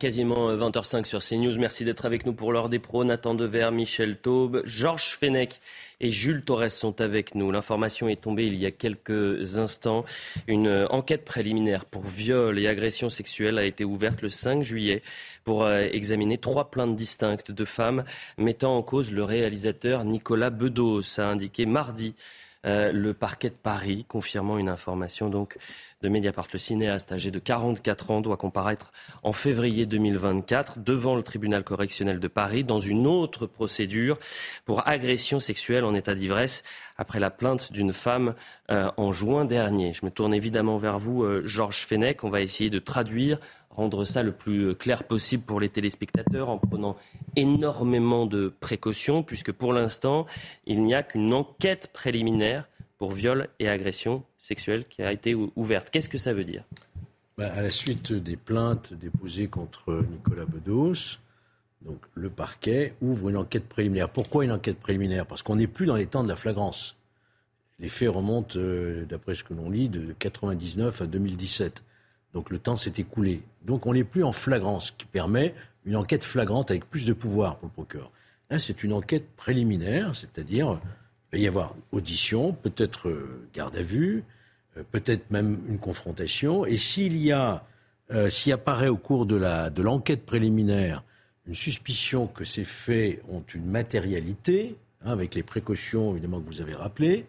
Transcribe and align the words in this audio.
Quasiment 0.00 0.50
20h05 0.56 1.00
euh, 1.00 1.04
sur 1.04 1.20
CNews. 1.20 1.58
Merci 1.58 1.84
d'être 1.84 2.06
avec 2.06 2.24
nous 2.24 2.32
pour 2.32 2.50
l'heure 2.50 2.70
des 2.70 2.78
pros. 2.78 3.04
Nathan 3.04 3.34
Dever, 3.34 3.68
Michel 3.72 4.16
Taube, 4.16 4.62
Georges 4.64 5.18
Fenech 5.20 5.60
et 6.00 6.10
Jules 6.10 6.42
Torres 6.42 6.70
sont 6.70 7.02
avec 7.02 7.34
nous. 7.34 7.52
L'information 7.52 8.08
est 8.08 8.22
tombée 8.22 8.46
il 8.46 8.56
y 8.56 8.64
a 8.64 8.70
quelques 8.70 9.58
instants. 9.58 10.06
Une 10.46 10.66
euh, 10.66 10.86
enquête 10.88 11.26
préliminaire 11.26 11.84
pour 11.84 12.04
viol 12.04 12.58
et 12.58 12.68
agression 12.68 13.10
sexuelle 13.10 13.58
a 13.58 13.64
été 13.64 13.84
ouverte 13.84 14.22
le 14.22 14.30
5 14.30 14.62
juillet 14.62 15.02
pour 15.44 15.64
euh, 15.64 15.80
examiner 15.92 16.38
trois 16.38 16.70
plaintes 16.70 16.96
distinctes 16.96 17.50
de 17.50 17.64
femmes 17.66 18.04
mettant 18.38 18.74
en 18.74 18.82
cause 18.82 19.12
le 19.12 19.24
réalisateur 19.24 20.04
Nicolas 20.04 20.50
Bedos, 20.50 21.20
a 21.20 21.24
indiqué 21.24 21.66
mardi 21.66 22.14
le 22.64 23.12
parquet 23.12 23.50
de 23.50 23.54
Paris, 23.54 24.04
confirmant 24.08 24.58
une 24.58 24.68
information 24.68 25.28
donc 25.28 25.58
de 26.02 26.08
Mediapart. 26.08 26.48
Le 26.52 26.58
cinéaste 26.58 27.12
âgé 27.12 27.30
de 27.30 27.38
44 27.38 28.10
ans 28.10 28.20
doit 28.20 28.36
comparaître 28.36 28.92
en 29.22 29.32
février 29.32 29.86
2024 29.86 30.80
devant 30.80 31.16
le 31.16 31.22
tribunal 31.22 31.64
correctionnel 31.64 32.20
de 32.20 32.28
Paris 32.28 32.64
dans 32.64 32.80
une 32.80 33.06
autre 33.06 33.46
procédure 33.46 34.18
pour 34.64 34.86
agression 34.86 35.40
sexuelle 35.40 35.84
en 35.84 35.94
état 35.94 36.14
d'ivresse 36.14 36.62
après 36.96 37.20
la 37.20 37.30
plainte 37.30 37.72
d'une 37.72 37.92
femme 37.92 38.34
euh, 38.70 38.90
en 38.96 39.12
juin 39.12 39.44
dernier. 39.44 39.92
Je 39.94 40.04
me 40.04 40.10
tourne 40.10 40.34
évidemment 40.34 40.78
vers 40.78 40.98
vous, 40.98 41.22
euh, 41.22 41.42
Georges 41.46 41.86
Fenech. 41.86 42.24
On 42.24 42.30
va 42.30 42.40
essayer 42.40 42.70
de 42.70 42.78
traduire 42.78 43.38
rendre 43.76 44.04
ça 44.04 44.22
le 44.22 44.32
plus 44.32 44.68
euh, 44.68 44.74
clair 44.74 45.04
possible 45.04 45.42
pour 45.42 45.60
les 45.60 45.68
téléspectateurs 45.68 46.48
en 46.48 46.58
prenant 46.58 46.96
énormément 47.36 48.26
de 48.26 48.52
précautions, 48.60 49.22
puisque 49.22 49.52
pour 49.52 49.72
l'instant, 49.72 50.26
il 50.66 50.82
n'y 50.84 50.94
a 50.94 51.02
qu'une 51.02 51.32
enquête 51.32 51.90
préliminaire 51.92 52.68
pour 52.98 53.12
viol 53.12 53.48
et 53.58 53.68
agression 53.68 54.22
sexuelle 54.38 54.84
qui 54.88 55.02
a 55.02 55.12
été 55.12 55.34
ouverte. 55.34 55.90
Qu'est-ce 55.90 56.08
que 56.08 56.18
ça 56.18 56.32
veut 56.32 56.44
dire? 56.44 56.64
Ben, 57.36 57.50
À 57.50 57.62
la 57.62 57.70
suite 57.70 58.12
des 58.12 58.36
plaintes 58.36 58.92
déposées 58.94 59.48
contre 59.48 60.04
Nicolas 60.10 60.44
Bedos, 60.44 61.18
le 62.14 62.30
parquet 62.30 62.94
ouvre 63.00 63.30
une 63.30 63.36
enquête 63.36 63.68
préliminaire. 63.68 64.08
Pourquoi 64.08 64.44
une 64.44 64.52
enquête 64.52 64.78
préliminaire? 64.78 65.26
Parce 65.26 65.42
qu'on 65.42 65.56
n'est 65.56 65.66
plus 65.66 65.86
dans 65.86 65.96
les 65.96 66.06
temps 66.06 66.22
de 66.22 66.28
la 66.28 66.36
flagrance. 66.36 66.96
Les 67.80 67.88
faits 67.88 68.10
remontent, 68.10 68.56
euh, 68.56 69.04
d'après 69.04 69.34
ce 69.34 69.42
que 69.42 69.54
l'on 69.54 69.70
lit, 69.70 69.88
de 69.88 69.98
1999 69.98 71.02
à 71.02 71.06
2017. 71.06 71.82
Donc 72.34 72.50
le 72.50 72.58
temps 72.58 72.76
s'est 72.76 72.94
écoulé. 72.96 73.42
Donc 73.64 73.86
on 73.86 73.92
n'est 73.92 74.04
plus 74.04 74.24
en 74.24 74.32
flagrance, 74.32 74.90
qui 74.92 75.06
permet 75.06 75.54
une 75.84 75.96
enquête 75.96 76.24
flagrante 76.24 76.70
avec 76.70 76.88
plus 76.88 77.06
de 77.06 77.12
pouvoir 77.12 77.56
pour 77.56 77.68
le 77.68 77.72
procureur. 77.72 78.10
C'est 78.58 78.84
une 78.84 78.92
enquête 78.92 79.28
préliminaire, 79.36 80.14
c'est-à-dire 80.14 80.78
il 81.32 81.38
va 81.38 81.44
y 81.44 81.48
avoir 81.48 81.74
audition, 81.90 82.52
peut-être 82.52 83.08
euh, 83.08 83.48
garde 83.54 83.74
à 83.76 83.82
vue, 83.82 84.24
euh, 84.76 84.82
peut-être 84.90 85.30
même 85.30 85.58
une 85.68 85.78
confrontation. 85.78 86.66
Et 86.66 86.76
s'il 86.76 87.16
y 87.16 87.32
a, 87.32 87.64
euh, 88.10 88.28
s'il 88.28 88.52
apparaît 88.52 88.88
au 88.88 88.98
cours 88.98 89.24
de, 89.24 89.36
la, 89.36 89.70
l'enquête 89.78 90.26
préliminaire 90.26 91.02
une 91.46 91.54
suspicion 91.54 92.26
que 92.26 92.44
ces 92.44 92.64
faits 92.64 93.22
ont 93.30 93.42
une 93.54 93.64
matérialité, 93.64 94.76
hein, 95.02 95.12
avec 95.12 95.34
les 95.34 95.42
précautions 95.42 96.12
évidemment 96.12 96.40
que 96.40 96.46
vous 96.46 96.60
avez 96.60 96.74
rappelées, 96.74 97.24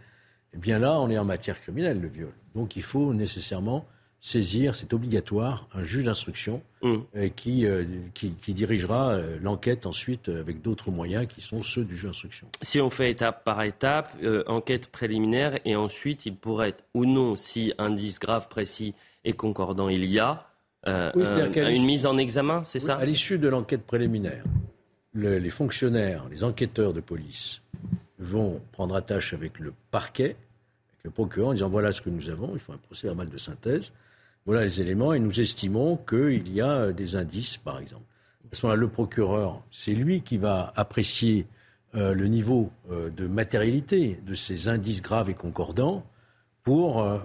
eh 0.53 0.57
bien 0.57 0.77
là, 0.77 0.99
on 0.99 1.09
est 1.09 1.17
en 1.17 1.25
matière 1.25 1.59
criminelle, 1.59 2.01
le 2.01 2.09
viol. 2.09 2.33
Donc 2.53 2.75
il 2.75 2.83
faut 2.83 3.13
nécessairement 3.13 3.85
saisir, 4.23 4.73
c'est 4.73 4.93
obligatoire, 4.93 5.67
un 5.73 5.83
juge 5.83 6.05
d'instruction 6.05 6.61
mmh. 6.81 6.87
euh, 6.87 6.97
euh, 7.17 7.29
qui, 7.35 7.67
qui, 8.13 8.53
dirigera 8.53 9.11
euh, 9.11 9.37
l'enquête 9.41 9.85
ensuite 9.85 10.29
avec 10.29 10.61
d'autres 10.61 10.91
moyens 10.91 11.27
qui 11.27 11.41
sont 11.41 11.61
ceux 11.61 11.83
du 11.83 11.97
juge 11.97 12.05
d'instruction. 12.05 12.47
Si 12.61 12.79
on 12.79 12.89
fait 12.89 13.11
étape 13.11 13.43
par 13.43 13.61
étape, 13.63 14.15
enquête 14.47 14.87
préliminaire 14.87 15.59
et 15.65 15.75
ensuite 15.75 16.25
il 16.25 16.37
pourrait 16.37 16.69
être 16.69 16.85
ou 16.93 17.05
non, 17.05 17.35
si 17.35 17.73
indice 17.77 18.17
grave, 18.17 18.47
précis 18.47 18.95
et 19.25 19.33
concordant 19.33 19.89
il 19.89 20.05
y 20.05 20.19
a, 20.19 20.47
une 20.85 21.85
mise 21.85 22.05
en 22.05 22.17
examen, 22.17 22.63
c'est 22.63 22.79
ça 22.79 22.95
À 22.95 23.05
l'issue 23.05 23.39
de 23.39 23.49
l'enquête 23.49 23.83
préliminaire, 23.83 24.45
les 25.13 25.49
fonctionnaires, 25.49 26.23
les 26.31 26.45
enquêteurs 26.45 26.93
de 26.93 27.01
police 27.01 27.61
vont 28.19 28.61
prendre 28.71 28.95
attache 28.95 29.33
avec 29.33 29.59
le 29.59 29.73
parquet, 29.91 30.37
avec 30.93 31.03
le 31.03 31.11
procureur, 31.11 31.49
en 31.49 31.53
disant 31.53 31.69
voilà 31.69 31.91
ce 31.91 32.01
que 32.01 32.09
nous 32.09 32.29
avons, 32.29 32.51
il 32.53 32.59
faut 32.59 32.71
un 32.71 32.77
procès 32.77 33.07
verbal 33.07 33.27
de 33.27 33.37
synthèse. 33.37 33.91
Voilà 34.45 34.63
les 34.63 34.81
éléments 34.81 35.13
et 35.13 35.19
nous 35.19 35.39
estimons 35.39 35.97
qu'il 35.97 36.51
y 36.53 36.61
a 36.61 36.91
des 36.91 37.15
indices, 37.15 37.57
par 37.57 37.79
exemple. 37.79 38.03
À 38.51 38.55
ce 38.55 38.65
moment-là, 38.65 38.79
le 38.79 38.89
procureur, 38.89 39.63
c'est 39.71 39.93
lui 39.93 40.21
qui 40.21 40.37
va 40.37 40.73
apprécier 40.75 41.47
euh, 41.95 42.13
le 42.13 42.27
niveau 42.27 42.71
euh, 42.91 43.09
de 43.09 43.27
matérialité 43.27 44.19
de 44.25 44.33
ces 44.35 44.67
indices 44.67 45.01
graves 45.01 45.29
et 45.29 45.33
concordants 45.33 46.03
pour 46.63 47.01
euh, 47.01 47.19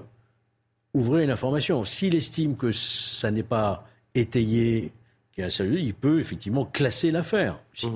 ouvrir 0.94 1.24
une 1.24 1.30
information. 1.30 1.84
S'il 1.84 2.14
estime 2.14 2.56
que 2.56 2.70
ça 2.70 3.30
n'est 3.30 3.42
pas 3.42 3.88
étayé, 4.14 4.92
qu'il 5.32 5.40
y 5.40 5.44
a 5.44 5.46
un 5.46 5.50
sérieux, 5.50 5.80
il 5.80 5.94
peut 5.94 6.20
effectivement 6.20 6.66
classer 6.66 7.10
l'affaire. 7.10 7.58
Mmh. 7.82 7.88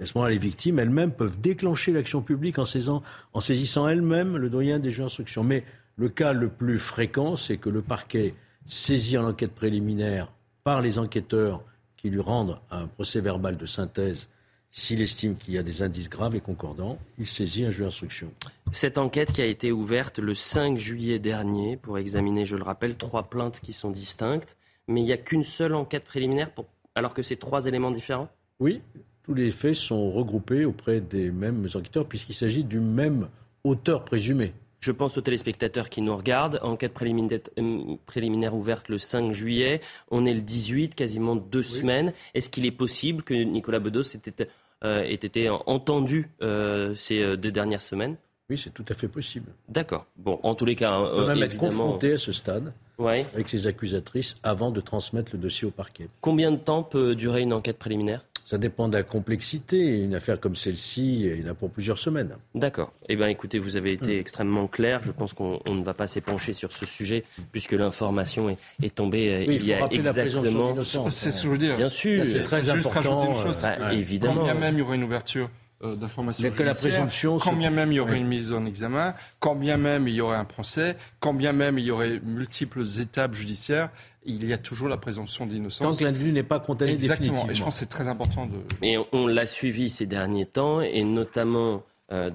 À 0.00 0.06
ce 0.06 0.12
moment-là, 0.14 0.32
les 0.32 0.38
victimes 0.38 0.78
elles-mêmes 0.78 1.12
peuvent 1.12 1.38
déclencher 1.40 1.92
l'action 1.92 2.22
publique 2.22 2.58
en 2.58 2.64
saisissant, 2.64 3.02
en 3.34 3.40
saisissant 3.40 3.86
elles-mêmes 3.86 4.36
le 4.36 4.48
doyen 4.48 4.78
des 4.78 4.90
jeux 4.90 5.02
d'instruction. 5.02 5.44
Mais 5.44 5.62
le 5.96 6.08
cas 6.08 6.32
le 6.32 6.48
plus 6.48 6.78
fréquent, 6.78 7.36
c'est 7.36 7.56
que 7.56 7.70
le 7.70 7.82
parquet 7.82 8.34
saisit 8.66 9.18
en 9.18 9.28
enquête 9.28 9.54
préliminaire 9.54 10.32
par 10.64 10.82
les 10.82 10.98
enquêteurs 10.98 11.62
qui 11.96 12.10
lui 12.10 12.20
rendent 12.20 12.58
un 12.70 12.86
procès 12.86 13.20
verbal 13.20 13.56
de 13.56 13.66
synthèse 13.66 14.28
s'il 14.70 15.00
estime 15.00 15.36
qu'il 15.36 15.54
y 15.54 15.58
a 15.58 15.62
des 15.62 15.80
indices 15.80 16.10
graves 16.10 16.36
et 16.36 16.40
concordants, 16.40 16.98
il 17.18 17.26
saisit 17.26 17.64
un 17.64 17.70
juge 17.70 17.84
d'instruction. 17.84 18.30
Cette 18.72 18.98
enquête 18.98 19.32
qui 19.32 19.40
a 19.40 19.46
été 19.46 19.72
ouverte 19.72 20.18
le 20.18 20.34
5 20.34 20.76
juillet 20.76 21.18
dernier 21.18 21.78
pour 21.78 21.96
examiner, 21.96 22.44
je 22.44 22.56
le 22.56 22.62
rappelle, 22.62 22.96
trois 22.96 23.22
plaintes 23.22 23.60
qui 23.60 23.72
sont 23.72 23.90
distinctes, 23.90 24.58
mais 24.86 25.00
il 25.00 25.04
n'y 25.04 25.14
a 25.14 25.16
qu'une 25.16 25.44
seule 25.44 25.74
enquête 25.74 26.04
préliminaire 26.04 26.50
alors 26.94 27.14
que 27.14 27.22
c'est 27.22 27.36
trois 27.36 27.64
éléments 27.64 27.90
différents? 27.90 28.28
Oui, 28.60 28.82
tous 29.22 29.32
les 29.32 29.50
faits 29.50 29.74
sont 29.74 30.10
regroupés 30.10 30.66
auprès 30.66 31.00
des 31.00 31.30
mêmes 31.30 31.66
enquêteurs 31.74 32.06
puisqu'il 32.06 32.34
s'agit 32.34 32.64
du 32.64 32.80
même 32.80 33.28
auteur 33.64 34.04
présumé. 34.04 34.52
Je 34.80 34.92
pense 34.92 35.16
aux 35.18 35.20
téléspectateurs 35.20 35.88
qui 35.88 36.02
nous 36.02 36.16
regardent. 36.16 36.60
Enquête 36.62 36.92
euh, 36.92 37.96
préliminaire, 38.06 38.54
ouverte 38.54 38.88
le 38.88 38.98
5 38.98 39.32
juillet. 39.32 39.80
On 40.10 40.26
est 40.26 40.34
le 40.34 40.42
18, 40.42 40.94
quasiment 40.94 41.36
deux 41.36 41.62
semaines. 41.62 42.12
Est-ce 42.34 42.50
qu'il 42.50 42.66
est 42.66 42.70
possible 42.70 43.22
que 43.22 43.34
Nicolas 43.34 43.78
Bedos 43.78 44.02
ait 44.02 44.28
été, 44.28 44.46
euh, 44.84 45.02
été 45.04 45.48
entendu 45.50 46.30
euh, 46.42 46.94
ces 46.96 47.36
deux 47.36 47.50
dernières 47.50 47.82
semaines? 47.82 48.16
Oui, 48.48 48.58
c'est 48.58 48.72
tout 48.72 48.84
à 48.88 48.94
fait 48.94 49.08
possible. 49.08 49.50
D'accord. 49.68 50.06
Bon, 50.16 50.38
en 50.44 50.54
tous 50.54 50.66
les 50.66 50.76
cas, 50.76 51.00
on 51.00 51.16
peut 51.16 51.26
même 51.26 51.42
être 51.42 51.56
confronté 51.56 52.12
à 52.12 52.18
ce 52.18 52.32
stade 52.32 52.72
avec 52.98 53.48
ses 53.48 53.66
accusatrices 53.66 54.36
avant 54.42 54.70
de 54.70 54.80
transmettre 54.80 55.32
le 55.34 55.38
dossier 55.38 55.66
au 55.66 55.70
parquet. 55.70 56.08
Combien 56.20 56.50
de 56.52 56.56
temps 56.56 56.82
peut 56.82 57.14
durer 57.14 57.42
une 57.42 57.52
enquête 57.52 57.78
préliminaire? 57.78 58.24
Ça 58.46 58.58
dépend 58.58 58.88
de 58.88 58.96
la 58.96 59.02
complexité. 59.02 59.98
Une 60.04 60.14
affaire 60.14 60.38
comme 60.38 60.54
celle-ci, 60.54 61.22
il 61.22 61.40
y 61.40 61.44
en 61.44 61.50
a 61.50 61.54
pour 61.54 61.68
plusieurs 61.68 61.98
semaines. 61.98 62.36
D'accord. 62.54 62.92
Eh 63.08 63.16
bien, 63.16 63.26
écoutez, 63.26 63.58
vous 63.58 63.76
avez 63.76 63.92
été 63.92 64.16
mm. 64.16 64.20
extrêmement 64.20 64.68
clair. 64.68 65.00
Je 65.02 65.10
pense 65.10 65.32
qu'on 65.32 65.60
ne 65.66 65.82
va 65.82 65.94
pas 65.94 66.06
s'épancher 66.06 66.52
sur 66.52 66.70
ce 66.70 66.86
sujet 66.86 67.24
puisque 67.50 67.72
l'information 67.72 68.48
est, 68.48 68.94
tombée 68.94 69.32
euh, 69.48 69.52
il, 69.52 69.66
y 69.66 69.74
a 69.74 69.88
exactement. 69.90 70.80
C'est 71.10 71.32
ce 71.32 71.38
que 71.38 71.42
je 71.42 71.48
veux 71.48 71.58
dire. 71.58 71.76
Bien 71.76 71.88
sûr. 71.88 72.24
C'est 72.24 72.44
très 72.44 72.70
important. 72.70 73.32
Bah, 73.62 73.92
évidemment. 73.92 74.36
Quand 74.36 74.44
bien 74.44 74.54
même 74.54 74.74
il 74.74 74.78
y 74.78 74.82
aurait 74.82 74.96
une 74.96 75.04
ouverture 75.04 75.46
euh, 75.46 75.65
d'information 75.82 76.50
que 76.50 76.62
la 76.62 76.74
présomption, 76.74 77.38
quand 77.38 77.52
bien 77.52 77.70
même 77.70 77.92
il 77.92 77.96
y 77.96 78.00
aurait 78.00 78.16
une 78.16 78.26
mise 78.26 78.52
en 78.52 78.64
examen, 78.66 79.14
quand 79.40 79.54
bien 79.54 79.76
même 79.76 80.08
il 80.08 80.14
y 80.14 80.20
aurait 80.20 80.36
un 80.36 80.44
procès, 80.44 80.96
quand 81.20 81.34
bien 81.34 81.52
même 81.52 81.78
il 81.78 81.84
y 81.84 81.90
aurait 81.90 82.20
multiples 82.24 82.84
étapes 83.00 83.34
judiciaires, 83.34 83.90
il 84.26 84.44
y 84.46 84.52
a 84.52 84.58
toujours 84.58 84.88
la 84.88 84.96
présomption 84.96 85.46
d'innocence. 85.46 85.86
Tant 85.86 85.98
que 85.98 86.04
l'individu 86.04 86.32
n'est 86.32 86.42
pas 86.42 86.60
condamné 86.60 86.92
Exactement. 86.92 87.48
Et 87.48 87.54
je 87.54 87.62
pense 87.62 87.74
que 87.74 87.80
c'est 87.80 87.86
très 87.86 88.08
important 88.08 88.46
de. 88.46 88.58
Et 88.82 88.98
on, 89.12 89.26
l'a 89.26 89.46
suivi 89.46 89.88
ces 89.88 90.06
derniers 90.06 90.46
temps, 90.46 90.80
et 90.80 91.04
notamment 91.04 91.84
euh, 92.12 92.30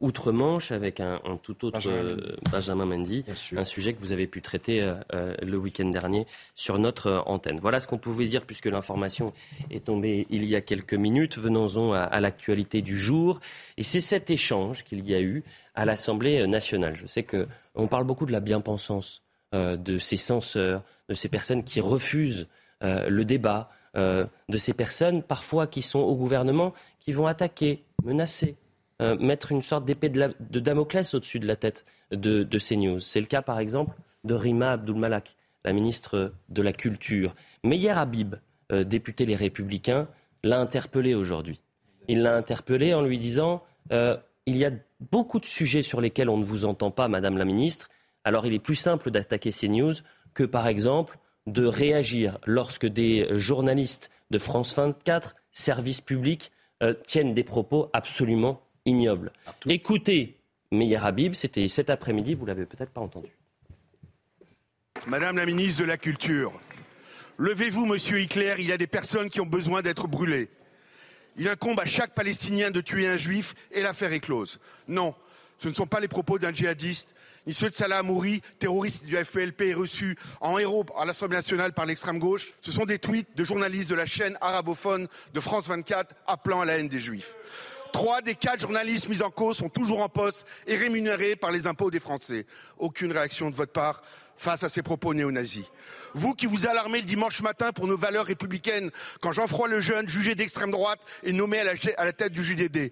outre-Manche 0.00 0.72
avec 0.72 1.00
un, 1.00 1.20
tout 1.42 1.64
autre 1.64 1.78
Benjamin, 2.50 2.86
Mendy, 2.86 3.24
euh, 3.28 3.58
un 3.58 3.64
sujet 3.64 3.92
que 3.92 4.00
vous 4.00 4.12
avez 4.12 4.26
pu 4.26 4.42
traiter 4.42 4.80
euh, 5.12 5.34
le 5.42 5.56
week-end 5.56 5.88
dernier 5.88 6.26
sur 6.54 6.78
notre 6.78 7.22
antenne. 7.26 7.58
Voilà 7.60 7.80
ce 7.80 7.86
qu'on 7.86 7.98
pouvait 7.98 8.26
dire 8.26 8.44
puisque 8.44 8.66
l'information 8.66 9.32
est 9.70 9.84
tombée 9.84 10.26
il 10.30 10.44
y 10.44 10.56
a 10.56 10.60
quelques 10.60 10.94
minutes. 10.94 11.38
Venons-en 11.38 11.92
à, 11.92 12.00
à 12.00 12.20
l'actualité 12.20 12.82
du 12.82 12.98
jour. 12.98 13.40
Et 13.76 13.82
c'est 13.82 14.00
cet 14.00 14.30
échange 14.30 14.84
qu'il 14.84 15.06
y 15.08 15.14
a 15.14 15.20
eu 15.20 15.44
à 15.74 15.84
l'Assemblée 15.84 16.46
nationale. 16.46 16.96
Je 16.96 17.06
sais 17.06 17.22
qu'on 17.22 17.86
parle 17.86 18.04
beaucoup 18.04 18.26
de 18.26 18.32
la 18.32 18.40
bien-pensance 18.40 19.22
de 19.52 19.98
ces 19.98 20.16
censeurs, 20.16 20.82
de 21.08 21.14
ces 21.14 21.28
personnes 21.28 21.64
qui 21.64 21.80
refusent 21.80 22.46
euh, 22.82 23.10
le 23.10 23.26
débat, 23.26 23.68
euh, 23.94 24.24
de 24.48 24.56
ces 24.56 24.72
personnes 24.72 25.22
parfois 25.22 25.66
qui 25.66 25.82
sont 25.82 25.98
au 25.98 26.16
gouvernement, 26.16 26.72
qui 26.98 27.12
vont 27.12 27.26
attaquer, 27.26 27.84
menacer, 28.04 28.56
euh, 29.00 29.16
mettre 29.18 29.52
une 29.52 29.62
sorte 29.62 29.84
d'épée 29.84 30.08
de, 30.08 30.60
Damoclès 30.60 31.14
au-dessus 31.14 31.38
de 31.38 31.46
la 31.46 31.56
tête 31.56 31.84
de, 32.10 32.58
ces 32.58 32.76
news. 32.76 33.00
C'est 33.00 33.20
le 33.20 33.26
cas 33.26 33.42
par 33.42 33.58
exemple 33.58 33.96
de 34.24 34.34
Rima 34.34 34.72
Abdul-Malak, 34.72 35.36
la 35.64 35.72
ministre 35.72 36.32
de 36.48 36.62
la 36.62 36.72
Culture. 36.72 37.34
Meyer 37.64 37.90
Habib, 37.90 38.36
député 38.70 39.26
Les 39.26 39.36
Républicains, 39.36 40.08
l'a 40.42 40.60
interpellé 40.60 41.14
aujourd'hui. 41.14 41.60
Il 42.08 42.22
l'a 42.22 42.34
interpellé 42.34 42.94
en 42.94 43.02
lui 43.02 43.18
disant 43.18 43.62
il 43.90 44.56
y 44.56 44.64
a 44.64 44.70
beaucoup 45.10 45.40
de 45.40 45.46
sujets 45.46 45.82
sur 45.82 46.00
lesquels 46.00 46.28
on 46.28 46.36
ne 46.36 46.44
vous 46.44 46.64
entend 46.64 46.90
pas, 46.90 47.08
Madame 47.08 47.38
la 47.38 47.44
ministre. 47.44 47.88
Alors 48.24 48.46
il 48.46 48.52
est 48.52 48.58
plus 48.58 48.76
simple 48.76 49.10
d'attaquer 49.10 49.52
ces 49.52 49.68
news 49.68 49.94
que 50.34 50.44
par 50.44 50.66
exemple 50.66 51.18
de 51.46 51.64
réagir 51.64 52.38
lorsque 52.46 52.86
des 52.86 53.28
journalistes 53.32 54.10
de 54.30 54.38
France 54.38 54.74
24, 54.74 55.36
service 55.52 56.00
public, 56.00 56.52
euh, 56.82 56.94
tiennent 57.06 57.34
des 57.34 57.44
propos 57.44 57.90
absolument 57.92 58.62
Écoutez 59.66 60.40
Meyer 60.72 60.98
Habib, 61.02 61.34
c'était 61.34 61.66
cet 61.68 61.90
après-midi, 61.90 62.34
vous 62.34 62.46
l'avez 62.46 62.64
peut-être 62.66 62.90
pas 62.90 63.00
entendu. 63.00 63.28
Madame 65.06 65.36
la 65.36 65.46
ministre 65.46 65.80
de 65.82 65.86
la 65.86 65.96
Culture, 65.96 66.52
levez-vous, 67.38 67.86
monsieur 67.86 68.20
Hitler, 68.20 68.54
il 68.58 68.66
y 68.66 68.72
a 68.72 68.76
des 68.76 68.86
personnes 68.86 69.30
qui 69.30 69.40
ont 69.40 69.46
besoin 69.46 69.82
d'être 69.82 70.06
brûlées. 70.06 70.48
Il 71.36 71.48
incombe 71.48 71.80
à 71.80 71.86
chaque 71.86 72.14
Palestinien 72.14 72.70
de 72.70 72.80
tuer 72.80 73.08
un 73.08 73.16
juif 73.16 73.54
et 73.72 73.82
l'affaire 73.82 74.12
est 74.12 74.20
close. 74.20 74.60
Non, 74.88 75.14
ce 75.58 75.68
ne 75.68 75.74
sont 75.74 75.86
pas 75.86 76.00
les 76.00 76.08
propos 76.08 76.38
d'un 76.38 76.52
djihadiste, 76.52 77.14
ni 77.46 77.54
ceux 77.54 77.70
de 77.70 77.74
Salah 77.74 77.98
Amouri, 77.98 78.42
terroriste 78.58 79.04
du 79.04 79.16
FPLP 79.16 79.74
reçu 79.74 80.16
en 80.40 80.58
héros 80.58 80.86
à 80.96 81.04
l'Assemblée 81.04 81.36
nationale 81.36 81.72
par 81.72 81.86
l'extrême 81.86 82.18
gauche. 82.18 82.52
Ce 82.60 82.72
sont 82.72 82.84
des 82.84 82.98
tweets 82.98 83.36
de 83.36 83.44
journalistes 83.44 83.90
de 83.90 83.94
la 83.94 84.06
chaîne 84.06 84.38
arabophone 84.40 85.08
de 85.34 85.40
France 85.40 85.66
24 85.66 86.14
appelant 86.26 86.60
à 86.60 86.64
la 86.64 86.78
haine 86.78 86.88
des 86.88 87.00
juifs. 87.00 87.34
Trois 87.92 88.22
des 88.22 88.34
quatre 88.34 88.60
journalistes 88.60 89.08
mis 89.08 89.22
en 89.22 89.30
cause 89.30 89.58
sont 89.58 89.68
toujours 89.68 90.00
en 90.00 90.08
poste 90.08 90.46
et 90.66 90.76
rémunérés 90.76 91.36
par 91.36 91.50
les 91.50 91.66
impôts 91.66 91.90
des 91.90 92.00
Français. 92.00 92.46
Aucune 92.78 93.12
réaction 93.12 93.50
de 93.50 93.54
votre 93.54 93.72
part 93.72 94.02
face 94.36 94.62
à 94.62 94.70
ces 94.70 94.82
propos 94.82 95.12
néo-nazis. 95.12 95.66
Vous 96.14 96.34
qui 96.34 96.46
vous 96.46 96.66
alarmez 96.66 97.00
le 97.00 97.04
dimanche 97.04 97.42
matin 97.42 97.72
pour 97.72 97.86
nos 97.86 97.96
valeurs 97.98 98.24
républicaines 98.24 98.90
quand 99.20 99.32
Jean-François 99.32 99.68
Lejeune, 99.68 100.08
jugé 100.08 100.34
d'extrême 100.34 100.70
droite, 100.70 101.00
est 101.22 101.32
nommé 101.32 101.60
à 101.60 102.04
la, 102.04 102.12
tête 102.12 102.32
du 102.32 102.42
JDD. 102.42 102.90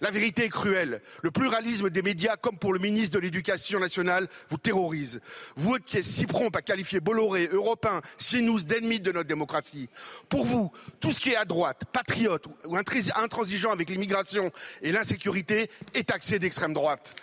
La 0.00 0.10
vérité 0.10 0.44
est 0.44 0.48
cruelle. 0.48 1.02
Le 1.22 1.30
pluralisme 1.30 1.90
des 1.90 2.02
médias, 2.02 2.36
comme 2.36 2.58
pour 2.58 2.72
le 2.72 2.78
ministre 2.78 3.14
de 3.14 3.20
l'Éducation 3.20 3.78
nationale, 3.78 4.28
vous 4.48 4.56
terrorise. 4.56 5.20
Vous 5.56 5.76
qui 5.76 5.98
êtes 5.98 6.04
si 6.04 6.26
prompt 6.26 6.54
à 6.56 6.62
qualifier 6.62 7.00
Bolloré, 7.00 7.48
Européen, 7.52 8.00
CNews 8.18 8.60
d'ennemis 8.62 9.00
de 9.00 9.12
notre 9.12 9.28
démocratie. 9.28 9.88
Pour 10.28 10.44
vous, 10.44 10.72
tout 11.00 11.12
ce 11.12 11.20
qui 11.20 11.30
est 11.30 11.36
à 11.36 11.44
droite, 11.44 11.82
patriote 11.92 12.46
ou 12.64 12.76
intransigeant 12.76 13.72
avec 13.72 13.90
l'immigration 13.90 14.50
et 14.82 14.92
l'insécurité 14.92 15.70
est 15.94 16.08
taxé 16.08 16.38
d'extrême 16.38 16.72
droite. 16.72 17.14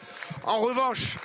En 0.44 0.60
revanche, 0.60 1.18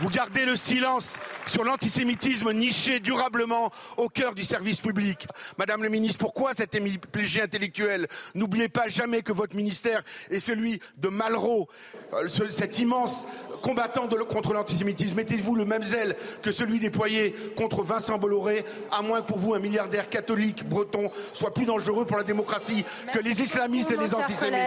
vous 0.00 0.10
gardez 0.10 0.44
le 0.44 0.56
silence 0.56 1.18
sur 1.46 1.64
l'antisémitisme 1.64 2.52
niché 2.52 3.00
durablement 3.00 3.70
au 3.96 4.08
cœur 4.08 4.34
du 4.34 4.44
service 4.44 4.80
public. 4.80 5.26
Madame 5.58 5.82
le 5.82 5.88
ministre, 5.88 6.18
pourquoi 6.18 6.54
cette 6.54 6.74
hémiplégie 6.74 7.40
intellectuelle 7.40 8.08
N'oubliez 8.34 8.68
pas 8.68 8.88
jamais 8.88 9.22
que 9.22 9.32
votre 9.32 9.54
ministère 9.54 10.02
est 10.30 10.40
celui 10.40 10.80
de 10.96 11.08
Malraux, 11.08 11.68
euh, 12.12 12.28
cet 12.50 12.78
immense 12.78 13.26
combattant 13.62 14.08
contre 14.28 14.52
l'antisémitisme. 14.52 15.16
Mettez-vous 15.16 15.54
le 15.54 15.64
même 15.64 15.82
zèle 15.82 16.16
que 16.42 16.52
celui 16.52 16.80
déployé 16.80 17.34
contre 17.56 17.82
Vincent 17.82 18.18
Bolloré, 18.18 18.64
à 18.90 19.02
moins 19.02 19.20
que 19.20 19.26
pour 19.26 19.38
vous 19.38 19.54
un 19.54 19.60
milliardaire 19.60 20.08
catholique 20.08 20.68
breton 20.68 21.10
soit 21.32 21.54
plus 21.54 21.66
dangereux 21.66 22.04
pour 22.04 22.16
la 22.16 22.24
démocratie 22.24 22.84
que 23.12 23.20
les 23.20 23.40
islamistes 23.40 23.92
et 23.92 23.96
les 23.96 24.14
antisémites. 24.14 24.58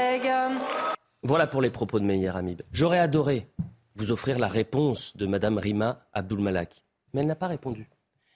Voilà 1.23 1.47
pour 1.47 1.61
les 1.61 1.69
propos 1.69 1.99
de 1.99 2.05
Meyer 2.05 2.29
Hamid. 2.29 2.63
J'aurais 2.71 2.99
adoré 2.99 3.47
vous 3.97 4.11
offrir 4.11 4.37
la 4.39 4.47
réponse 4.47 5.17
de 5.17 5.25
Mme 5.25 5.57
Rima 5.57 6.05
Abdulmalak. 6.13 6.83
Mais 7.13 7.21
elle 7.21 7.27
n'a 7.27 7.35
pas 7.35 7.47
répondu. 7.47 7.89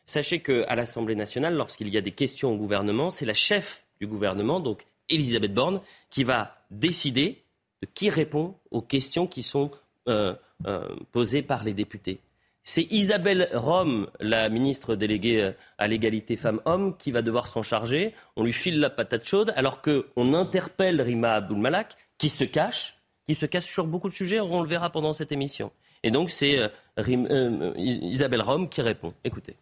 Sachez 0.06 0.40
qu'à 0.42 0.76
l'Assemblée 0.76 1.16
nationale, 1.16 1.56
lorsqu'il 1.56 1.90
y 1.90 1.98
a 1.98 2.02
des 2.02 2.12
questions 2.12 2.52
au 2.52 2.58
gouvernement, 2.58 3.12
c'est 3.12 3.26
la 3.26 3.36
chef 3.36 3.86
du 4.00 4.08
gouvernement, 4.08 4.60
donc 4.60 4.86
Elisabeth 5.10 5.54
Borne, 5.54 5.82
qui 6.10 6.24
va 6.24 6.56
décider 6.72 7.44
de 7.82 7.88
qui 7.94 8.10
répond 8.10 8.56
aux 8.72 8.82
questions 8.82 9.28
qui 9.28 9.44
sont 9.44 9.72
euh, 10.10 10.36
euh, 10.66 10.88
posées 11.12 11.44
par 11.44 11.64
les 11.64 11.74
députés. 11.74 12.20
C'est 12.64 12.92
Isabelle 12.92 13.50
Rome, 13.54 14.10
la 14.20 14.50
ministre 14.50 14.96
déléguée 14.96 15.42
euh, 15.42 15.52
à 15.78 15.88
l'égalité 15.88 16.38
femmes-hommes, 16.38 16.98
qui 16.98 17.12
va 17.12 17.22
devoir 17.22 17.48
s'en 17.48 17.64
charger. 17.64 18.14
On 18.36 18.44
lui 18.44 18.54
file 18.54 18.80
la 18.80 18.90
patate 18.90 19.28
chaude, 19.28 19.54
alors 19.56 19.82
qu'on 19.82 20.34
interpelle 20.34 21.02
Rima 21.02 21.34
Abdulmalak, 21.34 21.98
qui 22.18 22.30
se 22.30 22.44
cache, 22.44 23.01
qui 23.32 23.36
se 23.36 23.46
cache 23.46 23.66
sur 23.66 23.86
beaucoup 23.86 24.10
de 24.10 24.14
sujets. 24.14 24.42
On 24.42 24.62
le 24.62 24.68
verra 24.68 24.90
pendant 24.90 25.14
cette 25.14 25.32
émission. 25.32 25.72
Et 26.04 26.12
donc, 26.12 26.32
c'est 26.32 26.58
euh, 26.58 26.68
euh, 27.00 27.74
Isabelle 27.78 28.42
Rome 28.42 28.68
qui 28.68 28.82
répond. 28.82 29.14
Écoutez. 29.24 29.56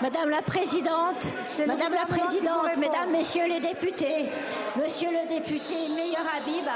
Madame 0.00 0.30
la 0.30 0.40
Présidente, 0.40 1.28
Madame 1.66 1.92
la 1.92 2.06
Présidente, 2.06 2.66
Mesdames, 2.78 3.12
Messieurs 3.12 3.46
les 3.48 3.60
députés, 3.60 4.30
Monsieur 4.82 5.08
le 5.08 5.28
député 5.28 5.74
Meilleur 5.96 6.26
Habib, 6.36 6.68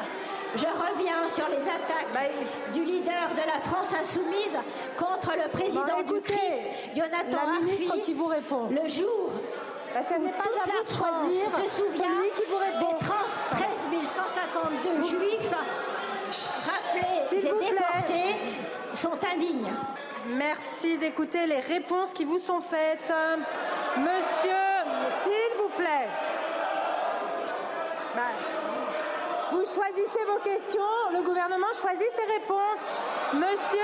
je 0.57 0.67
reviens 0.67 1.29
sur 1.29 1.47
les 1.49 1.63
attaques 1.63 2.13
bah, 2.15 2.21
du 2.73 2.85
leader 2.85 3.31
de 3.35 3.47
la 3.47 3.61
France 3.63 3.93
insoumise 3.95 4.57
contre 4.97 5.33
le 5.37 5.51
président 5.51 5.85
bah, 5.87 6.03
du 6.03 6.21
CRIF, 6.23 6.95
Jonathan 6.95 7.47
Arfi, 7.47 8.01
qui 8.03 8.15
vous 8.15 8.27
répond. 8.27 8.69
le 8.71 8.89
jour 8.89 9.33
bah, 9.95 10.03
ça 10.03 10.19
n'est 10.19 10.33
pas 10.33 10.43
à 10.43 10.67
la 10.67 10.85
France 10.89 11.33
se 11.33 11.69
souvient 11.69 12.07
qui 12.35 12.43
vous 12.49 12.57
répond. 12.57 12.93
des 12.93 13.07
13 13.07 13.89
152 14.07 15.03
juifs 15.03 15.51
rappelés 16.31 17.37
et 17.37 17.43
déportés 17.43 18.37
sont 18.95 19.19
indignes. 19.35 19.73
Merci 20.27 20.99
d'écouter 20.99 21.47
les 21.47 21.61
réponses 21.61 22.11
qui 22.13 22.25
vous 22.25 22.39
sont 22.39 22.61
faites. 22.61 23.13
Monsieur, 23.97 24.67
s'il 25.21 25.59
vous 25.59 25.71
plaît. 25.77 26.09
Bah, 28.15 28.23
vous 29.51 29.65
choisissez 29.67 30.25
vos 30.27 30.39
questions, 30.39 30.81
le 31.13 31.23
gouvernement 31.23 31.73
choisit 31.73 32.07
ses 32.13 32.33
réponses. 32.33 32.89
Monsieur 33.33 33.81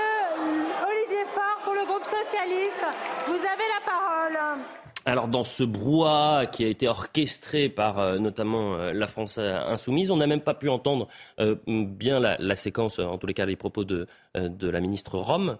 Olivier 0.87 1.25
Faure 1.25 1.59
pour 1.63 1.73
le 1.73 1.85
groupe 1.85 2.03
socialiste, 2.03 2.85
vous 3.27 3.35
avez 3.35 3.67
la 3.73 3.81
parole. 3.85 4.59
Alors 5.07 5.29
dans 5.29 5.45
ce 5.45 5.63
brouhaha 5.63 6.47
qui 6.47 6.65
a 6.65 6.67
été 6.67 6.89
orchestré 6.89 7.69
par 7.69 7.97
euh, 7.97 8.17
notamment 8.17 8.75
euh, 8.75 8.91
la 8.91 9.07
France 9.07 9.37
insoumise, 9.37 10.11
on 10.11 10.17
n'a 10.17 10.27
même 10.27 10.41
pas 10.41 10.53
pu 10.53 10.67
entendre 10.67 11.07
euh, 11.39 11.55
bien 11.65 12.19
la, 12.19 12.55
séquence, 12.57 12.99
en 12.99 13.17
tous 13.17 13.25
les 13.25 13.33
cas 13.33 13.45
les 13.45 13.55
propos 13.55 13.85
de, 13.85 14.05
de 14.35 14.69
la 14.69 14.81
ministre 14.81 15.17
Rome. 15.17 15.57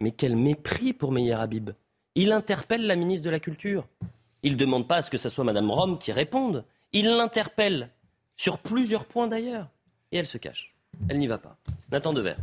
mais 0.00 0.10
quel 0.10 0.34
mépris 0.34 0.92
pour 0.92 1.12
Meyer 1.12 1.34
Habib. 1.34 1.70
Il 2.16 2.32
interpelle 2.32 2.84
la 2.88 2.96
ministre 2.96 3.24
de 3.24 3.30
la 3.30 3.38
Culture. 3.38 3.86
Il 4.42 4.54
ne 4.54 4.58
demande 4.58 4.88
pas 4.88 4.96
à 4.96 5.02
ce 5.02 5.10
que 5.10 5.18
ce 5.18 5.28
soit 5.28 5.44
Madame 5.44 5.70
Rome 5.70 5.96
qui 5.96 6.10
réponde. 6.10 6.64
Il 6.92 7.06
l'interpelle, 7.06 7.90
sur 8.36 8.58
plusieurs 8.58 9.04
points 9.04 9.28
d'ailleurs. 9.28 9.68
Et 10.10 10.16
elle 10.16 10.26
se 10.26 10.38
cache. 10.38 10.74
Elle 11.08 11.18
n'y 11.18 11.28
va 11.28 11.38
pas. 11.38 11.56
Nathan 11.92 12.12
Dever. 12.12 12.34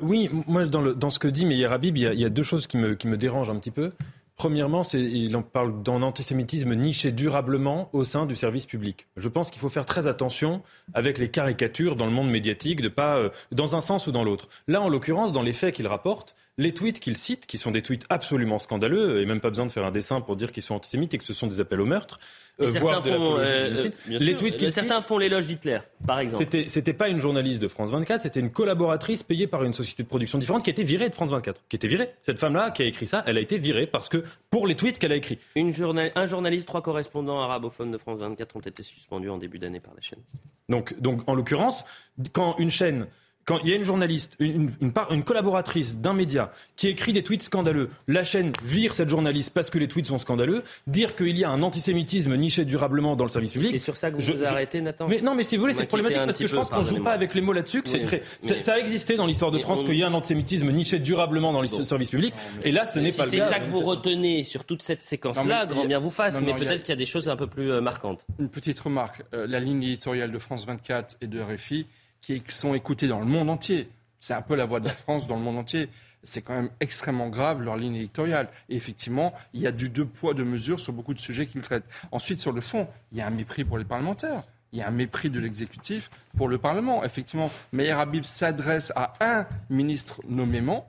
oui, 0.00 0.30
moi 0.46 0.64
dans, 0.64 0.94
dans, 0.94 1.10
ce 1.10 1.18
que 1.18 1.28
dit 1.28 1.44
Meyer 1.44 1.66
Habib, 1.66 1.98
il 1.98 2.18
y, 2.18 2.24
a, 2.24 2.30
deux 2.30 2.42
choses 2.42 2.66
qui 2.66 2.78
me, 2.78 2.94
qui 2.94 3.06
me 3.06 3.18
dérangent 3.18 3.50
un 3.50 3.58
petit 3.58 3.70
peu. 3.70 3.92
Premièrement, 4.40 4.80
il 4.94 5.36
en 5.36 5.42
parle 5.42 5.82
d'un 5.82 6.00
antisémitisme 6.00 6.74
niché 6.74 7.12
durablement 7.12 7.90
au 7.92 8.04
sein 8.04 8.24
du 8.24 8.34
service 8.34 8.64
public. 8.64 9.06
Je 9.18 9.28
pense 9.28 9.50
qu'il 9.50 9.60
faut 9.60 9.68
faire 9.68 9.84
très 9.84 10.06
attention 10.06 10.62
avec 10.94 11.18
les 11.18 11.30
caricatures 11.30 11.94
dans 11.94 12.06
le 12.06 12.10
monde 12.10 12.30
médiatique, 12.30 12.80
de 12.80 12.88
pas 12.88 13.18
euh, 13.18 13.28
dans 13.52 13.76
un 13.76 13.82
sens 13.82 14.06
ou 14.06 14.12
dans 14.12 14.24
l'autre. 14.24 14.48
Là, 14.66 14.80
en 14.80 14.88
l'occurrence, 14.88 15.32
dans 15.32 15.42
les 15.42 15.52
faits 15.52 15.74
qu'il 15.74 15.86
rapporte, 15.86 16.36
les 16.56 16.72
tweets 16.72 17.00
qu'il 17.00 17.18
cite, 17.18 17.46
qui 17.46 17.58
sont 17.58 17.70
des 17.70 17.82
tweets 17.82 18.06
absolument 18.08 18.58
scandaleux, 18.58 19.20
et 19.20 19.26
même 19.26 19.40
pas 19.40 19.50
besoin 19.50 19.66
de 19.66 19.70
faire 19.70 19.84
un 19.84 19.90
dessin 19.90 20.22
pour 20.22 20.36
dire 20.36 20.52
qu'ils 20.52 20.62
sont 20.62 20.74
antisémites 20.74 21.12
et 21.12 21.18
que 21.18 21.24
ce 21.24 21.34
sont 21.34 21.46
des 21.46 21.60
appels 21.60 21.82
au 21.82 21.86
meurtre, 21.86 22.18
euh, 22.60 22.66
certains, 22.66 23.02
font, 23.02 23.36
euh, 23.38 23.90
les 24.08 24.36
tweets 24.36 24.70
certains 24.70 25.00
font 25.00 25.18
l'éloge 25.18 25.46
d'Hitler, 25.46 25.78
par 26.06 26.18
exemple. 26.18 26.44
C'était, 26.44 26.68
c'était 26.68 26.92
pas 26.92 27.08
une 27.08 27.20
journaliste 27.20 27.60
de 27.62 27.68
France 27.68 27.90
24, 27.90 28.20
c'était 28.20 28.40
une 28.40 28.50
collaboratrice 28.50 29.22
payée 29.22 29.46
par 29.46 29.64
une 29.64 29.72
société 29.72 30.02
de 30.02 30.08
production 30.08 30.38
différente 30.38 30.62
qui 30.62 30.70
a 30.70 30.72
été 30.72 30.82
virée 30.82 31.08
de 31.08 31.14
France 31.14 31.30
24. 31.30 31.62
Qui 31.68 31.76
était 31.76 31.88
virée. 31.88 32.10
Cette 32.22 32.38
femme-là 32.38 32.70
qui 32.70 32.82
a 32.82 32.84
écrit 32.84 33.06
ça, 33.06 33.22
elle 33.26 33.38
a 33.38 33.40
été 33.40 33.58
virée 33.58 33.86
parce 33.86 34.08
que 34.08 34.24
pour 34.50 34.66
les 34.66 34.74
tweets 34.74 34.98
qu'elle 34.98 35.12
a 35.12 35.16
écrits. 35.16 35.38
Une 35.56 35.72
un 36.14 36.26
journaliste, 36.26 36.66
trois 36.66 36.82
correspondants 36.82 37.40
arabophones 37.40 37.90
de 37.90 37.98
France 37.98 38.20
24 38.20 38.56
ont 38.56 38.60
été 38.60 38.82
suspendus 38.82 39.30
en 39.30 39.38
début 39.38 39.58
d'année 39.58 39.80
par 39.80 39.94
la 39.94 40.00
chaîne. 40.00 40.20
Donc, 40.68 40.98
donc 41.00 41.22
en 41.26 41.34
l'occurrence, 41.34 41.84
quand 42.32 42.56
une 42.58 42.70
chaîne 42.70 43.06
quand 43.44 43.58
il 43.64 43.70
y 43.70 43.72
a 43.72 43.76
une 43.76 43.84
journaliste, 43.84 44.36
une, 44.38 44.70
une, 44.80 45.24
collaboratrice 45.24 45.96
d'un 45.96 46.12
média 46.12 46.52
qui 46.76 46.88
écrit 46.88 47.12
des 47.12 47.22
tweets 47.22 47.42
scandaleux, 47.42 47.90
la 48.06 48.22
chaîne 48.22 48.52
vire 48.64 48.94
cette 48.94 49.08
journaliste 49.08 49.50
parce 49.52 49.70
que 49.70 49.78
les 49.78 49.88
tweets 49.88 50.06
sont 50.06 50.18
scandaleux, 50.18 50.62
dire 50.86 51.16
qu'il 51.16 51.36
y 51.36 51.44
a 51.44 51.50
un 51.50 51.62
antisémitisme 51.62 52.36
niché 52.36 52.64
durablement 52.64 53.16
dans 53.16 53.24
le 53.24 53.30
service 53.30 53.52
public. 53.52 53.70
C'est 53.72 53.78
sur 53.78 53.96
ça 53.96 54.10
que 54.10 54.16
vous 54.16 54.20
je, 54.20 54.32
vous 54.32 54.44
arrêtez, 54.44 54.80
Nathan 54.80 55.08
mais 55.08 55.20
Non, 55.20 55.34
mais 55.34 55.42
si 55.42 55.56
vous 55.56 55.62
voulez, 55.62 55.72
c'est 55.72 55.86
problématique 55.86 56.22
parce 56.24 56.38
que 56.38 56.46
je 56.46 56.54
pense 56.54 56.68
qu'on 56.68 56.84
joue 56.84 57.02
pas 57.02 57.12
avec 57.12 57.34
les 57.34 57.40
mots 57.40 57.52
là-dessus, 57.52 57.82
que 57.82 57.88
c'est 57.88 58.02
très. 58.02 58.22
Ça, 58.40 58.74
a 58.74 58.78
existé 58.78 59.16
dans 59.16 59.26
l'histoire 59.26 59.50
de 59.50 59.58
France 59.58 59.82
qu'il 59.84 59.96
y 59.96 60.02
a 60.02 60.06
un 60.06 60.14
antisémitisme 60.14 60.70
niché 60.70 60.98
durablement 60.98 61.52
dans 61.52 61.62
le 61.62 61.66
service 61.66 62.10
public, 62.10 62.34
et 62.62 62.72
là, 62.72 62.86
ce 62.86 62.98
n'est 62.98 63.12
pas 63.12 63.24
le 63.24 63.30
cas. 63.30 63.38
C'est 63.38 63.52
ça 63.52 63.60
que 63.60 63.66
vous 63.66 63.80
retenez 63.80 64.44
sur 64.44 64.64
toute 64.64 64.82
cette 64.82 65.02
séquence-là, 65.02 65.66
grand 65.66 65.86
bien 65.86 65.98
vous 65.98 66.10
fasse, 66.10 66.40
mais 66.40 66.54
peut-être 66.54 66.82
qu'il 66.82 66.90
y 66.90 66.92
a 66.92 66.96
des 66.96 67.06
choses 67.06 67.28
un 67.28 67.36
peu 67.36 67.46
plus 67.46 67.70
euh, 67.72 67.80
marquantes. 67.80 68.26
Une 68.38 68.48
petite 68.48 68.78
remarque 68.78 69.22
euh, 69.34 69.46
la 69.46 69.60
ligne 69.60 69.82
éditoriale 69.82 70.32
de 70.32 70.38
France 70.38 70.66
24 70.66 71.16
et 71.20 71.26
de 71.26 71.40
RFI 71.40 71.86
qui 72.20 72.42
sont 72.48 72.74
écoutés 72.74 73.08
dans 73.08 73.20
le 73.20 73.26
monde 73.26 73.50
entier. 73.50 73.88
C'est 74.18 74.34
un 74.34 74.42
peu 74.42 74.54
la 74.54 74.66
voix 74.66 74.80
de 74.80 74.86
la 74.86 74.94
France 74.94 75.26
dans 75.26 75.36
le 75.36 75.42
monde 75.42 75.58
entier. 75.58 75.88
C'est 76.22 76.42
quand 76.42 76.54
même 76.54 76.70
extrêmement 76.80 77.28
grave 77.28 77.62
leur 77.62 77.76
ligne 77.76 77.96
éditoriale. 77.96 78.48
Et 78.68 78.76
effectivement, 78.76 79.32
il 79.54 79.62
y 79.62 79.66
a 79.66 79.72
du 79.72 79.88
deux 79.88 80.04
poids, 80.04 80.34
deux 80.34 80.44
mesures 80.44 80.78
sur 80.78 80.92
beaucoup 80.92 81.14
de 81.14 81.18
sujets 81.18 81.46
qu'ils 81.46 81.62
traitent. 81.62 81.88
Ensuite, 82.12 82.40
sur 82.40 82.52
le 82.52 82.60
fond, 82.60 82.86
il 83.12 83.18
y 83.18 83.20
a 83.22 83.26
un 83.26 83.30
mépris 83.30 83.64
pour 83.64 83.78
les 83.78 83.84
parlementaires. 83.84 84.42
il 84.72 84.78
y 84.78 84.82
a 84.82 84.88
un 84.88 84.92
mépris 84.92 85.30
de 85.30 85.40
l'exécutif 85.40 86.10
pour 86.36 86.48
le 86.48 86.58
Parlement. 86.58 87.02
Effectivement, 87.04 87.50
Meyer 87.72 87.92
Habib 87.92 88.24
s'adresse 88.24 88.92
à 88.94 89.14
un 89.20 89.46
ministre 89.70 90.20
nommément, 90.28 90.88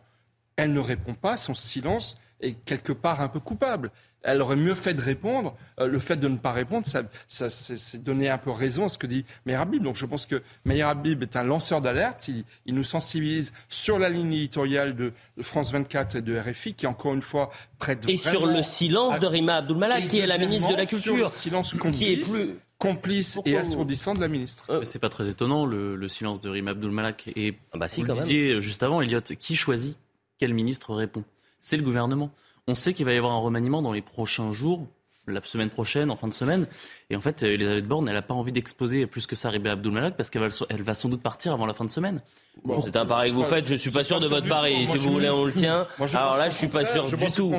elle 0.55 0.73
ne 0.73 0.79
répond 0.79 1.15
pas, 1.15 1.37
son 1.37 1.55
silence 1.55 2.19
est 2.41 2.53
quelque 2.65 2.93
part 2.93 3.21
un 3.21 3.27
peu 3.27 3.39
coupable 3.39 3.91
elle 4.23 4.41
aurait 4.41 4.55
mieux 4.55 4.75
fait 4.75 4.93
de 4.93 5.01
répondre. 5.01 5.55
Euh, 5.79 5.87
le 5.87 5.99
fait 5.99 6.17
de 6.17 6.27
ne 6.27 6.37
pas 6.37 6.51
répondre, 6.51 6.85
ça, 6.85 7.03
ça 7.27 7.49
c'est 7.49 8.03
donner 8.03 8.29
un 8.29 8.37
peu 8.37 8.51
raison 8.51 8.85
à 8.85 8.89
ce 8.89 8.97
que 8.97 9.07
dit 9.07 9.25
Meir 9.45 9.61
Habib. 9.61 9.83
Donc 9.83 9.95
je 9.95 10.05
pense 10.05 10.25
que 10.25 10.41
Meir 10.65 10.87
Habib 10.87 11.23
est 11.23 11.35
un 11.35 11.43
lanceur 11.43 11.81
d'alerte. 11.81 12.27
Il, 12.27 12.43
il, 12.65 12.75
nous 12.75 12.83
sensibilise 12.83 13.51
sur 13.69 13.99
la 13.99 14.09
ligne 14.09 14.33
éditoriale 14.33 14.95
de, 14.95 15.13
France 15.41 15.71
24 15.71 16.17
et 16.17 16.21
de 16.21 16.37
RFI, 16.37 16.73
qui 16.73 16.87
encore 16.87 17.13
une 17.13 17.21
fois 17.21 17.51
prête 17.79 18.07
Et 18.07 18.17
sur 18.17 18.45
le 18.45 18.63
silence 18.63 19.19
de 19.19 19.27
Rima 19.27 19.57
Abdulmalak, 19.57 20.07
qui 20.07 20.19
est 20.19 20.27
la 20.27 20.37
ministre 20.37 20.69
de 20.69 20.75
la 20.75 20.85
Culture. 20.85 21.15
Sur 21.15 21.23
le 21.23 21.29
silence 21.29 21.73
complice, 21.73 21.97
qui 21.97 22.13
est 22.13 22.17
plus 22.17 22.49
complice 22.77 23.39
et 23.45 23.57
assourdissant 23.57 24.13
de 24.13 24.21
la 24.21 24.27
ministre. 24.27 24.65
Euh, 24.69 24.83
c'est 24.83 24.99
pas 24.99 25.09
très 25.09 25.29
étonnant 25.29 25.65
le, 25.65 26.07
silence 26.07 26.41
de 26.41 26.49
Rima 26.49 26.71
Abdulmalak. 26.71 27.29
Et 27.35 27.55
ah 27.73 27.77
bah 27.77 27.87
si, 27.87 28.01
vous 28.01 28.07
quand 28.07 28.13
disiez 28.13 28.61
juste 28.61 28.83
avant, 28.83 29.01
Elliot, 29.01 29.21
qui 29.21 29.55
choisit 29.55 29.97
Quel 30.39 30.53
ministre 30.53 30.93
répond? 30.93 31.23
C'est 31.59 31.77
le 31.77 31.83
gouvernement. 31.83 32.31
On 32.67 32.75
sait 32.75 32.93
qu'il 32.93 33.05
va 33.05 33.13
y 33.13 33.17
avoir 33.17 33.33
un 33.33 33.39
remaniement 33.39 33.81
dans 33.81 33.91
les 33.91 34.01
prochains 34.01 34.51
jours, 34.51 34.87
la 35.27 35.41
semaine 35.43 35.69
prochaine, 35.69 36.09
en 36.11 36.15
fin 36.15 36.27
de 36.27 36.33
semaine. 36.33 36.67
Et 37.09 37.15
en 37.15 37.19
fait, 37.19 37.43
Elisabeth 37.43 37.85
Borne, 37.85 38.07
elle 38.07 38.15
n'a 38.15 38.21
pas 38.21 38.33
envie 38.33 38.51
d'exposer 38.51 39.05
plus 39.05 39.27
que 39.27 39.35
ça 39.35 39.49
Ribé 39.49 39.69
Abdul 39.69 40.13
parce 40.17 40.29
qu'elle 40.29 40.41
va, 40.41 40.47
elle 40.69 40.81
va 40.81 40.93
sans 40.93 41.09
doute 41.09 41.21
partir 41.21 41.53
avant 41.53 41.65
la 41.65 41.73
fin 41.73 41.85
de 41.85 41.89
semaine. 41.89 42.21
Bon, 42.63 42.81
c'est 42.81 42.95
un 42.95 43.05
pari 43.05 43.29
que 43.29 43.35
vous 43.35 43.43
faites. 43.45 43.67
Je 43.67 43.75
suis 43.75 43.91
pas 43.91 44.03
sûr 44.03 44.19
de 44.19 44.27
votre 44.27 44.47
pari. 44.47 44.87
Si 44.87 44.97
vous 44.97 45.11
voulez, 45.11 45.29
on 45.29 45.45
le 45.45 45.53
tient. 45.53 45.87
Alors 46.13 46.37
là, 46.37 46.49
je 46.49 46.57
suis 46.57 46.67
pas 46.67 46.85
sûr 46.85 47.03
du 47.05 47.31
tout. 47.31 47.53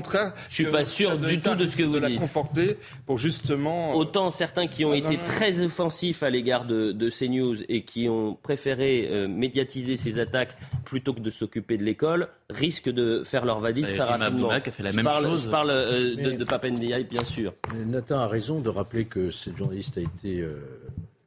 Je 0.49 0.55
suis 0.55 0.67
pas 0.67 0.85
sûr 0.85 1.19
du 1.19 1.41
tout 1.41 1.55
de 1.55 1.67
ce 1.67 1.77
que 1.77 1.83
vous 1.83 2.01
dites. 2.01 2.19
conforter 2.19 2.79
pour 3.07 3.19
justement. 3.19 3.91
Euh, 3.93 3.95
Autant 3.95 4.31
certains 4.31 4.67
qui 4.67 4.85
ont 4.85 4.95
été 4.95 5.19
très 5.23 5.61
offensifs 5.61 6.23
à 6.23 6.31
l'égard 6.31 6.65
de, 6.65 6.93
de 6.93 7.11
CNews 7.11 7.57
et 7.69 7.85
qui 7.85 8.09
ont 8.09 8.35
préféré 8.35 9.09
euh, 9.11 9.29
médiatiser 9.29 9.97
ces 9.97 10.19
attaques 10.19 10.57
plutôt 10.85 11.13
que 11.15 11.21
de 11.21 11.31
s'occuper 11.31 11.79
de 11.79 11.85
l'école 11.85 12.29
risquent 12.51 12.91
de 12.91 13.23
faire 13.25 13.45
leur 13.45 13.61
valise 13.61 13.89
très 13.91 14.03
rapidement. 14.03 14.51
A 14.51 14.61
fait 14.61 14.83
la 14.83 14.93
même 14.93 15.09
chose. 15.09 15.45
Je 15.45 15.49
parle 15.51 15.71
euh, 15.71 16.15
de, 16.17 16.31
de 16.33 16.45
Papendiaï, 16.45 17.05
bien 17.05 17.25
sûr. 17.25 17.52
Nathan 17.87 18.19
a 18.19 18.27
raison 18.27 18.61
de 18.61 18.69
rappeler 18.69 19.05
que 19.05 19.31
cette 19.31 19.57
journaliste 19.57 19.99
a 19.99 20.01
été 20.01 20.41
euh, 20.41 20.61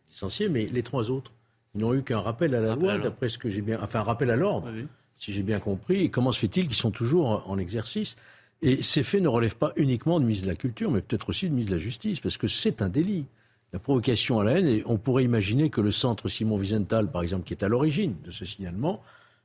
licenciée, 0.09 0.49
mais 0.49 0.65
les 0.65 0.83
trois 0.83 1.09
autres, 1.09 1.31
ils 1.73 1.81
n'ont 1.81 1.93
eu 1.93 2.03
qu'un 2.03 2.19
rappel 2.19 2.55
à 2.55 2.61
la 2.61 2.75
loi, 2.75 2.97
d'après 2.97 3.29
ce 3.29 3.37
que 3.37 3.49
j'ai 3.49 3.61
bien. 3.61 3.79
Enfin, 3.81 3.99
un 3.99 4.03
rappel 4.03 4.31
à 4.31 4.35
l'ordre, 4.35 4.69
si 5.17 5.33
j'ai 5.33 5.43
bien 5.43 5.59
compris. 5.59 6.03
Et 6.03 6.09
comment 6.09 6.31
se 6.31 6.39
fait-il 6.39 6.67
qu'ils 6.67 6.77
sont 6.77 6.91
toujours 6.91 7.43
en 7.49 7.57
exercice? 7.57 8.15
Et 8.61 8.81
ces 8.81 9.03
faits 9.03 9.21
ne 9.21 9.27
relèvent 9.27 9.57
pas 9.57 9.73
uniquement 9.75 10.19
de 10.19 10.25
mise 10.25 10.43
de 10.43 10.47
la 10.47 10.55
culture, 10.55 10.89
mais 10.89 11.01
peut-être 11.01 11.29
aussi 11.29 11.49
de 11.49 11.53
mise 11.53 11.67
de 11.67 11.73
la 11.73 11.77
justice, 11.77 12.19
parce 12.19 12.37
que 12.37 12.47
c'est 12.47 12.81
un 12.81 12.89
délit. 12.89 13.25
La 13.73 13.79
provocation 13.79 14.39
à 14.39 14.45
la 14.45 14.53
haine, 14.53 14.67
et 14.67 14.83
on 14.85 14.97
pourrait 14.97 15.25
imaginer 15.25 15.69
que 15.69 15.81
le 15.81 15.91
centre 15.91 16.29
Simon 16.29 16.57
Wiesenthal, 16.57 17.11
par 17.11 17.21
exemple, 17.21 17.43
qui 17.43 17.53
est 17.53 17.63
à 17.63 17.67
l'origine 17.67 18.15
de 18.23 18.31
ce 18.31 18.45
signalement, 18.45 19.01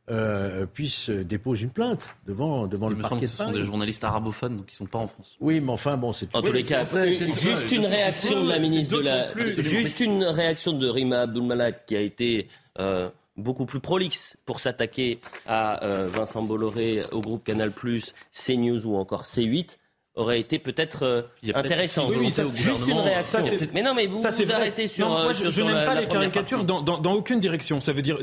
euh, 0.09 0.67
puisse 0.67 1.11
déposer 1.11 1.65
une 1.65 1.71
plainte 1.71 2.15
devant, 2.27 2.67
devant 2.67 2.89
le 2.89 2.97
parquet 2.97 3.21
de 3.23 3.27
Ce 3.27 3.37
sont 3.37 3.53
des 3.53 3.63
journalistes 3.63 4.03
arabophones, 4.05 4.57
donc 4.57 4.67
ils 4.69 4.75
ne 4.75 4.77
sont 4.77 4.87
pas 4.87 4.99
en 4.99 5.07
France. 5.07 5.37
Oui, 5.41 5.61
mais 5.61 5.73
enfin, 5.73 5.97
bon, 5.97 6.13
c'est... 6.13 6.35
En 6.35 6.43
tous 6.43 6.53
les 6.53 6.65
cas, 6.65 6.85
juste 6.85 7.71
une 7.73 7.87
réaction 7.87 8.45
de 8.45 8.49
la 8.49 8.59
ministre 8.59 8.97
de 8.97 9.03
la... 9.03 9.35
Juste 9.61 10.01
une 10.01 10.25
réaction 10.25 10.73
de 10.73 10.89
Rima 10.89 11.23
Abdulmalak 11.23 11.87
qui 11.87 11.97
a 11.97 12.01
été... 12.01 12.49
Euh, 12.79 13.11
beaucoup 13.37 13.65
plus 13.65 13.81
prolixe 13.81 14.37
pour 14.45 14.61
s'attaquer 14.61 15.19
à 15.47 15.85
euh, 15.85 16.07
Vincent 16.07 16.43
Bolloré, 16.43 17.03
au 17.11 17.21
groupe 17.21 17.45
Canal+, 17.45 17.73
CNews 17.73 18.87
ou 18.87 18.97
encore 18.97 19.25
C8 19.25 19.79
aurait 20.17 20.41
été 20.41 20.59
peut-être 20.59 21.05
euh, 21.05 21.23
intéressant. 21.55 22.09
Oui, 22.09 22.33
ça, 22.33 22.45
juste 22.55 22.89
une 22.89 22.99
réaction. 22.99 23.41
mais 23.73 23.83
non, 23.83 23.95
mais 23.95 24.07
vous 24.07 24.23
ça, 24.23 24.31
vous 24.31 24.53
arrêtez 24.53 24.87
sur. 24.87 25.09
Non, 25.09 25.15
moi, 25.23 25.31
euh, 25.31 25.51
je, 25.51 25.63
n'aime 25.63 25.87
pas 25.87 26.01
les 26.01 26.09
caricatures 26.09 26.65
dans, 26.65 26.83
dans, 26.83 26.99
dans, 26.99 27.13
aucune 27.13 27.41
direction. 27.41 27.81
Ça 27.81 27.93
veut 27.93 28.03
dire. 28.03 28.19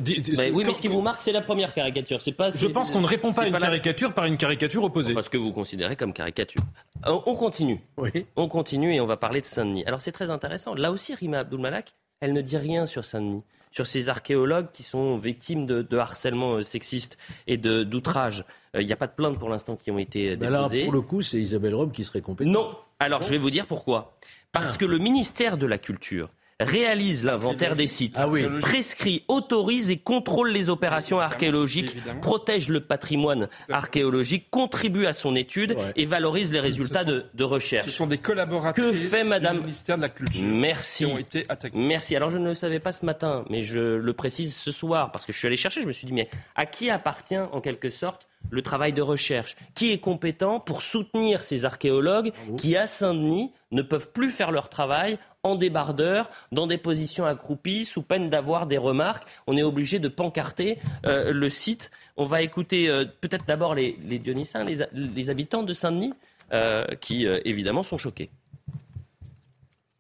oui, 0.54 0.64
mais 0.66 0.74
ce 0.74 0.82
qui 0.82 0.88
vous 0.88 1.02
marque, 1.02 1.22
c'est 1.22 1.32
la 1.32 1.42
première 1.42 1.74
caricature. 1.74 2.22
C'est 2.22 2.32
pas. 2.32 2.50
Je 2.50 2.68
pense 2.68 2.92
qu'on 2.92 3.02
ne 3.02 3.08
répond 3.08 3.32
pas 3.32 3.44
à 3.44 3.48
une 3.48 3.58
caricature 3.58 4.14
par 4.14 4.26
une 4.26 4.38
caricature 4.38 4.84
opposée. 4.84 5.14
Parce 5.14 5.30
que 5.30 5.38
vous 5.38 5.52
considérez 5.52 5.96
comme 5.96 6.14
caricature. 6.14 6.62
On, 7.06 7.24
on 7.26 7.36
continue. 7.36 7.82
Oui. 7.98 8.26
On 8.36 8.48
continue 8.48 8.96
et 8.96 9.02
on 9.02 9.06
va 9.06 9.18
parler 9.18 9.42
de 9.42 9.46
Saint-Denis. 9.46 9.84
Alors 9.86 10.02
c'est 10.02 10.12
très 10.12 10.30
intéressant. 10.30 10.76
Là 10.76 10.92
aussi, 10.92 11.16
Rima 11.16 11.40
Abdulmalak, 11.40 11.94
elle 12.20 12.34
ne 12.34 12.42
dit 12.42 12.58
rien 12.58 12.86
sur 12.86 13.06
Saint-Denis 13.06 13.44
sur 13.78 13.86
ces 13.86 14.10
archéologues 14.10 14.70
qui 14.74 14.82
sont 14.82 15.18
victimes 15.18 15.68
de, 15.68 15.98
harcèlement 16.00 16.56
euh, 16.56 16.62
sexiste 16.64 17.20
et 17.46 17.58
d'outrage. 17.58 18.44
Il 18.74 18.88
n'y 18.88 18.92
a 18.92 18.96
pas 18.96 19.06
de 19.06 19.12
plaintes 19.12 19.38
pour 19.38 19.50
l'instant 19.50 19.76
qui 19.76 19.92
ont 19.92 20.00
été 20.00 20.36
déposées. 20.36 20.82
Alors, 20.82 20.86
pour 20.86 20.94
le 20.94 21.02
coup, 21.02 21.22
c'est 21.22 21.40
Isabelle 21.40 21.76
Rome 21.76 21.92
qui 21.92 22.04
serait 22.04 22.22
compétente. 22.22 22.52
Non. 22.52 22.72
Alors, 23.00 23.22
je 23.22 23.30
vais 23.30 23.38
vous 23.38 23.52
dire 23.52 23.68
pourquoi. 23.68 24.18
Parce 24.52 24.74
ah. 24.74 24.78
que 24.80 24.86
le 24.86 24.98
ministère 24.98 25.60
de 25.60 25.68
la 25.68 25.78
Culture 25.78 26.30
réalise 26.60 27.24
l'inventaire 27.24 27.76
des 27.76 27.88
sites, 27.88 28.16
ah 28.18 28.28
prescrit, 28.62 29.24
autorise 29.28 29.90
et 29.90 29.98
contrôle 29.98 30.52
les 30.52 30.70
opérations 30.70 31.20
archéologiques, 31.20 31.96
protège 32.22 32.70
le 32.70 32.82
patrimoine 32.82 33.48
archéologique, 33.70 34.50
contribue 34.50 35.06
à 35.06 35.14
son 35.14 35.36
étude 35.36 35.78
et 35.96 36.06
valorise 36.06 36.52
les 36.52 36.60
résultats 36.60 37.04
de, 37.04 37.44
recherche. 37.44 37.86
Ce 37.86 37.92
sont 37.92 38.08
des 38.08 38.18
collaborateurs 38.18 38.84
que 38.84 38.92
fait 38.92 39.24
Madame... 39.24 39.58
du 39.58 39.62
ministère 39.62 39.98
de 39.98 40.02
la 40.02 40.10
Culture 40.10 40.44
Merci. 40.46 41.06
qui 41.06 41.12
ont 41.12 41.18
été 41.18 41.46
attaqués. 41.48 41.78
Merci. 41.78 42.16
Alors 42.16 42.30
je 42.30 42.38
ne 42.38 42.48
le 42.48 42.54
savais 42.54 42.80
pas 42.80 42.92
ce 42.92 43.06
matin, 43.06 43.46
mais 43.50 43.62
je 43.62 43.96
le 43.96 44.14
précise 44.14 44.56
ce 44.56 44.72
soir 44.72 45.12
parce 45.12 45.26
que 45.26 45.32
je 45.32 45.38
suis 45.38 45.48
allé 45.48 45.56
chercher. 45.56 45.82
Je 45.82 45.88
me 45.88 45.94
suis 45.94 46.08
dit 46.08 46.14
mais 46.14 46.28
à 46.56 46.66
qui 46.66 46.90
appartient 46.90 47.38
en 47.38 47.62
quelque 47.62 47.90
sorte 47.90 48.28
le 48.50 48.62
travail 48.62 48.94
de 48.94 49.02
recherche. 49.02 49.56
Qui 49.76 49.92
est 49.92 50.00
compétent 50.00 50.60
pour 50.60 50.82
soutenir 50.82 51.44
ces 51.44 51.66
archéologues 51.66 52.32
qui, 52.58 52.76
à 52.76 52.88
Saint-Denis, 52.88 53.52
ne 53.72 53.82
peuvent 53.82 54.12
plus 54.12 54.32
faire 54.32 54.52
leur 54.52 54.70
travail 54.70 55.18
en 55.44 55.56
débardeur, 55.56 56.30
dans 56.52 56.68
des 56.68 56.78
positions 56.78 57.26
accroupies, 57.26 57.86
sous 57.86 58.02
peine 58.02 58.30
d'avoir 58.30 58.68
des 58.68 58.78
remarques. 58.78 59.28
On 59.48 59.58
est 59.58 59.64
obligé 59.64 60.00
de 60.00 60.08
pancarter 60.08 60.78
euh, 61.06 61.32
le 61.32 61.50
site. 61.50 61.92
On 62.18 62.26
va 62.26 62.42
écouter 62.42 62.90
euh, 62.90 63.06
peut-être 63.22 63.46
d'abord 63.46 63.76
les, 63.76 63.98
les 64.04 64.20
Dionysiens, 64.20 64.64
les, 64.64 65.30
habitants 65.30 65.64
de 65.64 65.74
Saint-Denis, 65.74 66.14
euh, 66.54 66.86
qui 67.02 67.26
évidemment 67.26 67.84
sont 67.84 67.98
choqués 67.98 68.30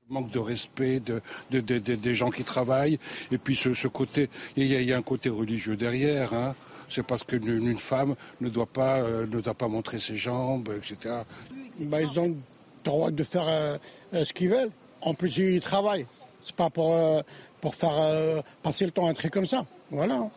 manque 0.10 0.32
de 0.32 0.40
respect 0.40 1.02
de, 1.02 1.22
des 1.60 2.16
gens 2.16 2.30
qui 2.30 2.44
travaillent. 2.44 3.00
Et 3.32 3.38
puis 3.38 3.56
ce, 3.56 3.88
côté, 3.88 4.30
il 4.56 4.66
y, 4.66 4.94
a 4.94 4.98
un 4.98 5.02
côté 5.02 5.30
religieux 5.30 5.76
derrière. 5.76 6.34
Hein 6.34 6.56
c'est 6.88 7.04
parce 7.04 7.24
qu'une 7.24 7.78
femme 7.78 8.16
ne 8.40 8.50
doit 8.50 8.66
pas 8.66 9.00
euh, 9.00 9.26
ne 9.28 9.42
doit 9.42 9.54
pas 9.54 9.68
montrer 9.68 10.00
ses 10.00 10.16
jambes, 10.16 10.70
etc. 10.78 11.16
Bah, 11.82 12.02
ils 12.02 12.20
ont 12.20 12.28
le 12.28 12.36
droit 12.84 13.12
de 13.12 13.24
faire 13.24 13.48
euh, 13.48 13.78
euh, 14.14 14.24
ce 14.24 14.32
qu'ils 14.32 14.50
veulent. 14.50 14.72
En 15.02 15.14
plus, 15.14 15.38
ils 15.38 15.60
travaillent. 15.60 16.06
C'est 16.42 16.56
pas 16.56 16.70
pour 16.70 16.96
faire 17.76 18.44
passer 18.64 18.86
le 18.86 18.92
temps 18.92 19.08
un 19.08 19.14
truc 19.14 19.34
comme 19.34 19.46
ça. 19.46 19.66
Voilà. 19.92 20.30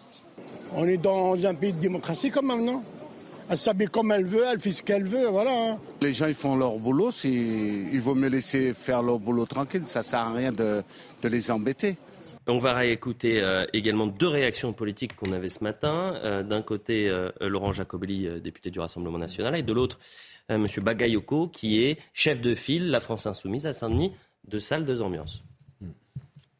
On 0.74 0.86
est 0.88 0.96
dans 0.96 1.46
un 1.46 1.54
pays 1.54 1.72
de 1.72 1.78
démocratie 1.78 2.30
quand 2.30 2.42
même, 2.42 2.64
non? 2.64 2.82
Elle 3.50 3.58
s'habille 3.58 3.88
comme 3.88 4.12
elle 4.12 4.26
veut, 4.26 4.44
elle 4.48 4.60
fait 4.60 4.70
ce 4.70 4.80
qu'elle 4.80 5.02
veut, 5.04 5.26
voilà. 5.26 5.76
Les 6.00 6.12
gens, 6.12 6.28
ils 6.28 6.34
font 6.34 6.54
leur 6.54 6.78
boulot. 6.78 7.10
Il 7.24 8.00
vaut 8.00 8.14
mieux 8.14 8.28
laisser 8.28 8.72
faire 8.74 9.02
leur 9.02 9.18
boulot 9.18 9.44
tranquille. 9.44 9.82
Ça 9.86 10.04
sert 10.04 10.20
à 10.20 10.32
rien 10.32 10.52
de, 10.52 10.84
de 11.20 11.28
les 11.28 11.50
embêter. 11.50 11.96
On 12.46 12.58
va 12.58 12.74
réécouter 12.74 13.40
euh, 13.40 13.66
également 13.72 14.06
deux 14.06 14.28
réactions 14.28 14.72
politiques 14.72 15.16
qu'on 15.16 15.32
avait 15.32 15.48
ce 15.48 15.64
matin. 15.64 16.14
Euh, 16.22 16.44
d'un 16.44 16.62
côté, 16.62 17.08
euh, 17.08 17.30
Laurent 17.40 17.72
Jacobelli, 17.72 18.40
député 18.40 18.70
du 18.70 18.78
Rassemblement 18.78 19.18
national, 19.18 19.56
et 19.56 19.62
de 19.62 19.72
l'autre, 19.72 19.98
M. 20.48 20.66
Bagayoko, 20.80 21.48
qui 21.48 21.82
est 21.82 21.98
chef 22.14 22.40
de 22.40 22.54
file, 22.54 22.88
la 22.90 23.00
France 23.00 23.26
insoumise 23.26 23.66
à 23.66 23.72
Saint-Denis, 23.72 24.12
de 24.46 24.60
salle 24.60 24.84
de 24.84 25.00
ambiance 25.00 25.42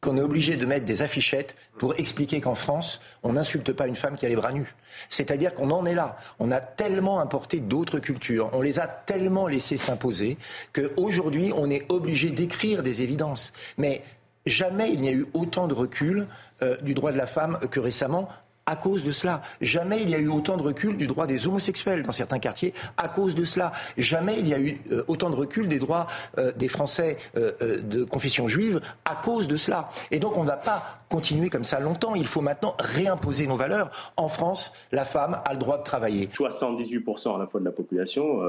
qu'on 0.01 0.17
est 0.17 0.21
obligé 0.21 0.57
de 0.57 0.65
mettre 0.65 0.85
des 0.85 1.03
affichettes 1.03 1.55
pour 1.77 1.93
expliquer 1.99 2.41
qu'en 2.41 2.55
France, 2.55 3.01
on 3.23 3.33
n'insulte 3.33 3.71
pas 3.71 3.87
une 3.87 3.95
femme 3.95 4.15
qui 4.15 4.25
a 4.25 4.29
les 4.29 4.35
bras 4.35 4.51
nus. 4.51 4.75
C'est-à-dire 5.09 5.53
qu'on 5.53 5.69
en 5.71 5.85
est 5.85 5.93
là. 5.93 6.17
On 6.39 6.51
a 6.51 6.59
tellement 6.59 7.19
importé 7.19 7.59
d'autres 7.59 7.99
cultures, 7.99 8.49
on 8.53 8.61
les 8.61 8.79
a 8.79 8.87
tellement 8.87 9.47
laissés 9.47 9.77
s'imposer 9.77 10.37
qu'aujourd'hui, 10.73 11.53
on 11.55 11.69
est 11.69 11.85
obligé 11.89 12.31
d'écrire 12.31 12.83
des 12.83 13.03
évidences. 13.03 13.53
Mais 13.77 14.01
Jamais 14.45 14.91
il 14.91 15.01
n'y 15.01 15.09
a 15.09 15.11
eu 15.11 15.27
autant 15.33 15.67
de 15.67 15.73
recul 15.73 16.27
euh, 16.61 16.75
du 16.81 16.93
droit 16.93 17.11
de 17.11 17.17
la 17.17 17.27
femme 17.27 17.59
que 17.69 17.79
récemment 17.79 18.27
à 18.71 18.77
cause 18.77 19.03
de 19.03 19.11
cela. 19.11 19.41
Jamais 19.59 20.01
il 20.01 20.09
y 20.09 20.15
a 20.15 20.19
eu 20.19 20.29
autant 20.29 20.55
de 20.55 20.63
recul 20.63 20.95
du 20.95 21.05
droit 21.05 21.27
des 21.27 21.45
homosexuels 21.45 22.03
dans 22.03 22.13
certains 22.13 22.39
quartiers 22.39 22.73
à 22.95 23.09
cause 23.09 23.35
de 23.35 23.43
cela. 23.43 23.73
Jamais 23.97 24.39
il 24.39 24.47
y 24.47 24.53
a 24.53 24.59
eu 24.59 24.79
euh, 24.91 25.03
autant 25.09 25.29
de 25.29 25.35
recul 25.35 25.67
des 25.67 25.77
droits 25.77 26.07
euh, 26.37 26.53
des 26.53 26.69
Français 26.69 27.17
de 27.35 28.03
confession 28.05 28.47
juive 28.47 28.79
à 29.03 29.15
cause 29.15 29.47
de 29.47 29.57
cela. 29.57 29.89
Et 30.09 30.19
donc 30.19 30.37
on 30.37 30.43
ne 30.43 30.47
va 30.47 30.55
pas 30.55 31.01
continuer 31.09 31.49
comme 31.49 31.65
ça 31.65 31.79
longtemps. 31.81 32.15
Il 32.15 32.27
faut 32.27 32.41
maintenant 32.41 32.75
réimposer 32.79 33.45
nos 33.45 33.57
valeurs. 33.57 33.91
En 34.15 34.29
France, 34.29 34.71
la 34.91 35.03
femme 35.03 35.41
a 35.43 35.53
le 35.53 35.59
droit 35.59 35.77
de 35.77 35.83
travailler. 35.83 36.27
78% 36.27 37.35
à 37.35 37.39
la 37.39 37.47
fois 37.47 37.59
de 37.59 37.65
la 37.65 37.71
population 37.71 38.39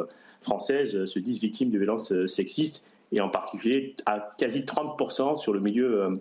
française 0.43 1.05
se 1.05 1.19
disent 1.19 1.41
victimes 1.41 1.71
de 1.71 1.79
violences 1.79 2.13
sexistes 2.27 2.85
et 3.11 3.21
en 3.21 3.29
particulier 3.29 3.97
à 4.07 4.35
quasi 4.39 4.61
30% 4.61 5.37
sur 5.37 5.53
le 5.53 5.61
milieu 5.61 6.13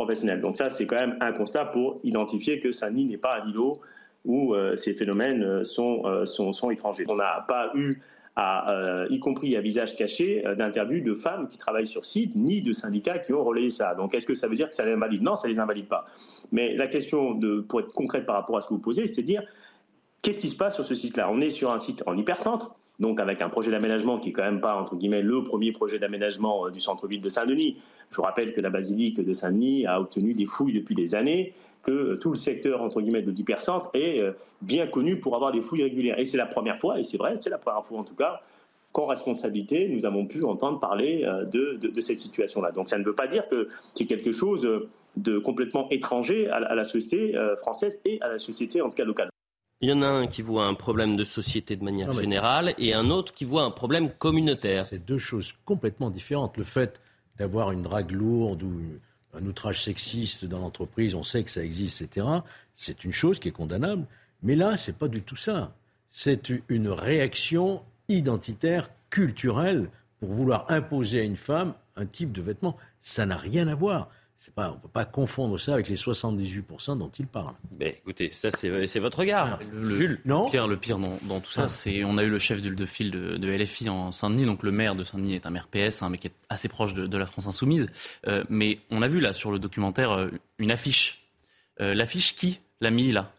euh. 0.00 0.40
Donc 0.40 0.56
ça, 0.56 0.70
c'est 0.70 0.86
quand 0.86 0.96
même 0.96 1.16
un 1.20 1.32
constat 1.32 1.66
pour 1.66 2.00
identifier 2.04 2.60
que 2.60 2.72
Saint-Denis 2.72 3.06
n'est 3.06 3.18
pas 3.18 3.40
un 3.40 3.48
îlot 3.48 3.80
où 4.24 4.54
euh, 4.54 4.76
ces 4.76 4.94
phénomènes 4.94 5.42
euh, 5.42 5.64
sont, 5.64 6.04
sont, 6.26 6.52
sont, 6.52 6.70
étrangers. 6.70 7.04
On 7.08 7.16
n'a 7.16 7.44
pas 7.48 7.70
eu 7.74 8.00
y 9.10 9.18
compris 9.18 9.56
à 9.56 9.60
visage 9.60 9.96
caché, 9.96 10.44
d'interviews 10.56 11.02
de 11.02 11.14
femmes 11.14 11.48
qui 11.48 11.58
travaillent 11.58 11.88
sur 11.88 12.04
site, 12.04 12.36
ni 12.36 12.62
de 12.62 12.72
syndicats 12.72 13.18
qui 13.18 13.32
ont 13.32 13.42
relayé 13.42 13.70
ça. 13.70 13.96
Donc 13.96 14.14
est-ce 14.14 14.26
que 14.26 14.34
ça 14.34 14.46
veut 14.46 14.54
dire 14.54 14.68
que 14.68 14.76
ça 14.76 14.84
les 14.84 14.92
invalide? 14.92 15.22
Non, 15.22 15.34
ça 15.34 15.48
les 15.48 15.58
invalide 15.58 15.88
pas. 15.88 16.06
Mais 16.52 16.72
la 16.76 16.86
question, 16.86 17.36
pour 17.68 17.80
être 17.80 17.92
concrète 17.92 18.26
par 18.26 18.36
rapport 18.36 18.56
à 18.56 18.60
ce 18.60 18.68
que 18.68 18.74
vous 18.74 18.80
posez, 18.80 19.08
c'est 19.08 19.22
de 19.22 19.26
dire 19.26 19.42
qu'est-ce 20.22 20.38
qui 20.38 20.48
se 20.48 20.56
passe 20.56 20.76
sur 20.76 20.84
ce 20.84 20.94
site-là? 20.94 21.28
On 21.32 21.40
est 21.40 21.50
sur 21.50 21.72
un 21.72 21.80
site 21.80 22.04
en 22.06 22.16
hypercentre, 22.16 22.76
donc 22.98 23.20
avec 23.20 23.42
un 23.42 23.48
projet 23.48 23.70
d'aménagement 23.70 24.18
qui 24.18 24.30
est 24.30 24.32
quand 24.32 24.42
même 24.42 24.60
pas, 24.60 24.74
entre 24.74 24.96
guillemets, 24.96 25.22
le 25.22 25.44
premier 25.44 25.72
projet 25.72 25.98
d'aménagement 25.98 26.66
euh, 26.66 26.70
du 26.70 26.80
centre-ville 26.80 27.20
de 27.20 27.28
Saint-Denis. 27.28 27.78
Je 28.10 28.16
vous 28.16 28.22
rappelle 28.22 28.52
que 28.52 28.60
la 28.60 28.70
basilique 28.70 29.20
de 29.20 29.32
Saint-Denis 29.32 29.86
a 29.86 30.00
obtenu 30.00 30.34
des 30.34 30.46
fouilles 30.46 30.72
depuis 30.72 30.94
des 30.94 31.14
années, 31.14 31.52
que 31.82 31.92
euh, 31.92 32.16
tout 32.16 32.30
le 32.30 32.36
secteur, 32.36 32.82
entre 32.82 33.00
guillemets, 33.00 33.22
de 33.22 33.30
l'hypercentre 33.30 33.90
est 33.94 34.20
euh, 34.20 34.32
bien 34.62 34.86
connu 34.86 35.20
pour 35.20 35.36
avoir 35.36 35.52
des 35.52 35.62
fouilles 35.62 35.84
régulières. 35.84 36.18
Et 36.18 36.24
c'est 36.24 36.36
la 36.36 36.46
première 36.46 36.78
fois, 36.78 36.98
et 36.98 37.04
c'est 37.04 37.18
vrai, 37.18 37.36
c'est 37.36 37.50
la 37.50 37.58
première 37.58 37.84
fois 37.84 37.98
en 37.98 38.04
tout 38.04 38.16
cas, 38.16 38.40
qu'en 38.92 39.06
responsabilité, 39.06 39.88
nous 39.88 40.04
avons 40.04 40.26
pu 40.26 40.42
entendre 40.44 40.80
parler 40.80 41.26
de, 41.52 41.76
de, 41.76 42.00
cette 42.00 42.18
situation-là. 42.18 42.72
Donc 42.72 42.88
ça 42.88 42.96
ne 42.96 43.04
veut 43.04 43.14
pas 43.14 43.26
dire 43.26 43.46
que 43.50 43.68
c'est 43.92 44.06
quelque 44.06 44.32
chose 44.32 44.66
de 45.16 45.38
complètement 45.38 45.90
étranger 45.90 46.48
à 46.48 46.74
la 46.74 46.84
société 46.84 47.34
française 47.58 48.00
et 48.06 48.18
à 48.22 48.28
la 48.28 48.38
société, 48.38 48.80
en 48.80 48.88
tout 48.88 48.96
cas 48.96 49.04
locale. 49.04 49.28
Il 49.80 49.88
y 49.88 49.92
en 49.92 50.02
a 50.02 50.08
un 50.08 50.26
qui 50.26 50.42
voit 50.42 50.64
un 50.64 50.74
problème 50.74 51.14
de 51.14 51.22
société 51.22 51.76
de 51.76 51.84
manière 51.84 52.12
générale 52.12 52.74
et 52.78 52.94
un 52.94 53.10
autre 53.10 53.32
qui 53.32 53.44
voit 53.44 53.62
un 53.62 53.70
problème 53.70 54.10
communautaire. 54.10 54.84
C'est 54.84 55.04
deux 55.04 55.18
choses 55.18 55.54
complètement 55.64 56.10
différentes. 56.10 56.56
Le 56.56 56.64
fait 56.64 57.00
d'avoir 57.38 57.70
une 57.70 57.82
drague 57.82 58.10
lourde 58.10 58.64
ou 58.64 58.80
un 59.34 59.46
outrage 59.46 59.84
sexiste 59.84 60.46
dans 60.46 60.58
l'entreprise, 60.58 61.14
on 61.14 61.22
sait 61.22 61.44
que 61.44 61.50
ça 61.50 61.62
existe, 61.62 62.02
etc. 62.02 62.26
C'est 62.74 63.04
une 63.04 63.12
chose 63.12 63.38
qui 63.38 63.48
est 63.48 63.52
condamnable. 63.52 64.04
Mais 64.42 64.56
là, 64.56 64.76
c'est 64.76 64.98
pas 64.98 65.06
du 65.06 65.22
tout 65.22 65.36
ça. 65.36 65.72
C'est 66.10 66.52
une 66.68 66.88
réaction 66.88 67.82
identitaire, 68.08 68.90
culturelle, 69.10 69.90
pour 70.18 70.30
vouloir 70.30 70.66
imposer 70.70 71.20
à 71.20 71.24
une 71.24 71.36
femme 71.36 71.74
un 71.94 72.06
type 72.06 72.32
de 72.32 72.42
vêtement. 72.42 72.76
Ça 73.00 73.26
n'a 73.26 73.36
rien 73.36 73.68
à 73.68 73.76
voir 73.76 74.10
on 74.56 74.74
ne 74.74 74.78
peut 74.78 74.88
pas 74.88 75.04
confondre 75.04 75.58
ça 75.58 75.74
avec 75.74 75.88
les 75.88 75.96
78% 75.96 76.98
dont 76.98 77.10
il 77.18 77.26
parle. 77.26 77.54
Mais 77.78 77.98
écoutez, 78.00 78.28
ça 78.28 78.50
c'est 78.50 78.98
votre 78.98 79.18
regard. 79.18 79.58
Le, 79.72 79.96
Jules, 79.96 80.20
non 80.24 80.48
Pierre, 80.48 80.68
le 80.68 80.76
pire 80.76 80.98
dans, 80.98 81.40
tout 81.40 81.50
ça, 81.50 81.64
ah. 81.64 81.68
c'est 81.68 82.04
on 82.04 82.18
a 82.18 82.22
eu 82.22 82.30
le 82.30 82.38
chef 82.38 82.62
de, 82.62 82.70
de 82.70 82.86
file 82.86 83.10
de, 83.10 83.48
LFI 83.48 83.88
en 83.88 84.12
Saint-Denis, 84.12 84.46
donc 84.46 84.62
le 84.62 84.70
maire 84.70 84.94
de 84.94 85.02
Saint-Denis 85.04 85.34
est 85.34 85.46
un 85.46 85.50
maire 85.50 85.68
PS, 85.68 86.02
un 86.02 86.10
mec 86.10 86.20
qui 86.20 86.28
est 86.28 86.34
assez 86.48 86.68
proche 86.68 86.94
de, 86.94 87.18
la 87.18 87.26
France 87.26 87.46
insoumise. 87.46 87.88
Euh, 88.26 88.44
mais 88.48 88.78
on 88.90 89.02
a 89.02 89.08
vu 89.08 89.20
là 89.20 89.32
sur 89.32 89.50
le 89.50 89.58
documentaire 89.58 90.12
euh, 90.12 90.30
une 90.58 90.70
affiche. 90.70 91.24
Euh, 91.80 91.94
l'affiche 91.94 92.36
qui 92.36 92.60
l'a 92.80 92.90
mis 92.90 93.10
là? 93.10 93.32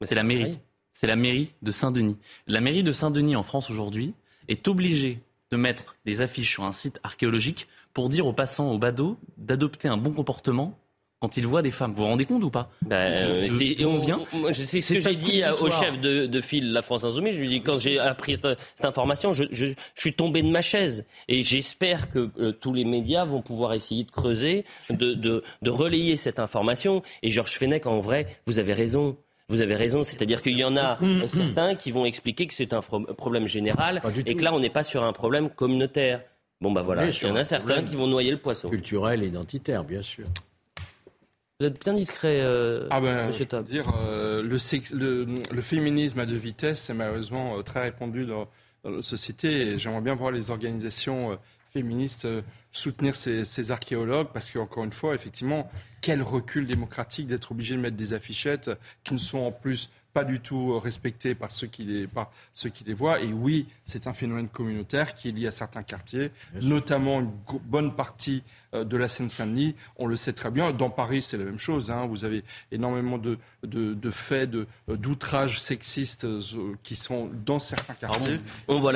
C'est 0.00 0.14
la 0.14 0.22
mairie. 0.22 0.58
C'est 0.94 1.06
la 1.06 1.16
mairie 1.16 1.52
de 1.62 1.70
Saint-Denis. 1.70 2.16
La 2.46 2.60
mairie 2.60 2.82
de 2.82 2.92
Saint-Denis 2.92 3.36
en 3.36 3.42
France 3.42 3.70
aujourd'hui 3.70 4.14
est 4.48 4.68
obligée 4.68 5.20
de 5.50 5.56
mettre 5.56 5.96
des 6.06 6.22
affiches 6.22 6.50
sur 6.50 6.64
un 6.64 6.72
site 6.72 6.98
archéologique 7.02 7.68
pour 7.94 8.08
dire 8.08 8.26
aux 8.26 8.32
passants, 8.32 8.70
aux 8.72 8.78
badauds, 8.78 9.16
d'adopter 9.36 9.88
un 9.88 9.96
bon 9.96 10.12
comportement 10.12 10.78
quand 11.22 11.36
ils 11.36 11.46
voient 11.46 11.62
des 11.62 11.70
femmes. 11.70 11.92
Vous 11.94 12.02
vous 12.02 12.08
rendez 12.08 12.24
compte 12.24 12.42
ou 12.42 12.50
pas 12.50 12.68
ben, 12.82 13.46
et 13.60 13.84
on 13.84 13.98
vient. 13.98 14.18
sais 14.52 14.80
ce 14.80 14.94
que 14.94 15.00
j'ai 15.00 15.14
dit 15.14 15.42
au 15.60 15.70
chef 15.70 16.00
de, 16.00 16.26
de 16.26 16.40
file 16.40 16.72
La 16.72 16.82
France 16.82 17.04
Insoumise. 17.04 17.36
Je 17.36 17.40
lui 17.40 17.48
dis 17.48 17.62
quand 17.62 17.78
j'ai 17.78 18.00
appris 18.00 18.34
cette, 18.34 18.84
information, 18.84 19.32
je, 19.32 19.44
je, 19.52 19.66
suis 19.94 20.14
tombé 20.14 20.42
de 20.42 20.48
ma 20.48 20.62
chaise 20.62 21.04
et 21.28 21.42
j'espère 21.42 22.10
que 22.10 22.28
euh, 22.40 22.50
tous 22.50 22.74
les 22.74 22.84
médias 22.84 23.24
vont 23.24 23.40
pouvoir 23.40 23.72
essayer 23.72 24.02
de 24.02 24.10
creuser, 24.10 24.64
de, 24.90 25.14
de, 25.14 25.44
de 25.62 25.70
relayer 25.70 26.16
cette 26.16 26.40
information. 26.40 27.02
Et 27.22 27.30
Georges 27.30 27.56
Fenech, 27.56 27.86
en 27.86 28.00
vrai, 28.00 28.26
vous 28.46 28.58
avez 28.58 28.74
raison. 28.74 29.16
Vous 29.48 29.60
avez 29.60 29.76
raison, 29.76 30.02
c'est-à-dire 30.02 30.40
qu'il 30.40 30.56
y 30.56 30.64
en 30.64 30.76
a 30.76 30.96
certains 31.26 31.74
qui 31.74 31.90
vont 31.90 32.06
expliquer 32.06 32.46
que 32.46 32.54
c'est 32.54 32.72
un 32.72 32.80
problème 32.80 33.46
général 33.46 34.00
et 34.24 34.34
que 34.34 34.42
là, 34.42 34.54
on 34.54 34.60
n'est 34.60 34.70
pas 34.70 34.82
sur 34.82 35.04
un 35.04 35.12
problème 35.12 35.50
communautaire. 35.50 36.22
Bon, 36.62 36.70
bah 36.70 36.82
voilà, 36.82 37.08
il 37.08 37.22
y 37.22 37.26
en 37.26 37.34
a 37.34 37.42
certains 37.42 37.82
qui 37.82 37.96
vont 37.96 38.06
noyer 38.06 38.30
le 38.30 38.36
poisson. 38.36 38.70
Culturel 38.70 39.24
et 39.24 39.26
identitaire, 39.26 39.82
bien 39.82 40.00
sûr. 40.00 40.26
Vous 41.58 41.66
êtes 41.66 41.80
bien 41.82 41.92
discret, 41.92 42.40
euh, 42.40 42.86
ah 42.90 43.00
ben, 43.00 43.26
Monsieur 43.26 43.46
Top. 43.46 43.66
Dire, 43.66 43.92
euh, 44.00 44.42
le, 44.44 45.26
le, 45.50 45.62
féminisme 45.62 46.20
à 46.20 46.26
deux 46.26 46.38
vitesses 46.38 46.88
est 46.88 46.94
malheureusement 46.94 47.58
euh, 47.58 47.62
très 47.62 47.82
répandu 47.82 48.26
dans, 48.26 48.48
dans, 48.84 48.90
notre 48.90 49.08
société 49.08 49.48
et 49.48 49.78
j'aimerais 49.78 50.02
bien 50.02 50.14
voir 50.14 50.30
les 50.30 50.50
organisations 50.50 51.36
féministes 51.72 52.28
soutenir 52.70 53.16
ces, 53.16 53.44
ces, 53.44 53.72
archéologues 53.72 54.28
parce 54.32 54.48
qu'encore 54.48 54.84
une 54.84 54.92
fois, 54.92 55.16
effectivement, 55.16 55.68
quel 56.00 56.22
recul 56.22 56.66
démocratique 56.66 57.26
d'être 57.26 57.50
obligé 57.50 57.74
de 57.74 57.80
mettre 57.80 57.96
des 57.96 58.12
affichettes 58.12 58.70
qui 59.02 59.14
ne 59.14 59.18
sont 59.18 59.38
en 59.38 59.52
plus 59.52 59.90
pas 60.12 60.24
du 60.24 60.40
tout 60.40 60.78
respectés 60.78 61.34
par 61.34 61.50
ceux 61.50 61.66
qui 61.66 61.84
les, 61.84 62.06
par 62.06 62.30
ceux 62.52 62.68
qui 62.68 62.84
les 62.84 62.94
voient. 62.94 63.20
Et 63.20 63.32
oui, 63.32 63.66
c'est 63.84 64.06
un 64.06 64.12
phénomène 64.12 64.48
communautaire 64.48 65.14
qui 65.14 65.28
est 65.28 65.32
lié 65.32 65.46
à 65.46 65.50
certains 65.50 65.82
quartiers, 65.82 66.30
notamment 66.60 67.20
une 67.20 67.32
bonne 67.64 67.94
partie 67.94 68.42
de 68.72 68.96
la 68.96 69.08
Seine-Saint-Denis. 69.08 69.74
On 69.96 70.06
le 70.06 70.16
sait 70.16 70.32
très 70.32 70.50
bien. 70.50 70.72
Dans 70.72 70.90
Paris, 70.90 71.22
c'est 71.22 71.36
la 71.36 71.44
même 71.44 71.58
chose. 71.58 71.90
Hein. 71.90 72.06
Vous 72.06 72.24
avez 72.24 72.42
énormément 72.70 73.18
de, 73.18 73.38
de, 73.64 73.94
de 73.94 74.10
faits 74.10 74.50
d'outrages 74.88 75.60
sexistes 75.60 76.24
euh, 76.24 76.40
qui 76.82 76.96
sont 76.96 77.30
dans 77.44 77.58
certains 77.58 77.94
quartiers. 77.94 78.40
on 78.68 78.78
voit 78.78 78.92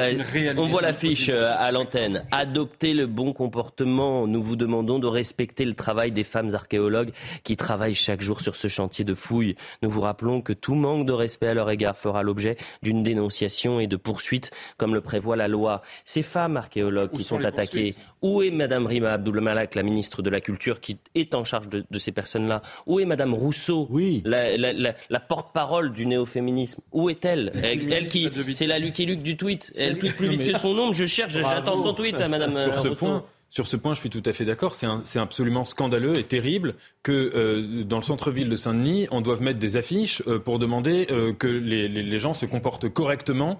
on 0.57 0.69
voit 0.69 0.83
l'affiche 0.83 1.29
euh, 1.29 1.55
à 1.57 1.71
l'antenne. 1.73 2.25
Adoptez 2.31 2.95
le 2.95 3.07
bon 3.07 3.33
comportement. 3.33 4.27
Nous 4.27 4.43
vous 4.43 4.57
demandons 4.57 4.99
de 4.99 5.07
respecter 5.07 5.65
le 5.65 5.75
travail 5.75 6.13
des 6.13 6.25
femmes 6.25 6.55
archéologues 6.55 7.13
qui 7.45 7.57
travaillent 7.57 7.95
chaque 7.95 8.21
jour 8.21 8.41
sur 8.41 8.57
ce 8.57 8.69
chantier 8.69 9.05
de 9.05 9.15
fouilles. 9.15 9.57
Nous 9.83 9.91
vous 9.91 10.01
rappelons 10.01 10.41
que 10.41 10.53
tout 10.53 10.75
manque 10.75 11.07
de 11.07 11.13
respect 11.13 11.49
à 11.49 11.55
leur 11.55 11.71
égard 11.71 11.97
fera 11.97 12.23
l'objet 12.23 12.57
d'une 12.83 13.03
dénonciation 13.03 13.81
et 13.81 13.87
de 13.87 13.97
poursuites, 13.97 14.51
comme 14.77 14.95
le 14.95 15.01
prévoit 15.01 15.37
la 15.37 15.49
loi. 15.49 15.83
Ces 16.05 16.23
femmes 16.23 16.57
archéologues 16.57 17.13
qui 17.13 17.25
sont, 17.25 17.45
attaquées, 17.45 17.95
où 18.23 18.43
est 18.43 18.51
Madame 18.51 18.87
Rima 18.87 19.13
Abdul 19.13 19.41
La 19.75 19.83
ministre 19.83 20.23
de 20.23 20.31
la 20.31 20.41
Culture, 20.41 20.81
qui 20.81 20.99
est 21.15 21.35
en 21.35 21.45
charge 21.45 21.69
de, 21.69 21.99
ces 21.99 22.13
personnes-là 22.13 22.63
Où 22.87 23.01
est 23.01 23.05
Madame 23.05 23.35
Rousseau, 23.35 23.87
oui. 23.91 24.23
la, 24.25 25.21
porte-parole 25.21 25.93
du 25.93 26.07
néo-féminisme? 26.07 26.83
Où 26.93 27.11
est-elle 27.11 27.53
elle, 27.63 28.07
qui, 28.07 28.31
c'est 28.53 28.67
la 28.67 28.79
Lucky 28.79 29.07
Luke 29.07 29.23
du 29.23 29.37
tweet. 29.37 29.73
Elle 29.79 29.99
tweet 29.99 30.17
plus 30.17 30.29
vite 30.29 30.53
que 30.53 30.59
son 30.59 30.75
nom. 30.75 30.93
Je 30.93 31.07
cherche, 31.07 31.33
j'attends 31.33 31.77
son 31.77 31.95
tweet 31.95 32.21
à 32.21 32.29
Madame 32.29 32.57
Rousseau. 32.57 33.23
Sur 33.49 33.67
ce 33.67 33.77
point, 33.77 33.95
je 33.95 34.01
suis 34.01 34.11
tout 34.11 34.23
à 34.25 34.33
fait 34.33 34.45
d'accord. 34.45 34.75
C'est 34.75 35.19
absolument 35.19 35.65
scandaleux 35.65 36.19
et 36.19 36.25
terrible 36.25 36.75
que 37.03 37.13
euh, 37.13 37.85
dans 37.85 37.97
le 37.97 38.03
centre-ville 38.03 38.49
de 38.49 38.57
Saint-Denis, 38.57 39.07
on 39.11 39.21
doive 39.21 39.41
mettre 39.41 39.59
des 39.59 39.77
affiches 39.77 40.23
euh, 40.27 40.39
pour 40.39 40.59
demander 40.59 41.07
euh, 41.11 41.33
que 41.33 41.47
les, 41.47 41.89
les, 41.89 42.19
gens 42.19 42.35
se 42.35 42.45
comportent 42.45 42.89
correctement 42.89 43.59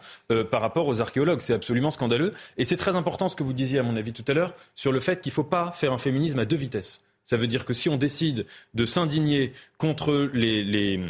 par 0.51 0.61
rapport 0.61 0.87
aux 0.87 1.01
archéologues. 1.01 1.41
C'est 1.41 1.55
absolument 1.55 1.91
scandaleux. 1.91 2.33
Et 2.57 2.65
c'est 2.65 2.77
très 2.77 2.97
important 2.97 3.29
ce 3.29 3.37
que 3.37 3.43
vous 3.43 3.53
disiez, 3.53 3.79
à 3.79 3.83
mon 3.83 3.97
avis, 3.97 4.13
tout 4.13 4.25
à 4.27 4.33
l'heure, 4.33 4.55
sur 4.75 4.93
le 4.93 5.01
fait 5.01 5.21
qu'il 5.21 5.31
ne 5.31 5.35
faut 5.35 5.45
pas 5.45 5.71
faire 5.73 5.93
un 5.93 5.99
féminisme 5.99 6.39
à 6.39 6.45
deux 6.45 6.57
vitesses. 6.57 7.03
Ça 7.25 7.37
veut 7.37 7.47
dire 7.47 7.65
que 7.65 7.73
si 7.73 7.89
on 7.89 7.97
décide 7.97 8.47
de 8.75 8.87
s'indigner 8.87 9.53
contre 9.79 10.31
les, 10.33 10.65
les 10.65 11.01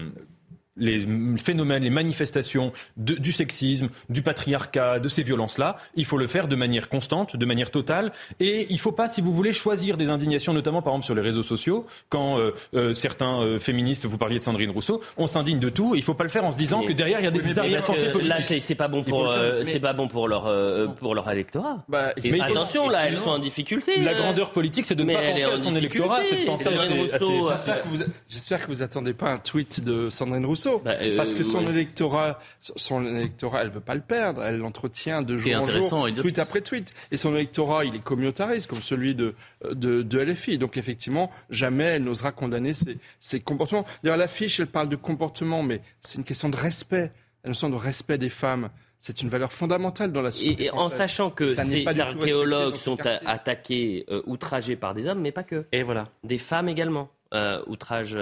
les 0.77 1.07
phénomènes, 1.43 1.83
les 1.83 1.91
manifestations 1.91 2.73
du 2.97 3.33
sexisme, 3.33 3.89
du 4.09 4.23
patriarcat, 4.23 4.99
de 4.99 5.09
ces 5.09 5.23
violences-là, 5.23 5.77
il 5.95 6.05
faut 6.05 6.19
le 6.19 6.27
faire 6.27 6.49
de 6.49 6.57
manière 6.57 6.89
constante, 6.89 7.37
de 7.37 7.47
manière 7.47 7.71
totale. 7.71 8.13
Et 8.41 8.67
il 8.71 8.75
ne 8.75 8.81
faut 8.81 8.93
pas, 8.93 9.09
si 9.09 9.21
vous 9.21 9.33
voulez, 9.33 9.53
choisir 9.53 9.97
des 9.97 10.11
indignations, 10.11 10.53
notamment 10.53 10.83
par 10.83 10.93
exemple 10.93 11.07
sur 11.07 11.15
les 11.15 11.23
réseaux 11.23 11.43
sociaux, 11.43 11.87
quand 12.09 12.39
euh, 12.39 12.53
euh, 12.75 12.95
certains 12.95 13.41
euh, 13.41 13.59
féministes, 13.59 14.07
vous 14.07 14.19
parliez 14.19 14.39
de 14.39 14.45
Sandrine 14.45 14.71
Rousseau, 14.71 15.03
on 15.17 15.27
s'indigne 15.27 15.59
de 15.59 15.69
tout. 15.69 15.95
il 15.95 16.01
ne 16.01 16.05
faut 16.05 16.15
pas 16.15 16.25
le 16.25 16.31
faire 16.31 16.45
en 16.45 16.53
se 16.53 16.57
disant 16.57 16.83
que 16.83 16.93
derrière 16.93 17.21
il 17.21 17.25
y 17.25 17.29
a 17.29 17.31
des 17.31 17.59
arrière-pensées 17.59 18.13
politiques. 18.13 18.29
Là, 18.29 18.41
c'est 18.61 18.75
pas 18.75 18.89
bon 18.89 19.03
pour, 19.03 19.33
c'est 19.65 19.81
pas 19.81 19.93
bon 19.93 20.09
pour 20.09 20.29
leur 20.29 20.95
pour 20.97 21.15
leur 21.15 21.31
électorat. 21.31 21.85
Bah, 21.89 22.13
mais 22.23 22.41
attention, 22.41 22.89
là, 22.89 23.07
elles 23.07 23.19
sont 23.19 23.31
en 23.31 23.39
difficulté. 23.39 24.01
La 24.01 24.15
grandeur 24.15 24.51
politique, 24.51 24.87
c'est 24.87 24.95
de 24.95 25.05
ne 25.05 25.13
pas 25.13 25.21
penser 25.21 25.45
à 25.45 25.59
son 25.59 25.77
électorat, 25.77 26.21
c'est 26.29 26.41
de 26.41 26.47
penser 26.47 26.69
à. 26.69 27.77
J'espère 28.29 28.63
que 28.63 28.67
vous 28.69 28.83
attendez 28.83 29.15
pas 29.15 29.31
un 29.31 29.39
tweet 29.39 29.85
de 29.85 30.11
Sandrine 30.11 30.45
Rousseau. 30.45 30.66
Bah, 30.85 30.93
euh, 31.01 31.17
Parce 31.17 31.33
que 31.33 31.43
son 31.43 31.67
électorat, 31.69 32.41
son 32.61 33.05
électorat, 33.05 33.63
elle 33.63 33.71
veut 33.71 33.81
pas 33.81 33.95
le 33.95 34.01
perdre. 34.01 34.43
Elle 34.43 34.59
l'entretient 34.59 35.23
de 35.23 35.39
jour 35.39 35.53
en 35.55 35.65
jour, 35.65 36.09
tweet 36.17 36.39
après 36.39 36.61
tweet. 36.61 36.93
Et 37.11 37.17
son 37.17 37.35
électorat, 37.35 37.85
il 37.85 37.95
est 37.95 38.03
communautariste, 38.03 38.69
comme 38.69 38.81
celui 38.81 39.15
de, 39.15 39.35
de, 39.71 40.03
de 40.03 40.19
LFI. 40.19 40.59
Donc 40.59 40.77
effectivement, 40.77 41.31
jamais 41.51 41.85
elle 41.85 42.05
n'osera 42.05 42.33
condamner 42.33 42.75
ses, 42.75 42.99
ses 43.21 43.41
comportements. 43.41 43.87
D'ailleurs, 44.03 44.19
l'affiche, 44.19 44.61
elle 44.61 44.67
parle 44.67 44.89
de 44.89 44.97
comportement, 44.97 45.63
mais 45.63 45.81
c'est 46.01 46.19
une 46.19 46.25
question 46.25 46.49
de 46.49 46.57
respect. 46.57 47.11
Une 47.45 47.51
notion 47.51 47.71
de 47.71 47.77
respect 47.77 48.19
des 48.19 48.31
femmes. 48.31 48.71
C'est 48.99 49.23
une 49.23 49.29
valeur 49.29 49.53
fondamentale 49.53 50.11
dans 50.11 50.23
la 50.23 50.33
société. 50.33 50.65
Et, 50.65 50.71
en 50.71 50.89
sachant 50.89 51.31
que 51.31 51.55
ces 51.55 52.01
archéologues 52.01 52.77
sont 52.77 52.99
attaqués, 53.25 54.05
euh, 54.11 54.23
outragés 54.27 54.75
par 54.75 54.95
des 54.95 55.07
hommes, 55.07 55.21
mais 55.21 55.33
pas 55.33 55.45
que. 55.45 55.65
Et 55.71 55.83
voilà. 55.83 56.09
Des 56.25 56.39
femmes 56.39 56.69
également 56.69 57.11
euh, 57.35 57.63
outragent 57.67 58.19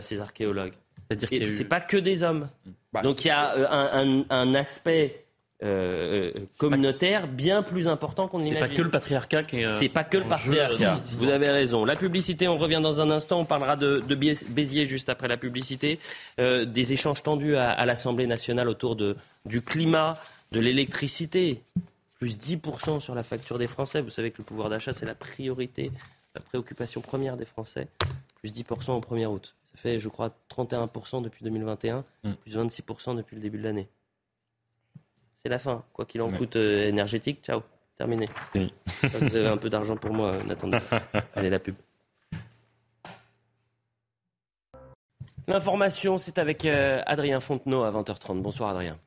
ces 0.00 0.20
archéologues. 0.20 0.72
C'est-à-dire 1.08 1.28
que 1.28 1.50
c'est 1.56 1.64
pas 1.64 1.80
que 1.80 1.96
des 1.96 2.22
hommes. 2.22 2.48
Bah, 2.92 3.02
Donc 3.02 3.24
il 3.24 3.28
y 3.28 3.30
a 3.30 3.54
euh, 3.54 4.22
un, 4.28 4.54
aspect 4.54 5.24
euh, 5.62 6.32
communautaire 6.58 7.28
bien 7.28 7.62
plus 7.62 7.88
important 7.88 8.28
qu'on 8.28 8.40
imagine. 8.40 8.54
C'est 8.54 8.68
pas 8.68 8.74
que 8.74 8.82
le 8.82 8.90
patriarcat 8.90 9.42
qui 9.44 9.60
est. 9.60 9.66
Euh, 9.66 9.78
c'est 9.78 9.88
pas 9.88 10.04
que 10.04 10.18
le 10.18 10.24
patriarcat. 10.24 11.00
Vous 11.18 11.28
avez 11.28 11.50
raison. 11.50 11.84
La 11.84 11.96
publicité, 11.96 12.48
on 12.48 12.58
revient 12.58 12.80
dans 12.82 13.00
un 13.00 13.10
instant. 13.10 13.40
On 13.40 13.44
parlera 13.44 13.76
de, 13.76 14.00
de 14.00 14.14
Béziers 14.14 14.86
juste 14.86 15.08
après 15.08 15.28
la 15.28 15.36
publicité. 15.36 15.98
des 16.38 16.92
échanges 16.92 17.22
tendus 17.22 17.56
à, 17.56 17.70
à 17.70 17.86
l'Assemblée 17.86 18.26
nationale 18.26 18.68
autour 18.68 18.96
de, 18.96 19.16
du 19.44 19.62
climat. 19.62 20.18
de 20.52 20.60
l'électricité, 20.60 21.60
plus 22.18 22.38
10% 22.38 23.00
sur 23.00 23.14
la 23.14 23.22
facture 23.22 23.58
des 23.58 23.66
Français. 23.66 24.00
Vous 24.00 24.10
savez 24.10 24.30
que 24.30 24.38
le 24.38 24.44
pouvoir 24.44 24.68
d'achat, 24.68 24.92
c'est 24.92 25.06
la 25.06 25.14
priorité, 25.14 25.90
la 26.34 26.40
préoccupation 26.40 27.00
première 27.00 27.36
des 27.36 27.44
Français. 27.44 27.88
Plus 28.40 28.52
10% 28.52 28.92
au 28.92 29.00
1er 29.00 29.26
août. 29.26 29.54
Ça 29.76 29.82
fait, 29.82 29.98
je 30.00 30.08
crois, 30.08 30.30
31% 30.48 31.20
depuis 31.22 31.44
2021, 31.44 32.02
Mm. 32.24 32.32
plus 32.32 32.56
26% 32.56 33.14
depuis 33.14 33.36
le 33.36 33.42
début 33.42 33.58
de 33.58 33.64
l'année. 33.64 33.88
C'est 35.34 35.50
la 35.50 35.58
fin, 35.58 35.84
quoi 35.92 36.06
qu'il 36.06 36.22
en 36.22 36.30
coûte 36.32 36.56
euh, 36.56 36.88
énergétique. 36.88 37.40
Ciao, 37.44 37.60
terminé. 37.98 38.24
Oui. 38.54 38.72
Vous 39.02 39.36
avez 39.36 39.46
un 39.48 39.58
peu 39.58 39.68
d'argent 39.68 39.96
pour 39.96 40.12
moi, 40.14 40.28
euh, 40.32 40.42
Nathan. 40.44 40.68
Dever. 40.68 40.80
Allez, 41.34 41.50
la 41.50 41.58
pub. 41.58 41.74
L'information, 45.46 46.16
c'est 46.16 46.38
avec 46.38 46.64
euh, 46.64 47.02
Adrien 47.06 47.38
Fontenot 47.40 47.82
à 47.84 47.90
20h30. 47.92 48.40
Bonsoir 48.40 48.70
Adrien. 48.70 48.98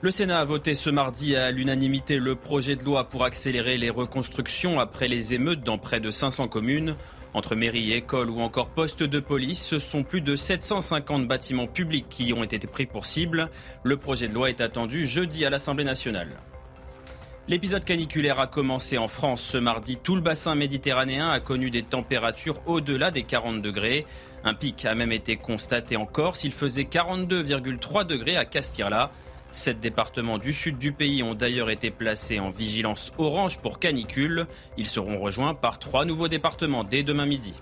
Le 0.00 0.10
Sénat 0.10 0.40
a 0.40 0.44
voté 0.44 0.74
ce 0.74 0.88
mardi 0.88 1.34
à 1.36 1.50
l'unanimité 1.50 2.18
le 2.18 2.36
projet 2.36 2.76
de 2.76 2.84
loi 2.84 3.08
pour 3.08 3.24
accélérer 3.24 3.76
les 3.76 3.90
reconstructions 3.90 4.78
après 4.80 5.08
les 5.08 5.34
émeutes 5.34 5.62
dans 5.62 5.78
près 5.78 6.00
de 6.00 6.10
500 6.10 6.48
communes. 6.48 6.96
Entre 7.34 7.54
mairies, 7.54 7.92
écoles 7.92 8.28
ou 8.28 8.40
encore 8.40 8.68
postes 8.68 9.02
de 9.02 9.18
police, 9.18 9.64
ce 9.64 9.78
sont 9.78 10.02
plus 10.02 10.20
de 10.20 10.36
750 10.36 11.26
bâtiments 11.26 11.66
publics 11.66 12.06
qui 12.10 12.32
ont 12.34 12.44
été 12.44 12.58
pris 12.66 12.84
pour 12.84 13.06
cible. 13.06 13.48
Le 13.84 13.96
projet 13.96 14.28
de 14.28 14.34
loi 14.34 14.50
est 14.50 14.60
attendu 14.60 15.06
jeudi 15.06 15.46
à 15.46 15.50
l'Assemblée 15.50 15.84
nationale. 15.84 16.28
L'épisode 17.48 17.84
caniculaire 17.84 18.38
a 18.38 18.46
commencé 18.46 18.98
en 18.98 19.08
France 19.08 19.40
ce 19.40 19.58
mardi. 19.58 19.96
Tout 19.96 20.14
le 20.14 20.20
bassin 20.20 20.54
méditerranéen 20.54 21.30
a 21.30 21.40
connu 21.40 21.70
des 21.70 21.82
températures 21.82 22.60
au-delà 22.66 23.10
des 23.10 23.24
40 23.24 23.62
degrés. 23.62 24.06
Un 24.44 24.54
pic 24.54 24.84
a 24.84 24.94
même 24.94 25.10
été 25.10 25.36
constaté 25.36 25.96
en 25.96 26.06
Corse. 26.06 26.44
Il 26.44 26.52
faisait 26.52 26.84
42,3 26.84 28.04
degrés 28.04 28.36
à 28.36 28.44
Castirla. 28.44 29.10
Sept 29.52 29.80
départements 29.80 30.38
du 30.38 30.54
sud 30.54 30.78
du 30.78 30.92
pays 30.92 31.22
ont 31.22 31.34
d'ailleurs 31.34 31.68
été 31.68 31.90
placés 31.90 32.40
en 32.40 32.48
vigilance 32.48 33.12
orange 33.18 33.58
pour 33.58 33.78
canicule. 33.78 34.46
Ils 34.78 34.88
seront 34.88 35.18
rejoints 35.18 35.54
par 35.54 35.78
trois 35.78 36.06
nouveaux 36.06 36.28
départements 36.28 36.84
dès 36.84 37.02
demain 37.02 37.26
midi. 37.26 37.52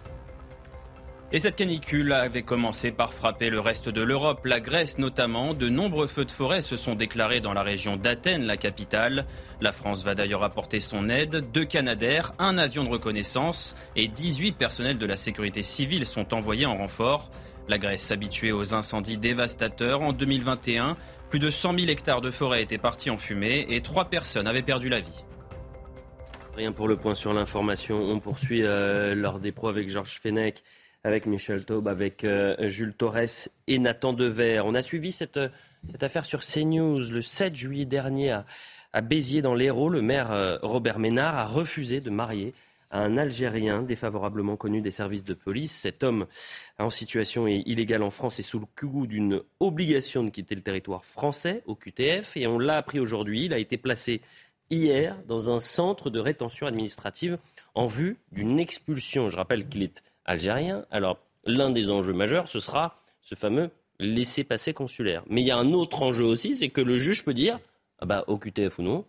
Et 1.32 1.40
cette 1.40 1.56
canicule 1.56 2.12
avait 2.12 2.42
commencé 2.42 2.92
par 2.92 3.12
frapper 3.12 3.50
le 3.50 3.58
reste 3.58 3.88
de 3.88 4.02
l'Europe, 4.02 4.46
la 4.46 4.60
Grèce 4.60 4.98
notamment. 4.98 5.52
De 5.52 5.68
nombreux 5.68 6.06
feux 6.06 6.24
de 6.24 6.30
forêt 6.30 6.62
se 6.62 6.76
sont 6.76 6.94
déclarés 6.94 7.40
dans 7.40 7.52
la 7.52 7.62
région 7.62 7.96
d'Athènes, 7.96 8.46
la 8.46 8.56
capitale. 8.56 9.26
La 9.60 9.72
France 9.72 10.04
va 10.04 10.14
d'ailleurs 10.14 10.44
apporter 10.44 10.78
son 10.78 11.08
aide. 11.08 11.50
Deux 11.52 11.64
Canadaires, 11.64 12.32
un 12.38 12.56
avion 12.56 12.84
de 12.84 12.88
reconnaissance 12.88 13.74
et 13.96 14.06
18 14.06 14.52
personnels 14.52 14.98
de 14.98 15.06
la 15.06 15.16
sécurité 15.16 15.62
civile 15.62 16.06
sont 16.06 16.34
envoyés 16.34 16.66
en 16.66 16.76
renfort. 16.76 17.30
La 17.68 17.78
Grèce 17.78 18.02
s'habituait 18.02 18.50
aux 18.50 18.74
incendies 18.74 19.18
dévastateurs. 19.18 20.02
En 20.02 20.12
2021, 20.12 20.96
plus 21.30 21.38
de 21.38 21.48
100 21.48 21.74
000 21.78 21.86
hectares 21.86 22.20
de 22.20 22.32
forêt 22.32 22.60
étaient 22.60 22.76
partis 22.76 23.08
en 23.08 23.16
fumée 23.16 23.64
et 23.68 23.80
trois 23.82 24.06
personnes 24.06 24.48
avaient 24.48 24.62
perdu 24.62 24.88
la 24.88 24.98
vie. 24.98 25.24
Rien 26.56 26.72
pour 26.72 26.88
le 26.88 26.96
point 26.96 27.14
sur 27.14 27.32
l'information. 27.32 28.02
On 28.02 28.18
poursuit 28.18 28.64
euh, 28.64 29.14
lors 29.14 29.38
des 29.38 29.52
pros 29.52 29.68
avec 29.68 29.88
Georges 29.88 30.18
Fenech, 30.20 30.64
avec 31.04 31.26
Michel 31.26 31.64
Taube, 31.64 31.86
avec 31.86 32.24
euh, 32.24 32.68
Jules 32.68 32.94
Torres 32.94 33.48
et 33.68 33.78
Nathan 33.78 34.12
Dever. 34.12 34.62
On 34.64 34.74
a 34.74 34.82
suivi 34.82 35.12
cette, 35.12 35.38
cette 35.88 36.02
affaire 36.02 36.24
sur 36.24 36.40
CNews 36.40 36.98
le 36.98 37.22
7 37.22 37.54
juillet 37.54 37.84
dernier 37.84 38.32
à, 38.32 38.44
à 38.92 39.00
Béziers 39.00 39.40
dans 39.40 39.54
l'Hérault. 39.54 39.88
Le 39.88 40.02
maire 40.02 40.32
euh, 40.32 40.58
Robert 40.62 40.98
Ménard 40.98 41.38
a 41.38 41.46
refusé 41.46 42.00
de 42.00 42.10
marier 42.10 42.54
un 42.90 43.16
Algérien 43.16 43.82
défavorablement 43.82 44.56
connu 44.56 44.80
des 44.80 44.90
services 44.90 45.24
de 45.24 45.34
police. 45.34 45.72
Cet 45.72 46.02
homme 46.02 46.26
en 46.78 46.90
situation 46.90 47.46
illégale 47.46 48.02
en 48.02 48.10
France 48.10 48.38
est 48.38 48.44
sous 48.44 48.58
le 48.58 48.66
coup 48.66 49.06
d'une 49.06 49.42
obligation 49.60 50.24
de 50.24 50.30
quitter 50.30 50.54
le 50.54 50.62
territoire 50.62 51.04
français 51.04 51.62
au 51.66 51.74
QTF 51.74 52.36
et 52.36 52.46
on 52.46 52.58
l'a 52.58 52.76
appris 52.76 53.00
aujourd'hui. 53.00 53.44
Il 53.44 53.52
a 53.52 53.58
été 53.58 53.76
placé 53.76 54.20
hier 54.70 55.16
dans 55.26 55.50
un 55.50 55.58
centre 55.58 56.10
de 56.10 56.20
rétention 56.20 56.66
administrative 56.66 57.38
en 57.74 57.86
vue 57.86 58.18
d'une 58.32 58.58
expulsion. 58.58 59.28
Je 59.28 59.36
rappelle 59.36 59.68
qu'il 59.68 59.82
est 59.82 60.02
algérien. 60.24 60.84
Alors 60.90 61.18
l'un 61.44 61.70
des 61.70 61.90
enjeux 61.90 62.12
majeurs, 62.12 62.48
ce 62.48 62.60
sera 62.60 62.96
ce 63.22 63.34
fameux 63.34 63.70
laisser-passer 63.98 64.72
consulaire. 64.72 65.22
Mais 65.28 65.42
il 65.42 65.46
y 65.46 65.50
a 65.50 65.58
un 65.58 65.72
autre 65.72 66.02
enjeu 66.02 66.24
aussi, 66.24 66.54
c'est 66.54 66.70
que 66.70 66.80
le 66.80 66.96
juge 66.96 67.24
peut 67.24 67.34
dire, 67.34 67.60
ah 67.98 68.06
bah, 68.06 68.24
au 68.28 68.38
QTF 68.38 68.78
ou 68.78 68.82
non, 68.82 69.04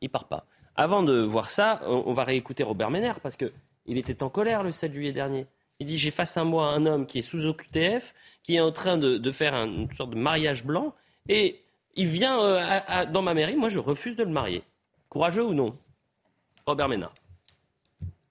il 0.00 0.08
part 0.08 0.28
pas. 0.28 0.46
Avant 0.76 1.02
de 1.02 1.20
voir 1.20 1.50
ça, 1.50 1.82
on 1.86 2.12
va 2.12 2.24
réécouter 2.24 2.62
Robert 2.62 2.90
Ménard 2.90 3.20
parce 3.20 3.36
qu'il 3.36 3.50
était 3.86 4.22
en 4.22 4.30
colère 4.30 4.62
le 4.62 4.72
7 4.72 4.94
juillet 4.94 5.12
dernier. 5.12 5.46
Il 5.80 5.86
dit 5.86 5.98
J'ai 5.98 6.10
face 6.10 6.36
à 6.36 6.44
moi 6.44 6.68
un 6.68 6.86
homme 6.86 7.06
qui 7.06 7.18
est 7.18 7.22
sous 7.22 7.46
OQTF, 7.46 8.14
qui 8.42 8.56
est 8.56 8.60
en 8.60 8.72
train 8.72 8.96
de, 8.96 9.30
faire 9.30 9.54
un, 9.54 9.66
une 9.66 9.94
sorte 9.96 10.10
de 10.10 10.16
mariage 10.16 10.64
blanc, 10.64 10.94
et 11.28 11.60
il 11.94 12.06
vient 12.06 12.40
euh, 12.40 12.80
dans 13.12 13.22
ma 13.22 13.34
mairie. 13.34 13.56
Moi, 13.56 13.68
je 13.68 13.78
refuse 13.78 14.16
de 14.16 14.24
le 14.24 14.30
marier. 14.30 14.62
Courageux 15.08 15.44
ou 15.44 15.54
non? 15.54 15.76
Robert 16.66 16.88
Ménard. 16.88 17.12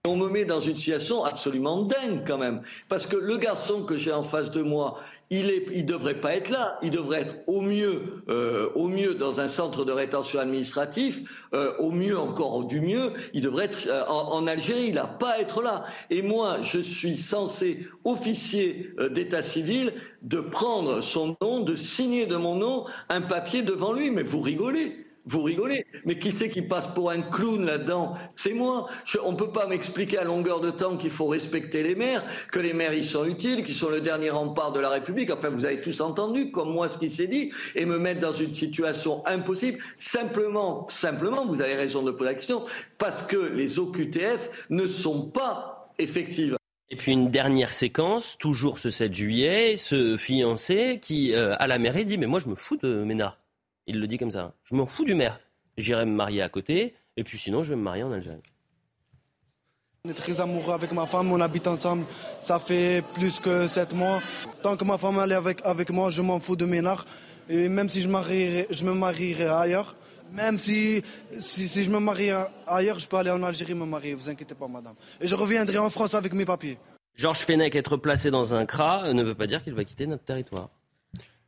On 0.07 0.15
me 0.15 0.29
met 0.29 0.45
dans 0.45 0.61
une 0.61 0.75
situation 0.75 1.23
absolument 1.23 1.83
dingue 1.83 2.23
quand 2.25 2.39
même. 2.39 2.63
Parce 2.89 3.05
que 3.05 3.15
le 3.15 3.37
garçon 3.37 3.83
que 3.83 3.97
j'ai 3.97 4.11
en 4.11 4.23
face 4.23 4.49
de 4.49 4.63
moi, 4.63 4.99
il 5.31 5.45
ne 5.71 5.81
devrait 5.81 6.19
pas 6.19 6.35
être 6.35 6.49
là. 6.49 6.77
Il 6.83 6.91
devrait 6.91 7.21
être 7.21 7.35
au 7.47 7.61
mieux, 7.61 8.23
euh, 8.29 8.69
dans 9.17 9.39
un 9.39 9.47
centre 9.47 9.85
de 9.85 9.93
rétention 9.93 10.39
administratif, 10.39 11.21
euh, 11.53 11.73
au 11.79 11.91
mieux 11.91 12.19
encore 12.19 12.65
du 12.65 12.81
mieux, 12.81 13.13
il 13.33 13.41
devrait 13.41 13.65
être 13.65 13.87
euh, 13.87 14.03
en, 14.07 14.45
Algérie. 14.45 14.87
Il 14.89 14.95
n'a 14.95 15.07
pas 15.07 15.39
être 15.39 15.61
là. 15.61 15.85
Et 16.09 16.21
moi, 16.21 16.57
je 16.61 16.79
suis 16.79 17.17
censé, 17.17 17.87
officier 18.03 18.93
d'état 19.11 19.41
civil, 19.41 19.93
de 20.21 20.41
prendre 20.41 21.01
son 21.01 21.37
nom, 21.41 21.61
de 21.61 21.77
signer 21.95 22.25
de 22.25 22.35
mon 22.35 22.55
nom 22.55 22.85
un 23.07 23.21
papier 23.21 23.61
devant 23.61 23.93
lui. 23.93 24.11
Mais 24.11 24.23
vous 24.23 24.41
rigolez. 24.41 25.00
Vous 25.25 25.43
rigolez, 25.43 25.85
mais 26.05 26.17
qui 26.17 26.31
c'est 26.31 26.49
qui 26.49 26.63
passe 26.63 26.87
pour 26.87 27.11
un 27.11 27.21
clown 27.21 27.63
là-dedans 27.65 28.15
C'est 28.35 28.53
moi. 28.53 28.87
On 29.23 29.33
ne 29.33 29.37
peut 29.37 29.51
pas 29.51 29.67
m'expliquer 29.67 30.17
à 30.17 30.23
longueur 30.23 30.59
de 30.61 30.71
temps 30.71 30.97
qu'il 30.97 31.11
faut 31.11 31.27
respecter 31.27 31.83
les 31.83 31.95
maires, 31.95 32.23
que 32.51 32.59
les 32.59 32.73
maires 32.73 32.93
ils 32.93 33.07
sont 33.07 33.25
utiles, 33.25 33.63
qu'ils 33.63 33.75
sont 33.75 33.89
le 33.89 34.01
dernier 34.01 34.31
rempart 34.31 34.71
de 34.71 34.79
la 34.79 34.89
République. 34.89 35.31
Enfin, 35.31 35.49
vous 35.49 35.65
avez 35.65 35.79
tous 35.79 36.01
entendu, 36.01 36.51
comme 36.51 36.71
moi, 36.73 36.89
ce 36.89 36.97
qui 36.97 37.09
s'est 37.09 37.27
dit, 37.27 37.51
et 37.75 37.85
me 37.85 37.99
mettre 37.99 38.19
dans 38.19 38.33
une 38.33 38.53
situation 38.53 39.23
impossible. 39.27 39.79
Simplement, 39.97 40.87
simplement, 40.89 41.45
vous 41.45 41.61
avez 41.61 41.75
raison 41.75 42.01
de 42.01 42.11
poser 42.11 42.31
la 42.31 42.35
question, 42.35 42.65
parce 42.97 43.21
que 43.21 43.37
les 43.37 43.77
OQTF 43.77 44.67
ne 44.71 44.87
sont 44.87 45.27
pas 45.27 45.93
effectives. 45.99 46.55
Et 46.89 46.95
puis 46.97 47.13
une 47.13 47.29
dernière 47.29 47.73
séquence, 47.73 48.37
toujours 48.37 48.79
ce 48.79 48.89
7 48.89 49.13
juillet, 49.13 49.77
ce 49.77 50.17
fiancé 50.17 50.99
qui, 51.01 51.33
euh, 51.33 51.55
à 51.57 51.67
la 51.67 51.79
mairie, 51.79 52.05
dit 52.05 52.17
Mais 52.17 52.27
moi, 52.27 52.39
je 52.39 52.49
me 52.49 52.55
fous 52.55 52.75
de 52.75 53.03
Ménard. 53.03 53.40
Il 53.91 53.99
le 53.99 54.07
dit 54.07 54.17
comme 54.17 54.31
ça. 54.31 54.53
Je 54.63 54.73
m'en 54.73 54.85
fous 54.85 55.03
du 55.03 55.15
maire. 55.15 55.41
J'irai 55.77 56.05
me 56.05 56.13
marier 56.13 56.41
à 56.41 56.47
côté, 56.47 56.95
et 57.17 57.25
puis 57.25 57.37
sinon, 57.37 57.61
je 57.61 57.71
vais 57.71 57.75
me 57.75 57.81
marier 57.81 58.03
en 58.03 58.11
Algérie. 58.13 58.41
On 60.05 60.09
est 60.09 60.13
très 60.13 60.39
amoureux 60.39 60.73
avec 60.73 60.93
ma 60.93 61.05
femme, 61.05 61.29
on 61.29 61.41
habite 61.41 61.67
ensemble, 61.67 62.05
ça 62.39 62.57
fait 62.57 63.03
plus 63.15 63.41
que 63.41 63.67
sept 63.67 63.93
mois. 63.93 64.21
Tant 64.63 64.77
que 64.77 64.85
ma 64.85 64.97
femme 64.97 65.17
est 65.17 65.33
avec, 65.33 65.59
avec 65.65 65.89
moi, 65.89 66.09
je 66.09 66.21
m'en 66.21 66.39
fous 66.39 66.55
de 66.55 66.63
Ménard. 66.63 67.05
Et 67.49 67.67
même 67.67 67.89
si 67.89 68.01
je, 68.01 68.07
marierai, 68.07 68.67
je 68.69 68.85
me 68.85 68.93
marierai 68.93 69.47
ailleurs, 69.47 69.93
même 70.31 70.57
si, 70.57 71.03
si, 71.37 71.67
si, 71.67 71.83
je 71.83 71.91
me 71.91 71.99
marie 71.99 72.29
ailleurs, 72.67 72.97
je 72.97 73.09
peux 73.09 73.17
aller 73.17 73.31
en 73.31 73.43
Algérie 73.43 73.75
me 73.75 73.85
marier, 73.85 74.13
vous 74.13 74.29
inquiétez 74.29 74.55
pas, 74.55 74.69
madame. 74.69 74.95
Et 75.19 75.27
je 75.27 75.35
reviendrai 75.35 75.79
en 75.79 75.89
France 75.89 76.13
avec 76.13 76.33
mes 76.33 76.45
papiers. 76.45 76.77
Georges 77.15 77.39
Fenech, 77.39 77.75
être 77.75 77.97
placé 77.97 78.31
dans 78.31 78.53
un 78.53 78.65
CRA 78.65 79.11
ne 79.11 79.21
veut 79.21 79.35
pas 79.35 79.47
dire 79.47 79.61
qu'il 79.61 79.73
va 79.73 79.83
quitter 79.83 80.07
notre 80.07 80.23
territoire. 80.23 80.69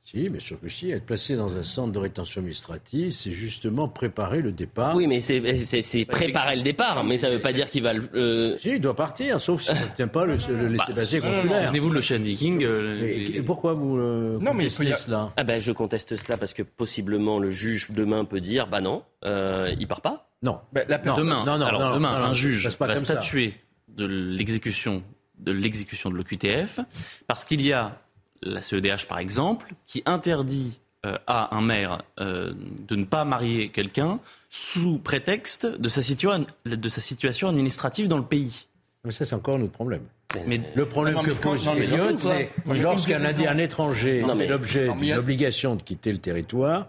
Si, 0.06 0.28
bien 0.28 0.40
sûr 0.40 0.60
que 0.60 0.68
si. 0.68 0.92
Être 0.92 1.06
placé 1.06 1.38
dans 1.38 1.56
un 1.56 1.64
centre 1.64 1.94
de 1.94 2.00
rétention 2.00 2.40
administrative, 2.40 3.12
c'est 3.12 3.32
justement 3.32 3.88
préparer 3.88 4.42
le 4.42 4.52
départ. 4.52 4.96
Oui, 4.96 5.08
mais 5.08 5.22
c'est 5.22 6.06
préparer 6.06 6.58
le 6.58 6.62
départ, 6.62 7.06
mais 7.06 7.16
ça 7.16 7.30
ne 7.30 7.36
veut 7.36 7.42
pas 7.42 7.54
dire 7.54 7.70
qu'il 7.70 7.84
va. 7.84 7.94
Euh... 8.14 8.58
Si, 8.58 8.72
il 8.72 8.82
doit 8.82 8.98
partir, 8.98 9.40
sauf 9.40 9.62
s'il 9.62 9.80
n'obtient 9.80 10.10
pas 10.10 10.26
le, 10.26 10.36
le 10.50 10.68
laisser-passer 10.68 11.22
bah, 11.22 11.30
consulaire. 11.30 11.64
Souvenez-vous 11.64 11.90
de 11.90 11.94
l'Ocean 11.94 12.20
Viking. 12.20 12.64
Euh, 12.66 13.44
pourquoi 13.46 13.74
vous 13.74 13.98
euh, 13.98 14.40
non, 14.42 14.52
contestez 14.52 14.84
mais 14.84 14.96
cela 14.96 15.32
ah 15.38 15.44
ben, 15.46 15.62
Je 15.62 15.72
conteste 15.72 16.18
cela 16.18 16.38
parce 16.38 16.54
que 16.54 16.64
possiblement 16.64 17.40
le 17.40 17.52
juge 17.52 17.92
demain 17.92 18.26
peut 18.26 18.42
dire 18.42 18.68
bah 18.68 18.82
non, 18.82 19.04
euh, 19.24 19.74
il 19.80 19.88
part 19.88 20.02
pas. 20.02 20.32
Non. 20.42 20.60
Bah, 20.74 20.82
la 20.90 20.98
non. 20.98 21.16
Demain, 21.16 21.46
non, 21.46 21.58
non, 21.58 21.66
alors, 21.66 21.80
non, 21.80 21.94
demain 21.96 22.14
un 22.14 22.34
juge 22.34 22.68
va 22.78 22.96
statuer 22.98 23.54
de 23.88 24.06
l'exécution 24.06 25.02
de 25.40 25.54
l'exécution 25.54 26.10
de 26.10 26.16
l'OQTF 26.18 26.82
parce 27.26 27.46
qu'il 27.46 27.62
y 27.62 27.72
a 27.72 27.98
la 28.46 28.62
CEDH 28.62 29.08
par 29.08 29.20
exemple, 29.20 29.74
qui 29.86 30.04
interdit 30.06 30.80
euh, 31.06 31.18
à 31.28 31.56
un 31.56 31.62
maire 31.62 32.02
euh, 32.22 32.54
de 32.88 32.96
ne 32.96 33.04
pas 33.04 33.26
marier 33.26 33.70
quelqu'un 33.70 34.20
sous 34.50 35.00
prétexte 35.00 35.66
de 35.66 35.90
sa, 35.90 36.00
de 36.00 36.90
sa, 36.90 37.02
situation 37.02 37.50
administrative 37.50 38.08
dans 38.08 38.18
le 38.18 38.24
pays. 38.24 38.68
Mais 39.04 39.12
ça, 39.12 39.26
c'est 39.26 39.36
encore 39.36 39.60
notre 39.60 39.74
problème. 39.74 40.04
Mais 40.48 40.62
le 40.76 40.86
problème 40.88 41.16
non, 41.16 41.24
que 41.24 41.32
pose 41.32 41.68
Elliot, 41.68 42.18
c'est 42.18 42.50
lorsqu'un 42.66 43.22
un 43.22 43.58
étranger 43.58 44.24
fait 44.26 44.48
l'objet 44.48 44.90
d'une 44.94 45.14
obligation 45.16 45.76
de 45.76 45.82
quitter 45.82 46.12
le 46.14 46.20
territoire, 46.20 46.88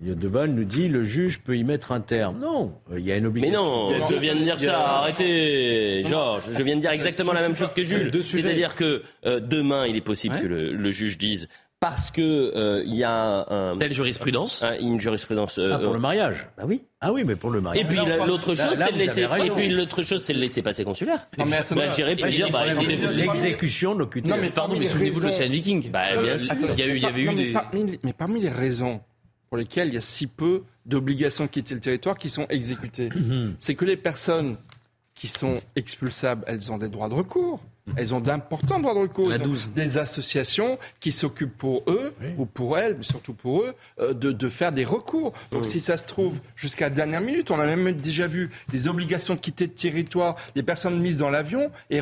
Deval 0.00 0.50
nous 0.50 0.64
dit 0.64 0.88
le 0.88 1.02
juge 1.02 1.40
peut 1.40 1.56
y 1.56 1.64
mettre 1.64 1.90
un 1.90 2.00
terme. 2.00 2.38
Non, 2.38 2.72
il 2.96 3.04
y 3.04 3.10
a 3.10 3.16
une 3.16 3.26
obligation. 3.26 3.90
Mais 3.90 3.98
non, 3.98 4.06
je 4.08 4.14
viens 4.14 4.36
de 4.36 4.42
dire 4.42 4.60
ça. 4.60 4.98
Arrêtez, 4.98 6.04
Georges. 6.04 6.50
Je 6.50 6.62
viens 6.62 6.76
de 6.76 6.80
dire 6.80 6.92
exactement 6.92 7.32
la 7.32 7.40
même 7.40 7.56
chose 7.56 7.72
que 7.72 7.82
Jules. 7.82 8.10
C'est-à-dire 8.22 8.74
que 8.74 9.02
euh, 9.26 9.40
demain, 9.40 9.86
il 9.86 9.96
est 9.96 10.00
possible 10.00 10.36
ouais. 10.36 10.42
que 10.42 10.46
le, 10.46 10.72
le, 10.72 10.90
juge 10.90 11.18
dise 11.18 11.48
parce 11.80 12.10
que 12.10 12.20
euh, 12.56 12.82
il 12.86 12.94
y 12.94 13.04
a 13.04 13.46
un, 13.48 13.76
telle 13.76 13.92
jurisprudence, 13.92 14.64
une 14.80 15.00
jurisprudence 15.00 15.58
ah, 15.58 15.78
pour 15.78 15.92
le 15.92 16.00
mariage. 16.00 16.48
Bah 16.56 16.64
oui. 16.66 16.82
Ah 17.00 17.12
oui, 17.12 17.22
mais 17.24 17.36
pour 17.36 17.50
le 17.50 17.60
mariage. 17.60 17.84
Et 17.84 17.88
puis 17.88 17.98
l'autre 18.26 18.54
chose, 18.54 18.74
c'est 18.76 18.92
le 18.92 18.98
laisser. 18.98 19.26
Et 19.44 19.50
puis 19.50 19.68
l'autre 19.68 20.02
chose, 20.02 20.22
c'est 20.22 20.32
laisser 20.32 20.62
passer 20.62 20.84
consulaire. 20.84 21.28
Non 21.38 21.44
mais 21.46 21.56
attendez, 21.56 21.82
L'Algérie 21.82 22.16
peut 22.16 22.28
dire 22.28 22.50
bah, 22.50 22.64
l'exécution 22.66 23.94
de 23.94 24.00
l'OQTF. 24.00 24.28
Non 24.28 24.36
mais 24.40 24.50
pardon, 24.50 24.76
mais 24.78 24.86
souvenez-vous 24.86 25.20
de 25.20 25.26
l'Océan 25.26 25.50
Viking. 25.50 25.90
Bah, 25.90 26.16
bien 26.20 26.38
sûr. 26.38 26.54
Il 26.72 26.78
y 26.78 26.82
a 26.82 26.86
eu, 26.86 26.96
il 26.96 27.02
y 27.02 27.06
avait 27.06 27.22
eu 27.22 27.34
des. 27.34 27.54
Mais 28.02 28.12
parmi 28.12 28.40
les 28.40 28.50
raisons 28.50 29.00
pour 29.48 29.56
lesquelles 29.56 29.88
il 29.88 29.94
y 29.94 29.98
a 29.98 30.02
si 30.02 30.26
peu 30.26 30.64
d'obligations 30.86 31.44
de 31.44 31.50
quitter 31.50 31.74
le 31.74 31.80
territoire 31.80 32.16
qui 32.16 32.30
sont 32.30 32.46
exécutées, 32.48 33.10
c'est 33.58 33.74
que 33.74 33.84
les 33.84 33.96
personnes 33.96 34.56
qui 35.14 35.26
sont 35.26 35.60
expulsables, 35.74 36.44
elles 36.46 36.70
ont 36.70 36.78
des 36.78 36.88
droits 36.88 37.08
de 37.08 37.14
recours. 37.14 37.60
Elles 37.96 38.14
ont 38.14 38.20
d'importants 38.20 38.78
droits 38.80 38.94
de 38.94 39.00
recours. 39.00 39.32
Elles 39.32 39.42
ont 39.42 39.52
des 39.74 39.98
associations 39.98 40.78
qui 41.00 41.12
s'occupent 41.12 41.56
pour 41.56 41.82
eux, 41.86 42.14
ou 42.36 42.46
pour 42.46 42.78
elles, 42.78 42.96
mais 42.98 43.04
surtout 43.04 43.34
pour 43.34 43.62
eux, 43.62 43.74
euh, 44.00 44.12
de, 44.14 44.32
de 44.32 44.48
faire 44.48 44.72
des 44.72 44.84
recours. 44.84 45.32
Donc 45.52 45.64
si 45.64 45.80
ça 45.80 45.96
se 45.96 46.06
trouve, 46.06 46.38
jusqu'à 46.56 46.86
la 46.86 46.94
dernière 46.94 47.20
minute, 47.20 47.50
on 47.50 47.58
a 47.58 47.66
même 47.66 47.92
déjà 47.94 48.26
vu 48.26 48.50
des 48.70 48.88
obligations 48.88 49.34
de 49.34 49.40
quitter 49.40 49.66
le 49.66 49.72
territoire, 49.72 50.36
des 50.54 50.62
personnes 50.62 50.98
mises 50.98 51.16
dans 51.18 51.30
l'avion 51.30 51.70
et 51.90 52.00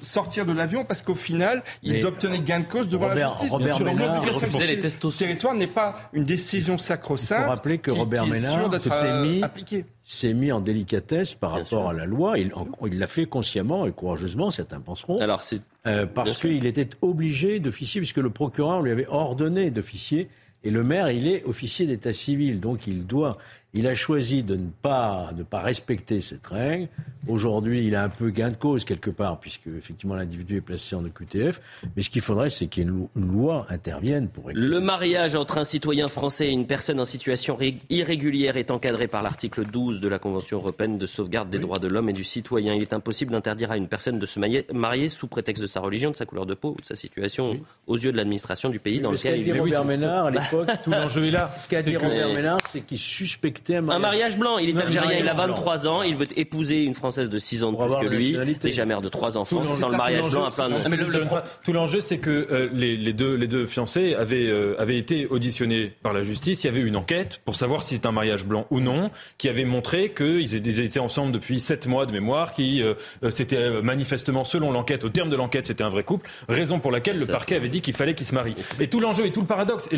sortir 0.00 0.46
de 0.46 0.52
l'avion 0.52 0.84
parce 0.84 1.02
qu'au 1.02 1.14
final, 1.14 1.62
ils 1.82 2.04
obtenaient 2.06 2.38
gain 2.40 2.60
de 2.60 2.64
cause 2.66 2.88
devant 2.88 3.08
Robert, 3.08 3.28
la 3.28 3.32
justice. 3.34 3.50
Robert 3.50 3.76
Sur 3.76 3.86
Ménard, 3.86 4.22
de 4.24 4.66
les 4.66 4.80
tests 4.80 5.04
territoire 5.16 5.54
n'est 5.54 5.66
pas 5.66 5.96
une 6.12 6.24
décision 6.24 6.78
sacro-sainte. 6.78 7.38
Il 7.40 7.44
faut 7.44 7.50
rappeler 7.50 7.78
que 7.78 7.90
qui- 7.90 7.98
Robert 7.98 8.24
qui 8.24 8.30
Ménard 8.30 8.80
s'est 8.82 8.90
euh, 8.92 9.22
mis, 9.22 9.42
appliquée. 9.42 9.84
S'est 10.04 10.34
mis 10.34 10.52
en 10.52 10.60
délicatesse 10.60 11.34
par 11.34 11.52
rapport 11.52 11.88
à 11.88 11.92
la 11.92 12.04
loi. 12.04 12.38
Il 12.38 12.98
l'a 12.98 13.06
fait 13.06 13.26
consciemment 13.26 13.86
et 13.86 13.92
courageusement, 13.92 14.50
certains 14.50 14.80
penseront. 14.80 15.18
Alors 15.18 15.42
c'est 15.42 15.60
Euh, 15.86 16.06
parce 16.06 16.40
qu'il 16.40 16.64
était 16.64 16.88
obligé 17.02 17.60
d'officier, 17.60 18.00
puisque 18.00 18.16
le 18.16 18.30
procureur 18.30 18.80
lui 18.80 18.90
avait 18.90 19.06
ordonné 19.06 19.70
d'officier, 19.70 20.28
et 20.62 20.70
le 20.70 20.82
maire, 20.82 21.10
il 21.10 21.26
est 21.26 21.44
officier 21.44 21.84
d'état 21.84 22.14
civil, 22.14 22.58
donc 22.58 22.86
il 22.86 23.06
doit, 23.06 23.36
il 23.74 23.86
a 23.86 23.94
choisi 23.94 24.42
de 24.42 24.54
ne 24.56 24.68
pas, 24.82 25.30
de 25.36 25.42
pas 25.42 25.60
respecter 25.60 26.20
cette 26.20 26.46
règle. 26.46 26.88
Aujourd'hui, 27.26 27.86
il 27.86 27.96
a 27.96 28.04
un 28.04 28.08
peu 28.10 28.28
gain 28.30 28.50
de 28.50 28.56
cause 28.56 28.84
quelque 28.84 29.08
part, 29.10 29.40
puisque 29.40 29.66
effectivement 29.66 30.14
l'individu 30.14 30.58
est 30.58 30.60
placé 30.60 30.94
en 30.94 31.04
OQTF. 31.04 31.60
Mais 31.96 32.02
ce 32.02 32.10
qu'il 32.10 32.20
faudrait, 32.20 32.50
c'est 32.50 32.66
qu'il 32.66 32.82
y 32.82 32.86
ait 32.86 32.88
une, 32.90 32.96
lo- 32.98 33.10
une 33.16 33.32
loi 33.32 33.66
intervienne 33.70 34.28
pour 34.28 34.46
régler 34.46 34.60
Le 34.68 34.80
mariage 34.80 35.34
entre 35.34 35.56
un 35.58 35.64
citoyen 35.64 36.08
français 36.08 36.48
et 36.48 36.50
une 36.50 36.66
personne 36.66 37.00
en 37.00 37.06
situation 37.06 37.56
ré- 37.56 37.78
irrégulière 37.88 38.58
est 38.58 38.70
encadré 38.70 39.08
par 39.08 39.22
l'article 39.22 39.64
12 39.64 40.00
de 40.00 40.08
la 40.08 40.18
Convention 40.18 40.58
européenne 40.58 40.98
de 40.98 41.06
sauvegarde 41.06 41.48
des 41.48 41.58
droits 41.58 41.78
de 41.78 41.88
l'homme 41.88 42.10
et 42.10 42.12
du 42.12 42.24
citoyen. 42.24 42.74
Il 42.74 42.82
est 42.82 42.92
impossible 42.92 43.32
d'interdire 43.32 43.70
à 43.70 43.78
une 43.78 43.88
personne 43.88 44.18
de 44.18 44.26
se 44.26 44.38
marier, 44.72 45.08
sous 45.08 45.26
prétexte 45.26 45.62
de 45.62 45.66
sa 45.66 45.80
religion, 45.80 46.10
de 46.10 46.16
sa 46.16 46.26
couleur 46.26 46.44
de 46.44 46.54
peau 46.54 46.74
ou 46.78 46.80
de 46.80 46.86
sa 46.86 46.94
situation 46.94 47.58
aux 47.86 47.96
yeux 47.96 48.12
de 48.12 48.18
l'administration 48.18 48.68
du 48.68 48.80
pays 48.80 49.00
dans 49.00 49.10
Mais 49.10 49.16
ce 49.16 49.22
qu'a 49.22 49.30
lequel 49.30 49.44
dit 49.44 49.48
il 49.48 49.54
vit. 49.54 49.60
Robert 49.60 49.84
Ménard 49.86 50.26
à 50.26 50.30
l'époque, 50.30 50.68
Tout 50.84 50.90
l'enjeu 50.90 51.24
est 51.24 51.30
là. 51.30 51.48
ce 51.48 51.66
qu'a 51.68 51.82
dit 51.82 51.96
Robert 51.96 52.28
Ménard, 52.28 52.58
c'est 52.68 52.82
qu'il 52.82 52.98
suspectait 52.98 53.63
un 53.70 53.88
Un 53.88 53.98
mariage 53.98 54.38
blanc, 54.38 54.58
il 54.58 54.70
est 54.70 54.80
algérien, 54.80 55.18
il 55.18 55.28
a 55.28 55.34
mariage 55.34 55.56
23 55.56 55.88
ans, 55.88 56.02
il 56.02 56.16
veut 56.16 56.26
épouser 56.36 56.82
une 56.82 56.94
française 56.94 57.28
de 57.30 57.38
6 57.38 57.62
ans 57.64 57.72
de 57.72 57.76
plus 57.76 57.84
avoir 57.84 58.00
que 58.02 58.06
lui, 58.06 58.36
déjà 58.60 58.84
mère 58.86 59.00
de 59.00 59.08
3 59.08 59.36
enfants, 59.36 59.60
Tout 59.62 59.74
sans 59.74 59.88
le 59.88 59.96
mariage 59.96 60.22
tout 60.24 60.30
blanc 60.30 60.44
à 60.44 60.50
plein 60.50 60.68
de... 60.68 60.74
Ah, 60.84 60.88
mais 60.88 60.96
le- 60.96 61.04
le- 61.08 61.24
tout 61.64 61.72
l'enjeu, 61.72 62.00
c'est 62.00 62.18
que 62.18 62.30
euh, 62.30 62.68
les, 62.72 62.96
les 62.96 63.12
deux, 63.12 63.34
les 63.34 63.46
deux 63.46 63.66
fiancés 63.66 64.14
avaient, 64.14 64.46
euh, 64.48 64.74
avaient 64.78 64.98
été 64.98 65.26
auditionnés 65.26 65.92
par 66.02 66.12
la 66.12 66.22
justice. 66.22 66.64
Il 66.64 66.66
y 66.66 66.70
avait 66.70 66.80
une 66.80 66.96
enquête 66.96 67.40
pour 67.44 67.54
savoir 67.56 67.82
si 67.82 67.94
c'était 67.94 68.06
un 68.06 68.12
mariage 68.12 68.44
blanc 68.44 68.66
ou 68.70 68.80
non, 68.80 69.10
qui 69.38 69.48
avait 69.48 69.64
montré 69.64 70.12
qu'ils 70.12 70.54
étaient, 70.80 70.98
ensemble 71.00 71.32
depuis 71.32 71.60
sept 71.60 71.86
mois 71.86 72.06
de 72.06 72.12
mémoire, 72.12 72.52
qui 72.52 72.82
euh, 72.82 72.94
c'était 73.30 73.82
manifestement, 73.82 74.44
selon 74.44 74.70
l'enquête, 74.72 75.04
au 75.04 75.08
terme 75.08 75.30
de 75.30 75.36
l'enquête, 75.36 75.66
c'était 75.66 75.84
un 75.84 75.88
vrai 75.88 76.02
couple. 76.04 76.28
Raison 76.48 76.78
pour 76.80 76.90
laquelle 76.90 77.18
le 77.18 77.26
parquet 77.26 77.56
avait 77.56 77.68
dit 77.68 77.80
qu'il 77.80 77.94
fallait 77.94 78.14
qu'ils 78.14 78.26
se 78.26 78.34
marient. 78.34 78.54
Et 78.80 78.88
tout 78.88 79.00
l'enjeu 79.00 79.26
et 79.26 79.30
tout 79.32 79.40
le 79.40 79.46
paradoxe, 79.46 79.88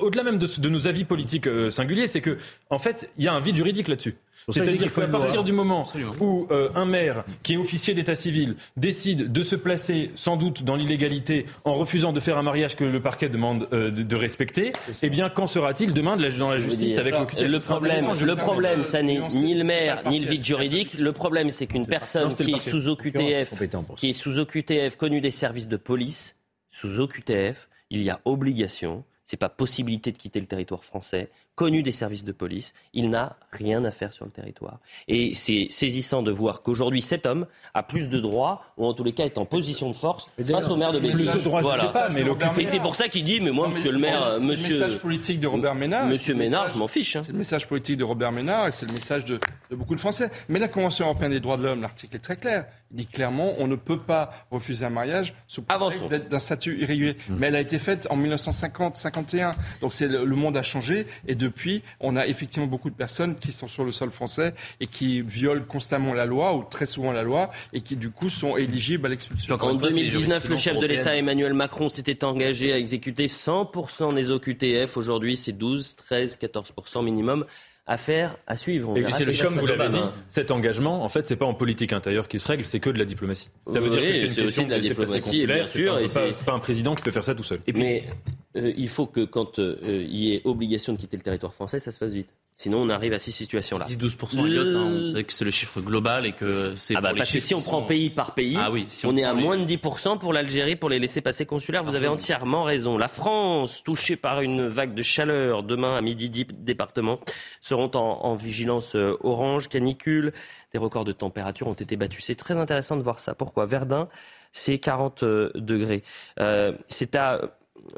au-delà 0.00 0.22
même 0.22 0.38
de, 0.38 0.46
de 0.46 0.68
nos 0.68 0.86
avis 0.88 1.04
politiques 1.04 1.46
euh, 1.46 1.70
singuliers, 1.70 2.06
c'est 2.06 2.20
que, 2.20 2.36
en 2.70 2.78
fait, 2.78 3.07
il 3.16 3.24
y 3.24 3.28
a 3.28 3.32
un 3.32 3.40
vide 3.40 3.56
juridique 3.56 3.88
là-dessus. 3.88 4.16
C'est-à-dire 4.50 4.92
qu'à 4.94 5.06
partir 5.08 5.44
du 5.44 5.52
moment 5.52 5.82
Absolument. 5.84 6.12
où 6.20 6.46
euh, 6.50 6.70
un 6.74 6.86
maire 6.86 7.24
qui 7.42 7.54
est 7.54 7.56
officier 7.58 7.92
d'état 7.92 8.14
civil 8.14 8.56
décide 8.78 9.30
de 9.30 9.42
se 9.42 9.56
placer 9.56 10.10
sans 10.14 10.36
doute 10.36 10.62
dans 10.62 10.74
l'illégalité 10.74 11.44
en 11.64 11.74
refusant 11.74 12.12
de 12.14 12.20
faire 12.20 12.38
un 12.38 12.42
mariage 12.42 12.74
que 12.74 12.84
le 12.84 13.00
parquet 13.02 13.28
demande 13.28 13.68
euh, 13.74 13.90
de, 13.90 14.02
de 14.02 14.16
respecter, 14.16 14.72
eh 15.02 15.10
bien 15.10 15.28
qu'en 15.28 15.46
sera-il 15.46 15.92
demain 15.92 16.16
de 16.16 16.22
la- 16.22 16.30
dans 16.30 16.48
la 16.50 16.58
justice 16.58 16.96
avec 16.96 17.12
alors, 17.14 17.26
l'OQTF 17.26 17.50
le 17.50 17.58
problème, 17.60 18.06
le 18.24 18.36
problème, 18.36 18.84
ça 18.84 19.02
n'est 19.02 19.20
ni 19.28 19.52
le 19.54 19.58
c'est 19.58 19.64
maire 19.64 20.02
ni 20.08 20.20
le 20.20 20.26
vide 20.28 20.44
juridique. 20.44 20.94
Le 20.98 21.12
problème, 21.12 21.50
c'est 21.50 21.66
qu'une 21.66 21.86
personne 21.86 22.30
est 22.30 22.58
sous 22.70 22.88
OQTF, 22.88 23.52
qui 23.96 24.08
est 24.10 24.12
sous 24.14 24.38
OQTF, 24.38 24.96
connue 24.96 25.20
des 25.20 25.30
services 25.32 25.68
de 25.68 25.76
police, 25.76 26.38
sous 26.70 27.00
OQTF, 27.00 27.68
il 27.90 28.02
y 28.02 28.08
a 28.08 28.20
obligation. 28.24 29.04
C'est 29.26 29.36
pas 29.36 29.50
possibilité 29.50 30.10
de 30.10 30.16
quitter 30.16 30.40
le 30.40 30.46
territoire 30.46 30.84
français, 30.84 31.28
connu 31.58 31.82
des 31.82 31.90
services 31.90 32.22
de 32.22 32.30
police, 32.30 32.72
il 32.94 33.10
n'a 33.10 33.36
rien 33.50 33.84
à 33.84 33.90
faire 33.90 34.12
sur 34.12 34.24
le 34.24 34.30
territoire. 34.30 34.78
Et 35.08 35.34
c'est 35.34 35.66
saisissant 35.70 36.22
de 36.22 36.30
voir 36.30 36.62
qu'aujourd'hui, 36.62 37.02
cet 37.02 37.26
homme 37.26 37.46
a 37.74 37.82
plus 37.82 38.08
de 38.08 38.20
droits, 38.20 38.62
ou 38.76 38.86
en 38.86 38.94
tous 38.94 39.02
les 39.02 39.12
cas 39.12 39.24
est 39.24 39.38
en 39.38 39.44
position 39.44 39.90
de 39.90 39.96
force, 39.96 40.30
face 40.40 40.68
au 40.68 40.76
maire 40.76 40.92
de 40.92 41.00
plus 41.00 41.08
Béziers. 41.16 41.32
de 41.32 41.38
droits, 41.40 41.60
je 41.60 41.66
Voilà. 41.66 41.86
sais 41.88 41.92
pas, 41.92 42.10
mais 42.10 42.22
l'OQTF 42.22 42.58
Et 42.58 42.64
c'est 42.64 42.78
pour 42.78 42.94
ça 42.94 43.08
qu'il 43.08 43.24
dit, 43.24 43.40
mais 43.40 43.50
moi, 43.50 43.66
Non, 43.66 43.70
mais 43.72 43.76
monsieur 43.78 43.90
le 43.92 43.98
maire, 43.98 44.38
monsieur... 44.40 44.68
le 44.78 44.84
message 44.84 44.98
politique 45.00 45.40
de 45.40 45.48
Robert 45.48 45.74
Ménard. 45.74 46.06
Monsieur 46.06 46.34
Ménard, 46.34 46.62
message- 46.62 46.74
je 46.74 46.78
m'en 46.78 46.86
fiche. 46.88 47.16
hein. 47.16 47.22
C'est 47.24 47.32
le 47.32 47.38
message 47.38 47.66
politique 47.66 47.96
de 47.96 48.04
Robert 48.04 48.30
Ménard 48.30 48.68
et 48.68 48.70
c'est 48.70 48.86
le 48.86 48.92
message 48.92 49.24
de, 49.24 49.40
de 49.70 49.74
beaucoup 49.76 49.96
de 49.96 50.00
Français. 50.00 50.30
Mais 50.48 50.60
la 50.60 50.68
Convention 50.68 51.06
européenne 51.06 51.32
des 51.32 51.40
droits 51.40 51.56
de 51.56 51.64
l'homme, 51.64 51.82
l'article 51.82 52.14
est 52.14 52.20
très 52.20 52.36
clair. 52.36 52.66
Il 52.92 52.98
dit 52.98 53.06
clairement 53.06 53.52
on 53.58 53.66
ne 53.66 53.76
peut 53.76 53.98
pas 54.00 54.30
refuser 54.50 54.86
un 54.86 54.90
mariage 54.90 55.34
sous 55.48 55.62
prétexte 55.62 56.08
d'être 56.08 56.28
d'un 56.30 56.38
statut 56.38 56.80
irrégulier. 56.80 57.16
Mais 57.28 57.48
elle 57.48 57.56
a 57.56 57.60
été 57.60 57.78
faite 57.80 58.06
en 58.10 58.16
1950-51. 58.16 59.52
Donc 59.80 59.92
c'est 59.92 60.08
le, 60.08 60.24
le 60.24 60.36
monde 60.36 60.56
a 60.56 60.62
changé 60.62 61.06
et 61.26 61.34
depuis, 61.48 61.82
on 62.00 62.16
a 62.16 62.26
effectivement 62.26 62.66
beaucoup 62.66 62.90
de 62.90 62.94
personnes 62.94 63.36
qui 63.36 63.52
sont 63.52 63.68
sur 63.68 63.84
le 63.84 63.92
sol 63.92 64.10
français 64.10 64.54
et 64.80 64.86
qui 64.86 65.22
violent 65.22 65.64
constamment 65.66 66.14
la 66.14 66.26
loi 66.26 66.54
ou 66.54 66.64
très 66.64 66.86
souvent 66.86 67.12
la 67.12 67.22
loi 67.22 67.50
et 67.72 67.80
qui 67.80 67.96
du 67.96 68.10
coup 68.10 68.28
sont 68.28 68.56
éligibles 68.56 69.06
à 69.06 69.08
l'expulsion. 69.08 69.54
En 69.54 69.74
2019, 69.74 70.48
le 70.48 70.56
chef 70.56 70.78
de 70.78 70.86
l'État 70.86 71.16
Emmanuel 71.16 71.54
Macron 71.54 71.88
s'était 71.88 72.24
engagé 72.24 72.72
à 72.72 72.78
exécuter 72.78 73.26
100% 73.26 74.14
des 74.14 74.30
OQTF. 74.30 74.96
Aujourd'hui, 74.96 75.36
c'est 75.36 75.52
12, 75.52 75.96
13, 75.96 76.38
14% 76.40 77.04
minimum. 77.04 77.44
Affaire 77.90 78.36
à 78.46 78.56
suivre. 78.58 78.94
Et 78.96 79.00
verra 79.00 79.12
c'est 79.12 79.22
ce 79.24 79.28
le 79.28 79.32
se 79.32 79.46
vous 79.46 79.66
l'avez 79.66 79.88
dit, 79.88 79.96
demain. 79.96 80.12
cet 80.28 80.50
engagement, 80.50 81.02
en 81.02 81.08
fait, 81.08 81.26
c'est 81.26 81.36
pas 81.36 81.46
en 81.46 81.54
politique 81.54 81.94
intérieure 81.94 82.28
qui 82.28 82.38
se 82.38 82.46
règle, 82.46 82.66
c'est 82.66 82.80
que 82.80 82.90
de 82.90 82.98
la 82.98 83.06
diplomatie. 83.06 83.48
Ça 83.72 83.80
veut 83.80 83.88
dire 83.88 84.00
que 84.02 84.12
c'est 84.14 84.26
une 84.26 84.34
question 84.46 84.64
de 84.66 84.70
la 84.70 84.78
diplomatie, 84.78 85.46
bien 85.46 85.66
sûr, 85.66 85.98
c'est 86.06 86.20
pas- 86.20 86.44
pas 86.44 86.52
un 86.52 86.58
président 86.58 86.94
qui 86.94 87.02
peut 87.02 87.10
faire 87.10 87.24
ça 87.24 87.34
tout 87.34 87.42
seul. 87.42 87.60
Mais 87.74 88.04
euh, 88.56 88.72
il 88.76 88.88
faut 88.90 89.06
que 89.06 89.24
quand 89.24 89.58
euh, 89.58 89.78
il 89.82 90.16
y 90.16 90.34
ait 90.34 90.42
obligation 90.44 90.92
de 90.92 90.98
quitter 90.98 91.16
le 91.16 91.22
territoire 91.22 91.54
français, 91.54 91.80
ça 91.80 91.90
se 91.90 91.98
fasse 91.98 92.12
vite. 92.12 92.34
Sinon, 92.60 92.78
on 92.82 92.88
arrive 92.90 93.12
à 93.12 93.20
ces 93.20 93.30
situations-là. 93.30 93.84
10-12% 93.86 94.44
Elliott, 94.44 94.74
hein, 94.74 94.92
on 94.92 95.14
sait 95.14 95.22
que 95.22 95.32
c'est 95.32 95.44
le 95.44 95.52
chiffre 95.52 95.80
global 95.80 96.26
et 96.26 96.32
que 96.32 96.74
c'est 96.74 96.96
Ah 96.96 97.00
bah 97.00 97.12
parce 97.16 97.30
que 97.30 97.38
si 97.38 97.54
on 97.54 97.60
prend 97.62 97.82
sont- 97.82 97.86
pays 97.86 98.10
par 98.10 98.34
pays, 98.34 98.56
Ah 98.58 98.72
oui, 98.72 98.84
si 98.88 99.06
on, 99.06 99.10
on 99.10 99.16
est 99.16 99.22
à 99.22 99.32
les- 99.32 99.40
moins 99.40 99.56
de 99.58 99.64
10% 99.64 100.18
pour 100.18 100.32
l'Algérie 100.32 100.74
pour 100.74 100.88
les 100.88 100.98
laisser 100.98 101.20
passer 101.20 101.46
consulaires. 101.46 101.84
Vous 101.84 101.94
avez 101.94 102.08
entièrement 102.08 102.64
raison. 102.64 102.98
La 102.98 103.06
France, 103.06 103.84
touchée 103.84 104.16
par 104.16 104.40
une 104.40 104.66
vague 104.66 104.92
de 104.92 105.02
chaleur, 105.04 105.62
demain 105.62 105.96
à 105.96 106.00
midi, 106.00 106.30
10 106.30 106.46
départements 106.50 107.20
seront 107.60 107.92
en, 107.94 108.24
en 108.24 108.34
vigilance 108.34 108.96
euh, 108.96 109.16
orange, 109.22 109.68
canicule. 109.68 110.32
Des 110.72 110.78
records 110.80 111.04
de 111.04 111.12
température 111.12 111.68
ont 111.68 111.74
été 111.74 111.94
battus. 111.96 112.24
C'est 112.24 112.34
très 112.34 112.58
intéressant 112.58 112.96
de 112.96 113.02
voir 113.02 113.20
ça. 113.20 113.36
Pourquoi? 113.36 113.66
Verdun, 113.66 114.08
c'est 114.50 114.78
40 114.80 115.22
euh, 115.22 115.52
degrés. 115.54 116.02
Euh, 116.40 116.72
c'est 116.88 117.14
à 117.14 117.40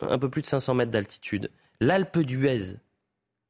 un 0.02 0.18
peu 0.18 0.28
plus 0.28 0.42
de 0.42 0.46
500 0.48 0.74
mètres 0.74 0.90
d'altitude. 0.92 1.50
L'Alpe 1.80 2.18
d'Huez, 2.18 2.74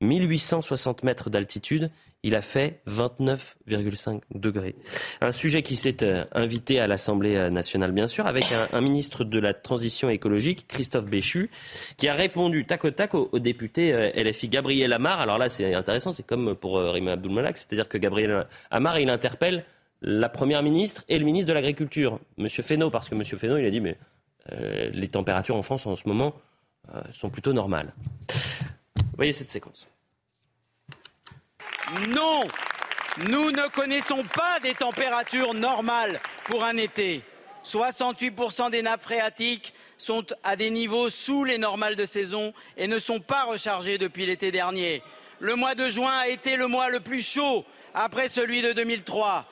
1860 0.01 1.03
mètres 1.03 1.31
d'altitude, 1.31 1.91
il 2.23 2.35
a 2.35 2.43
fait 2.43 2.81
29,5 2.89 4.23
degrés. 4.35 4.75
Un 5.21 5.33
sujet 5.33 5.63
qui 5.63 5.77
s'est 5.77 6.03
euh, 6.03 6.25
invité 6.33 6.81
à 6.81 6.87
l'Assemblée 6.87 7.37
euh, 7.37 7.51
nationale, 7.51 7.93
bien 7.93 8.07
sûr, 8.07 8.27
avec 8.27 8.45
un, 8.53 8.69
un 8.77 8.81
ministre 8.81 9.25
de 9.25 9.39
la 9.39 9.55
Transition 9.55 10.11
écologique, 10.11 10.67
Christophe 10.69 11.07
Béchu, 11.07 11.51
qui 11.97 12.09
a 12.09 12.15
répondu 12.15 12.67
tac 12.67 12.85
au 12.85 12.91
tac 12.91 13.15
au, 13.15 13.29
au 13.33 13.39
député 13.39 13.93
euh, 13.93 14.11
LFI 14.15 14.49
Gabriel 14.49 14.93
Amar. 14.93 15.21
Alors 15.21 15.39
là, 15.39 15.49
c'est 15.49 15.75
intéressant, 15.75 16.13
c'est 16.13 16.27
comme 16.27 16.55
pour 16.55 16.79
Rima 16.79 17.13
Abdulmalak, 17.13 17.57
c'est-à-dire 17.57 17.89
que 17.89 17.99
Gabriel 17.99 18.47
Amar, 18.71 18.99
il 18.99 19.11
interpelle 19.11 19.65
la 20.03 20.29
Première 20.29 20.63
ministre 20.63 21.05
et 21.09 21.19
le 21.19 21.25
ministre 21.25 21.49
de 21.49 21.53
l'Agriculture, 21.53 22.21
Monsieur 22.39 22.63
Fesneau, 22.63 22.91
parce 22.91 23.09
que 23.09 23.15
Monsieur 23.15 23.37
Fesneau, 23.37 23.59
il 23.59 23.67
a 23.67 23.71
dit, 23.71 23.81
mais 23.81 23.99
euh, 24.53 24.91
les 24.93 25.09
températures 25.09 25.57
en 25.57 25.63
France 25.63 25.87
en 25.87 25.97
ce 25.97 26.09
moment 26.09 26.35
euh, 26.95 27.03
sont 27.13 27.31
plutôt 27.31 27.53
normales. 27.53 27.93
Voyez 29.21 29.35
cette 29.35 29.51
séquence. 29.51 29.87
Non, 32.09 32.49
nous 33.29 33.51
ne 33.51 33.69
connaissons 33.69 34.25
pas 34.25 34.61
des 34.61 34.73
températures 34.73 35.53
normales 35.53 36.19
pour 36.47 36.65
un 36.65 36.79
été. 36.79 37.23
68% 37.63 38.71
des 38.71 38.81
nappes 38.81 39.03
phréatiques 39.03 39.75
sont 39.99 40.25
à 40.43 40.57
des 40.57 40.71
niveaux 40.71 41.11
sous 41.11 41.45
les 41.45 41.59
normales 41.59 41.97
de 41.97 42.07
saison 42.07 42.55
et 42.79 42.89
ne 42.89 42.97
sont 42.97 43.21
pas 43.21 43.43
rechargées 43.43 43.99
depuis 43.99 44.25
l'été 44.25 44.51
dernier. 44.53 45.03
Le 45.39 45.55
mois 45.55 45.75
de 45.75 45.91
juin 45.91 46.17
a 46.21 46.29
été 46.29 46.57
le 46.57 46.67
mois 46.67 46.89
le 46.89 47.01
plus 47.01 47.21
chaud 47.21 47.67
après 47.93 48.27
celui 48.27 48.63
de 48.63 48.73
2003. 48.73 49.45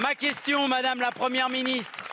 Ma 0.00 0.16
question, 0.16 0.66
Madame 0.66 0.98
la 0.98 1.12
Première 1.12 1.50
ministre, 1.50 2.05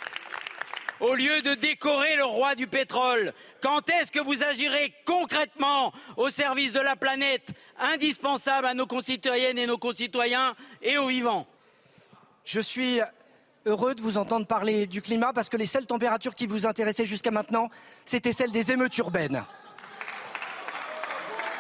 au 0.99 1.15
lieu 1.15 1.41
de 1.41 1.53
décorer 1.56 2.15
le 2.15 2.25
roi 2.25 2.56
du 2.56 2.67
pétrole 2.67 3.34
Quand 3.62 3.89
est-ce 3.89 4.12
que 4.12 4.19
vous 4.19 4.43
agirez 4.43 4.93
concrètement 5.06 5.93
au 6.17 6.29
service 6.29 6.71
de 6.71 6.79
la 6.79 6.95
planète, 6.95 7.49
indispensable 7.79 8.67
à 8.67 8.73
nos 8.73 8.88
concitoyennes 8.88 9.58
et 9.58 9.65
nos 9.65 9.77
concitoyens 9.77 10.56
et 10.82 10.97
aux 10.97 11.08
vivants? 11.08 11.47
Je 12.45 12.60
suis 12.60 12.99
heureux 13.65 13.95
de 13.95 14.01
vous 14.01 14.17
entendre 14.17 14.45
parler 14.45 14.88
du 14.88 15.01
climat 15.01 15.34
parce 15.34 15.49
que 15.49 15.58
les 15.58 15.65
seules 15.65 15.86
températures 15.86 16.36
qui 16.36 16.45
vous 16.45 16.65
intéressaient 16.65 17.06
jusqu'à 17.06 17.32
maintenant, 17.32 17.69
c'était 18.06 18.34
celles 18.34 18.51
des 18.51 18.71
émeutes 18.71 18.97
urbaines. 18.97 19.43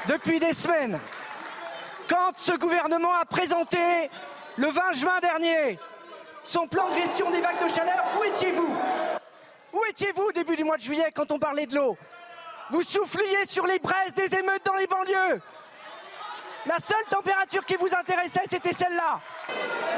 Depuis 0.07 0.39
des 0.39 0.51
semaines, 0.51 0.99
quand 2.09 2.33
ce 2.37 2.51
gouvernement 2.57 3.13
a 3.13 3.25
présenté 3.25 3.77
le 4.57 4.67
20 4.67 4.91
juin 4.91 5.19
dernier 5.21 5.79
son 6.43 6.67
plan 6.67 6.89
de 6.89 6.95
gestion 6.95 7.31
des 7.31 7.41
vagues 7.41 7.63
de 7.63 7.69
chaleur, 7.69 8.03
où 8.19 8.23
étiez-vous? 8.25 8.75
Où 9.73 9.83
étiez-vous 9.89 10.23
au 10.23 10.31
début 10.31 10.55
du 10.55 10.63
mois 10.63 10.77
de 10.77 10.83
juillet 10.83 11.11
quand 11.13 11.31
on 11.31 11.39
parlait 11.39 11.65
de 11.65 11.75
l'eau? 11.75 11.97
Vous 12.69 12.83
souffliez 12.83 13.45
sur 13.47 13.65
les 13.65 13.79
braises 13.79 14.13
des 14.13 14.33
émeutes 14.35 14.65
dans 14.65 14.75
les 14.75 14.87
banlieues. 14.87 15.41
La 16.65 16.79
seule 16.79 17.05
température 17.09 17.65
qui 17.65 17.75
vous 17.75 17.93
intéressait, 17.93 18.43
c'était 18.49 18.71
celle-là. 18.71 19.19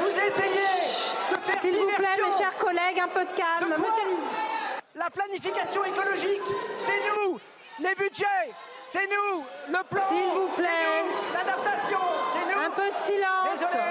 Vous 0.00 0.08
essayez 0.08 1.04
de 1.30 1.40
faire 1.40 1.60
S'il 1.60 1.76
vous 1.76 1.86
plaît, 1.86 2.24
mes 2.24 2.36
chers 2.36 2.58
collègues, 2.58 3.00
un 3.00 3.08
peu 3.08 3.24
de 3.24 3.34
calme. 3.34 3.74
De 3.74 4.98
La 4.98 5.10
planification 5.10 5.84
écologique, 5.84 6.42
c'est 6.84 7.00
nous. 7.08 7.38
Les 7.78 7.94
budgets, 7.94 8.52
c'est 8.84 9.06
nous. 9.06 9.44
Le 9.68 9.84
plan, 9.84 10.02
S'il 10.08 10.30
vous 10.32 10.48
plaît. 10.56 11.04
L'adaptation, 11.34 12.00
c'est 12.32 12.52
nous. 12.52 12.60
Un 12.60 12.70
peu 12.70 12.90
de 12.90 12.96
silence. 12.96 13.60
Désolé. 13.60 13.84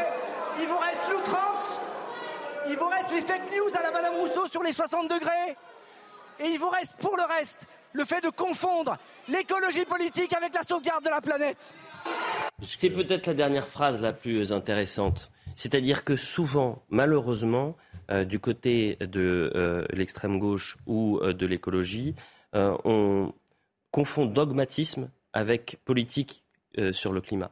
Il 0.59 0.67
vous 0.67 0.77
reste 0.77 1.09
l'outrance. 1.11 1.81
Il 2.67 2.75
vous 2.77 2.87
reste 2.87 3.11
les 3.11 3.21
fake 3.21 3.51
news 3.55 3.69
à 3.77 3.83
la 3.83 3.91
Madame 3.91 4.15
Rousseau 4.15 4.47
sur 4.47 4.63
les 4.63 4.73
60 4.73 5.07
degrés. 5.07 5.55
Et 6.39 6.45
il 6.47 6.59
vous 6.59 6.69
reste, 6.69 6.99
pour 6.99 7.15
le 7.15 7.23
reste, 7.23 7.67
le 7.93 8.03
fait 8.03 8.21
de 8.21 8.29
confondre 8.29 8.97
l'écologie 9.27 9.85
politique 9.85 10.33
avec 10.33 10.53
la 10.53 10.63
sauvegarde 10.63 11.03
de 11.03 11.09
la 11.09 11.21
planète. 11.21 11.73
C'est 12.61 12.89
peut-être 12.89 13.27
la 13.27 13.33
dernière 13.33 13.67
phrase 13.67 14.01
la 14.01 14.13
plus 14.13 14.51
intéressante. 14.51 15.31
C'est-à-dire 15.55 16.03
que 16.03 16.15
souvent, 16.15 16.83
malheureusement, 16.89 17.75
euh, 18.11 18.23
du 18.23 18.39
côté 18.39 18.97
de 18.99 19.51
euh, 19.55 19.85
l'extrême 19.91 20.37
gauche 20.37 20.77
ou 20.85 21.19
euh, 21.21 21.33
de 21.33 21.45
l'écologie, 21.45 22.15
on 22.53 23.33
confond 23.91 24.25
dogmatisme 24.25 25.09
avec 25.33 25.79
politique 25.83 26.45
sur 26.93 27.11
le 27.11 27.19
climat. 27.19 27.51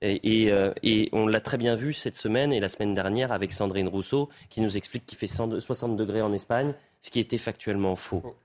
Et, 0.00 0.48
et, 0.82 1.08
on 1.12 1.26
l'a 1.26 1.40
très 1.40 1.58
bien 1.58 1.76
vu 1.76 1.92
cette 1.92 2.16
semaine 2.16 2.52
et 2.52 2.60
la 2.60 2.68
semaine 2.68 2.92
dernière 2.92 3.32
avec 3.32 3.52
Sandrine 3.52 3.88
Rousseau, 3.88 4.28
qui 4.50 4.60
nous 4.60 4.76
explique 4.76 5.06
qu'il 5.06 5.16
fait 5.16 5.26
60 5.28 5.96
degrés 5.96 6.22
en 6.22 6.32
Espagne, 6.32 6.74
ce 7.02 7.10
qui 7.10 7.20
était 7.20 7.38
factuellement 7.38 7.96
faux. 7.96 8.36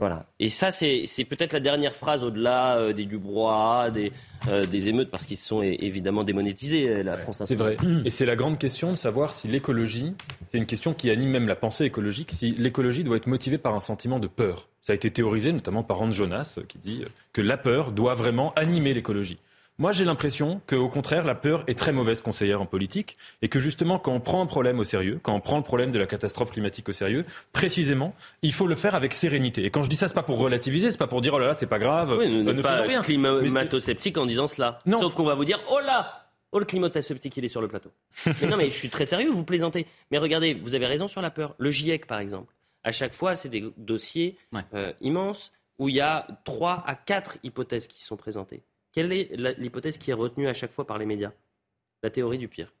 Voilà. 0.00 0.24
Et 0.38 0.48
ça, 0.48 0.70
c'est 0.70 1.24
peut-être 1.28 1.52
la 1.52 1.60
dernière 1.60 1.94
phrase 1.94 2.24
au-delà 2.24 2.78
euh, 2.78 2.94
des 2.94 3.04
Dubrois, 3.04 3.90
des, 3.90 4.12
euh, 4.48 4.64
des 4.64 4.88
émeutes, 4.88 5.10
parce 5.10 5.26
qu'ils 5.26 5.36
sont 5.36 5.60
évidemment 5.60 6.24
démonétisés, 6.24 6.88
euh, 6.88 7.02
la 7.02 7.18
France 7.18 7.42
C'est 7.44 7.54
vrai. 7.54 7.76
Et 8.06 8.10
c'est 8.10 8.24
la 8.24 8.34
grande 8.34 8.56
question 8.56 8.92
de 8.92 8.96
savoir 8.96 9.34
si 9.34 9.46
l'écologie, 9.46 10.14
c'est 10.48 10.56
une 10.56 10.64
question 10.64 10.94
qui 10.94 11.10
anime 11.10 11.28
même 11.28 11.46
la 11.46 11.54
pensée 11.54 11.84
écologique, 11.84 12.30
si 12.32 12.52
l'écologie 12.52 13.04
doit 13.04 13.18
être 13.18 13.26
motivée 13.26 13.58
par 13.58 13.74
un 13.74 13.80
sentiment 13.80 14.18
de 14.18 14.26
peur. 14.26 14.70
Ça 14.80 14.94
a 14.94 14.96
été 14.96 15.10
théorisé 15.10 15.52
notamment 15.52 15.82
par 15.82 16.00
Hans 16.00 16.10
Jonas, 16.10 16.58
qui 16.66 16.78
dit 16.78 17.04
que 17.34 17.42
la 17.42 17.58
peur 17.58 17.92
doit 17.92 18.14
vraiment 18.14 18.54
animer 18.54 18.94
l'écologie. 18.94 19.38
Moi, 19.80 19.92
j'ai 19.92 20.04
l'impression 20.04 20.60
qu'au 20.66 20.90
contraire, 20.90 21.24
la 21.24 21.34
peur 21.34 21.64
est 21.66 21.76
très 21.76 21.90
mauvaise 21.90 22.20
conseillère 22.20 22.60
en 22.60 22.66
politique 22.66 23.16
et 23.40 23.48
que 23.48 23.58
justement, 23.58 23.98
quand 23.98 24.12
on 24.12 24.20
prend 24.20 24.42
un 24.42 24.46
problème 24.46 24.78
au 24.78 24.84
sérieux, 24.84 25.18
quand 25.22 25.34
on 25.34 25.40
prend 25.40 25.56
le 25.56 25.62
problème 25.62 25.90
de 25.90 25.98
la 25.98 26.04
catastrophe 26.04 26.50
climatique 26.50 26.90
au 26.90 26.92
sérieux, 26.92 27.22
précisément, 27.54 28.14
il 28.42 28.52
faut 28.52 28.66
le 28.66 28.76
faire 28.76 28.94
avec 28.94 29.14
sérénité. 29.14 29.64
Et 29.64 29.70
quand 29.70 29.82
je 29.82 29.88
dis 29.88 29.96
ça, 29.96 30.06
c'est 30.06 30.12
pas 30.12 30.22
pour 30.22 30.38
relativiser, 30.38 30.90
c'est 30.90 30.98
pas 30.98 31.06
pour 31.06 31.22
dire 31.22 31.32
oh 31.32 31.38
là 31.38 31.46
là, 31.46 31.54
c'est 31.54 31.66
pas 31.66 31.78
grave, 31.78 32.14
oui, 32.18 32.28
nous 32.28 32.46
euh, 32.46 32.52
ne 32.52 32.60
pas 32.60 32.82
rien. 32.82 33.00
climato-sceptique 33.00 34.18
en 34.18 34.26
disant 34.26 34.46
cela. 34.46 34.80
Non. 34.84 35.00
Sauf 35.00 35.14
qu'on 35.14 35.24
va 35.24 35.34
vous 35.34 35.46
dire 35.46 35.58
oh 35.70 35.80
là, 35.80 36.28
oh 36.52 36.58
le 36.58 36.66
climato-sceptique, 36.66 37.38
il 37.38 37.46
est 37.46 37.48
sur 37.48 37.62
le 37.62 37.68
plateau. 37.68 37.90
mais 38.42 38.48
non, 38.48 38.58
mais 38.58 38.68
je 38.68 38.76
suis 38.76 38.90
très 38.90 39.06
sérieux, 39.06 39.30
vous 39.30 39.44
plaisantez. 39.44 39.86
Mais 40.10 40.18
regardez, 40.18 40.52
vous 40.52 40.74
avez 40.74 40.84
raison 40.84 41.08
sur 41.08 41.22
la 41.22 41.30
peur. 41.30 41.54
Le 41.56 41.70
GIEC, 41.70 42.06
par 42.06 42.18
exemple, 42.18 42.54
à 42.84 42.92
chaque 42.92 43.14
fois, 43.14 43.34
c'est 43.34 43.48
des 43.48 43.64
dossiers 43.78 44.36
euh, 44.74 44.92
immenses 45.00 45.52
où 45.78 45.88
il 45.88 45.94
y 45.94 46.02
a 46.02 46.26
trois 46.44 46.84
à 46.86 46.96
quatre 46.96 47.38
hypothèses 47.42 47.86
qui 47.86 48.04
sont 48.04 48.18
présentées. 48.18 48.62
Quelle 48.92 49.12
est 49.12 49.58
l'hypothèse 49.58 49.98
qui 49.98 50.10
est 50.10 50.14
retenue 50.14 50.48
à 50.48 50.54
chaque 50.54 50.72
fois 50.72 50.86
par 50.86 50.98
les 50.98 51.06
médias? 51.06 51.32
La 52.02 52.10
théorie 52.10 52.38
du 52.38 52.48
pire. 52.48 52.72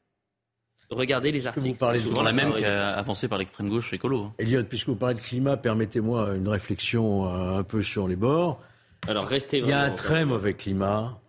Regardez 0.90 1.30
les 1.30 1.46
articles. 1.46 1.76
C'est 1.78 1.98
souvent 2.00 2.22
la 2.22 2.32
même 2.32 2.52
avancée 2.52 3.28
par 3.28 3.38
l'extrême 3.38 3.68
gauche 3.68 3.92
écolo. 3.92 4.24
Hein. 4.24 4.34
Elliot, 4.38 4.64
puisque 4.64 4.88
vous 4.88 4.96
parlez 4.96 5.14
de 5.14 5.20
climat, 5.20 5.56
permettez-moi 5.56 6.34
une 6.34 6.48
réflexion 6.48 7.26
euh, 7.26 7.58
un 7.58 7.62
peu 7.62 7.82
sur 7.82 8.08
les 8.08 8.16
bords. 8.16 8.60
Alors 9.06 9.26
restez 9.26 9.58
Il 9.58 9.66
y 9.66 9.72
a 9.72 9.82
un 9.82 9.90
très 9.90 10.24
mauvais 10.24 10.54
climat 10.54 11.20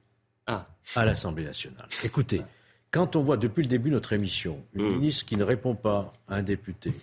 ah. 0.47 0.67
à 0.95 1.05
l'Assemblée 1.05 1.45
nationale. 1.45 1.87
Écoutez, 2.03 2.41
quand 2.89 3.15
on 3.15 3.21
voit 3.21 3.37
depuis 3.37 3.61
le 3.61 3.69
début 3.69 3.89
de 3.89 3.95
notre 3.95 4.13
émission 4.13 4.63
une 4.73 4.87
hmm. 4.87 4.93
ministre 4.93 5.25
qui 5.25 5.37
ne 5.37 5.43
répond 5.43 5.75
pas 5.75 6.11
à 6.27 6.35
un 6.35 6.43
député, 6.43 6.93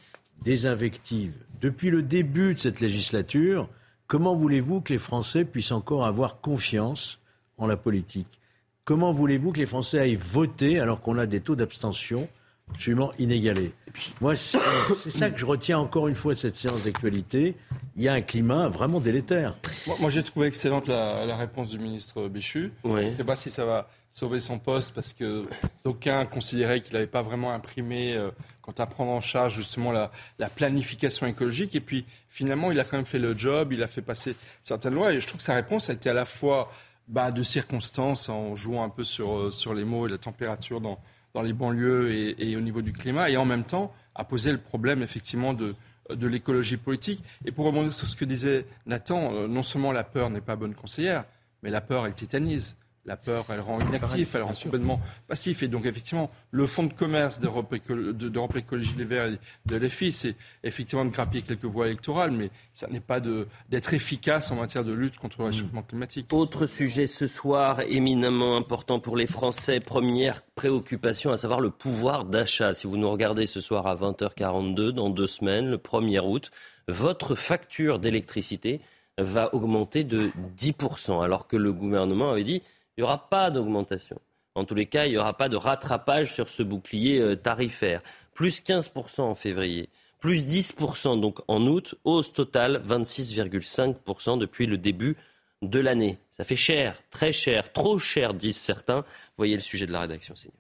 des 0.43 0.67
invectives, 0.67 1.35
depuis 1.61 1.91
le 1.91 2.03
début 2.03 2.55
de 2.55 2.59
cette 2.59 2.81
législature, 2.81 3.69
comment 4.09 4.35
voulez-vous 4.35 4.81
que 4.81 4.93
les 4.93 4.99
Français 4.99 5.45
puissent 5.45 5.73
encore 5.73 6.05
avoir 6.05 6.41
confiance 6.41 7.21
en 7.59 7.67
la 7.67 7.77
politique. 7.77 8.41
Comment 8.85 9.13
voulez-vous 9.13 9.53
que 9.53 9.59
les 9.59 9.67
Français 9.67 9.99
aillent 9.99 10.15
voter 10.15 10.79
alors 10.79 11.03
qu'on 11.03 11.19
a 11.19 11.27
des 11.27 11.41
taux 11.41 11.57
d'abstention 11.57 12.29
absolument 12.71 13.13
inégalés? 13.19 13.73
Moi, 14.21 14.35
c'est 14.37 15.11
ça 15.11 15.31
que 15.31 15.39
je 15.39 15.45
retiens 15.45 15.79
encore 15.79 16.09
une 16.09 16.15
fois 16.15 16.33
de 16.33 16.39
cette 16.39 16.57
séance 16.57 16.85
d'actualité. 16.85 17.55
Il 17.97 18.03
y 18.03 18.09
a 18.09 18.15
un 18.15 18.23
climat 18.23 18.69
vraiment 18.69 19.01
délétère. 19.01 19.57
Moi, 20.01 20.09
j'ai 20.11 20.23
trouvé 20.23 20.47
excellente 20.47 20.89
la, 20.89 21.37
réponse 21.37 21.69
du 21.71 21.79
ministre 21.79 22.29
Béchu. 22.29 22.73
Je 22.85 22.91
ne 22.91 23.15
sais 23.15 23.25
pas 23.25 23.37
si 23.37 23.51
ça 23.51 23.65
va 23.65 23.91
sauver 24.11 24.41
son 24.41 24.59
poste 24.59 24.95
parce 24.95 25.13
que 25.13 25.45
d'aucuns 25.85 26.25
considéraient 26.25 26.81
qu'il 26.81 26.95
n'avait 26.95 27.07
pas 27.07 27.23
vraiment 27.23 27.53
imprimé 27.53 28.17
euh, 28.17 28.31
quant 28.63 28.73
à 28.79 28.87
prendre 28.87 29.11
en 29.13 29.21
charge 29.21 29.55
justement 29.55 29.93
la, 29.93 30.11
la, 30.39 30.49
planification 30.49 31.27
écologique. 31.27 31.75
Et 31.75 31.81
puis 31.81 32.07
finalement, 32.29 32.73
il 32.73 32.81
a 32.81 32.85
quand 32.85 32.97
même 32.97 33.07
fait 33.07 33.19
le 33.19 33.37
job, 33.37 33.73
il 33.73 33.83
a 33.83 33.87
fait 33.87 34.03
passer 34.03 34.35
certaines 34.63 34.95
lois. 34.95 35.13
Et 35.13 35.21
je 35.21 35.27
trouve 35.27 35.39
que 35.39 35.45
sa 35.45 35.55
réponse 35.55 35.91
a 35.91 35.93
été 35.93 36.09
à 36.09 36.15
la 36.15 36.25
fois 36.25 36.71
bah, 37.09 37.33
de 37.33 37.43
circonstances 37.43 38.29
en 38.29 38.55
jouant 38.55 38.85
un 38.85 38.89
peu 38.91 39.03
sur, 39.03 39.39
euh, 39.39 39.75
les 39.75 39.85
mots 39.85 40.07
et 40.07 40.11
la 40.11 40.19
température 40.19 40.81
dans, 40.81 40.99
les 41.43 41.53
banlieues 41.53 42.35
et, 42.39 42.57
au 42.57 42.61
niveau 42.61 42.83
du 42.83 42.93
climat, 42.93 43.31
et 43.31 43.37
en 43.37 43.45
même 43.45 43.63
temps 43.63 43.95
à 44.17 44.25
poser 44.25 44.51
le 44.51 44.59
problème 44.59 45.03
effectivement 45.03 45.55
de, 45.55 45.77
de 46.11 46.27
l'écologie 46.27 46.77
politique. 46.77 47.23
Et 47.45 47.53
pour 47.53 47.65
rebondir 47.65 47.93
sur 47.93 48.09
ce 48.09 48.17
que 48.17 48.25
disait 48.25 48.67
Nathan, 48.87 49.33
euh, 49.33 49.47
non 49.47 49.63
seulement 49.63 49.93
la 49.93 50.03
peur 50.05 50.31
n'est 50.31 50.41
pas 50.41 50.57
bonne 50.57 50.75
conseillère, 50.75 51.25
mais 51.63 51.71
la 51.71 51.81
peur, 51.81 52.07
elle 52.07 52.15
tétanise. 52.15 52.77
La 53.09 53.17
peur, 53.17 53.47
elle 53.49 53.61
rend 53.61 53.81
inactif, 53.81 54.35
elle 54.35 54.43
rend 54.43 54.53
complètement 54.53 55.01
passif. 55.29 55.63
Et 55.63 55.69
donc, 55.69 55.87
effectivement, 55.87 56.31
le 56.51 56.67
fonds 56.67 56.85
de 56.85 56.93
commerce 56.93 57.41
d'Europe 57.41 57.75
Écologie 57.75 58.95
Les 58.99 59.05
Verts 59.05 59.33
et 59.33 59.39
de 59.65 59.77
l'EFI, 59.77 60.13
c'est 60.13 60.37
effectivement 60.63 61.07
de 61.07 61.11
grappiller 61.11 61.43
quelques 61.43 61.65
voix 61.65 61.87
électorales, 61.87 62.33
mais 62.33 62.51
ça 62.75 62.87
n'est 62.89 63.01
pas 63.01 63.19
d'être 63.19 63.95
efficace 63.95 64.51
en 64.51 64.57
matière 64.57 64.85
de 64.85 64.93
lutte 64.93 65.17
contre 65.17 65.41
le 65.41 65.47
réchauffement 65.47 65.83
climatique. 65.83 66.31
Autre 66.35 66.67
sujet 66.67 67.07
ce 67.07 67.27
soir, 67.27 67.81
éminemment 67.81 68.59
important 68.59 69.01
pour 69.01 69.17
les 69.17 69.27
Français, 69.27 69.81
première 69.81 70.43
préoccupation, 70.55 71.33
à 71.33 71.39
savoir 71.39 71.61
le 71.61 71.71
pouvoir 71.71 72.27
d'achat. 72.27 72.75
Si 72.75 72.87
vous 72.87 72.99
nous 72.99 73.11
regardez 73.11 73.47
ce 73.47 73.63
soir 73.63 73.87
à 73.87 73.97
20h42, 73.97 74.91
dans 74.91 75.09
deux 75.09 75.27
semaines, 75.27 75.71
le 75.71 75.79
1er 75.79 76.21
août, 76.21 76.51
votre 76.89 77.37
facture 77.37 78.01
d'électricité 78.01 78.83
va 79.17 79.55
augmenter 79.55 80.05
de 80.05 80.31
10%, 80.59 81.25
alors 81.25 81.47
que 81.47 81.57
le 81.57 81.73
gouvernement 81.73 82.31
avait 82.33 82.45
dit 82.45 82.61
il 82.99 83.03
n'y 83.03 83.05
aura 83.05 83.31
pas 83.31 83.53
d'augmentation. 83.53 84.21
En 84.57 84.65
tous 84.65 84.75
les 84.75 84.87
cas, 84.87 85.07
il 85.07 85.13
n'y 85.13 85.19
aura 85.19 85.37
pas 85.37 85.49
de 85.49 85.55
rattrapage 85.57 86.35
sur 86.35 86.49
ce 86.51 86.65
bouclier 86.65 87.21
euh, 87.21 87.37
tarifaire. 87.37 88.03
Plus 88.35 88.61
15% 88.61 89.21
en 89.21 89.37
février, 89.37 89.89
plus 90.19 90.43
10% 90.43 91.21
donc 91.21 91.39
en 91.47 91.63
août, 91.63 91.95
hausse 92.03 92.33
totale 92.33 92.83
26,5% 92.85 94.37
depuis 94.37 94.67
le 94.67 94.79
début 94.79 95.17
de 95.63 95.79
l'année. 95.79 96.19
Ça 96.33 96.43
fait 96.43 96.57
cher, 96.57 97.01
très 97.11 97.31
cher, 97.31 97.73
trop 97.73 98.01
cher, 98.01 98.35
disent 98.35 98.57
certains. 98.57 99.05
Voyez 99.37 99.55
le 99.55 99.61
sujet 99.61 99.87
de 99.87 99.93
la 99.93 100.01
rédaction 100.01 100.35
CNews. 100.35 100.53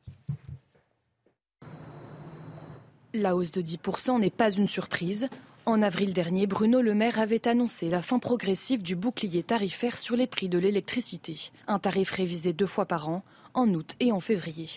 La 3.14 3.34
hausse 3.34 3.50
de 3.50 3.62
10% 3.62 4.20
n'est 4.20 4.30
pas 4.30 4.52
une 4.52 4.68
surprise. 4.68 5.28
En 5.68 5.82
avril 5.82 6.14
dernier, 6.14 6.46
Bruno 6.46 6.80
Le 6.80 6.94
Maire 6.94 7.18
avait 7.18 7.46
annoncé 7.46 7.90
la 7.90 8.00
fin 8.00 8.18
progressive 8.18 8.82
du 8.82 8.96
bouclier 8.96 9.42
tarifaire 9.42 9.98
sur 9.98 10.16
les 10.16 10.26
prix 10.26 10.48
de 10.48 10.56
l'électricité. 10.58 11.50
Un 11.66 11.78
tarif 11.78 12.10
révisé 12.10 12.54
deux 12.54 12.66
fois 12.66 12.86
par 12.86 13.10
an, 13.10 13.22
en 13.52 13.68
août 13.74 13.94
et 14.00 14.10
en 14.10 14.18
février. 14.18 14.70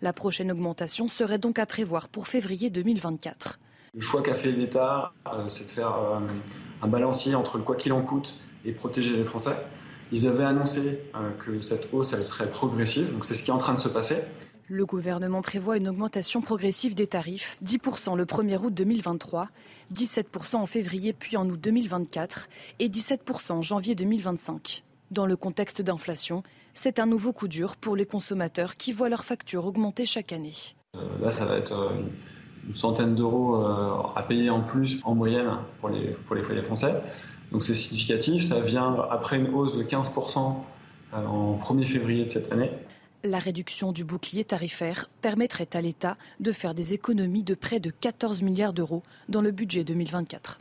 La 0.00 0.14
prochaine 0.14 0.50
augmentation 0.50 1.10
serait 1.10 1.36
donc 1.36 1.58
à 1.58 1.66
prévoir 1.66 2.08
pour 2.08 2.26
février 2.26 2.70
2024. 2.70 3.60
Le 3.92 4.00
choix 4.00 4.22
qu'a 4.22 4.32
fait 4.32 4.50
l'État, 4.50 5.12
euh, 5.26 5.46
c'est 5.50 5.66
de 5.66 5.70
faire 5.72 5.94
euh, 5.94 6.20
un 6.80 6.88
balancier 6.88 7.34
entre 7.34 7.58
quoi 7.58 7.76
qu'il 7.76 7.92
en 7.92 8.00
coûte 8.00 8.40
et 8.64 8.72
protéger 8.72 9.14
les 9.14 9.24
Français. 9.24 9.56
Ils 10.10 10.26
avaient 10.26 10.44
annoncé 10.44 11.00
que 11.38 11.60
cette 11.60 11.92
hausse, 11.92 12.14
elle 12.14 12.24
serait 12.24 12.50
progressive, 12.50 13.12
donc 13.12 13.26
c'est 13.26 13.34
ce 13.34 13.42
qui 13.42 13.50
est 13.50 13.54
en 13.54 13.58
train 13.58 13.74
de 13.74 13.78
se 13.78 13.88
passer. 13.88 14.16
Le 14.72 14.86
gouvernement 14.86 15.42
prévoit 15.42 15.76
une 15.76 15.88
augmentation 15.88 16.40
progressive 16.40 16.94
des 16.94 17.08
tarifs, 17.08 17.58
10% 17.64 18.16
le 18.16 18.24
1er 18.24 18.56
août 18.56 18.72
2023, 18.72 19.48
17% 19.92 20.56
en 20.56 20.66
février 20.66 21.12
puis 21.12 21.36
en 21.36 21.48
août 21.48 21.60
2024 21.60 22.48
et 22.78 22.88
17% 22.88 23.52
en 23.52 23.62
janvier 23.62 23.94
2025. 23.94 24.84
Dans 25.10 25.26
le 25.26 25.36
contexte 25.36 25.82
d'inflation, 25.82 26.42
c'est 26.74 26.98
un 26.98 27.06
nouveau 27.06 27.32
coup 27.32 27.48
dur 27.48 27.76
pour 27.76 27.96
les 27.96 28.06
consommateurs 28.06 28.76
qui 28.76 28.92
voient 28.92 29.08
leurs 29.08 29.24
factures 29.24 29.66
augmenter 29.66 30.06
chaque 30.06 30.32
année. 30.32 30.54
Euh, 30.96 31.00
là, 31.20 31.30
ça 31.30 31.44
va 31.44 31.56
être 31.56 31.72
euh, 31.72 32.02
une 32.68 32.74
centaine 32.74 33.14
d'euros 33.14 33.56
euh, 33.56 34.02
à 34.14 34.22
payer 34.22 34.50
en 34.50 34.60
plus 34.60 35.00
en 35.04 35.14
moyenne 35.14 35.50
pour 35.80 35.88
les, 35.88 36.08
pour 36.26 36.36
les 36.36 36.42
foyers 36.42 36.62
français. 36.62 36.94
Donc 37.50 37.62
c'est 37.62 37.74
significatif. 37.74 38.44
Ça 38.44 38.60
vient 38.60 38.96
après 39.10 39.38
une 39.38 39.52
hausse 39.52 39.76
de 39.76 39.82
15% 39.82 40.54
en 41.12 41.58
1er 41.58 41.84
février 41.84 42.24
de 42.24 42.30
cette 42.30 42.52
année. 42.52 42.70
La 43.22 43.38
réduction 43.38 43.92
du 43.92 44.02
bouclier 44.02 44.44
tarifaire 44.44 45.10
permettrait 45.20 45.68
à 45.74 45.82
l'État 45.82 46.16
de 46.40 46.52
faire 46.52 46.72
des 46.72 46.94
économies 46.94 47.42
de 47.42 47.52
près 47.52 47.78
de 47.78 47.90
14 47.90 48.40
milliards 48.40 48.72
d'euros 48.72 49.02
dans 49.28 49.42
le 49.42 49.50
budget 49.50 49.84
2024. 49.84 50.58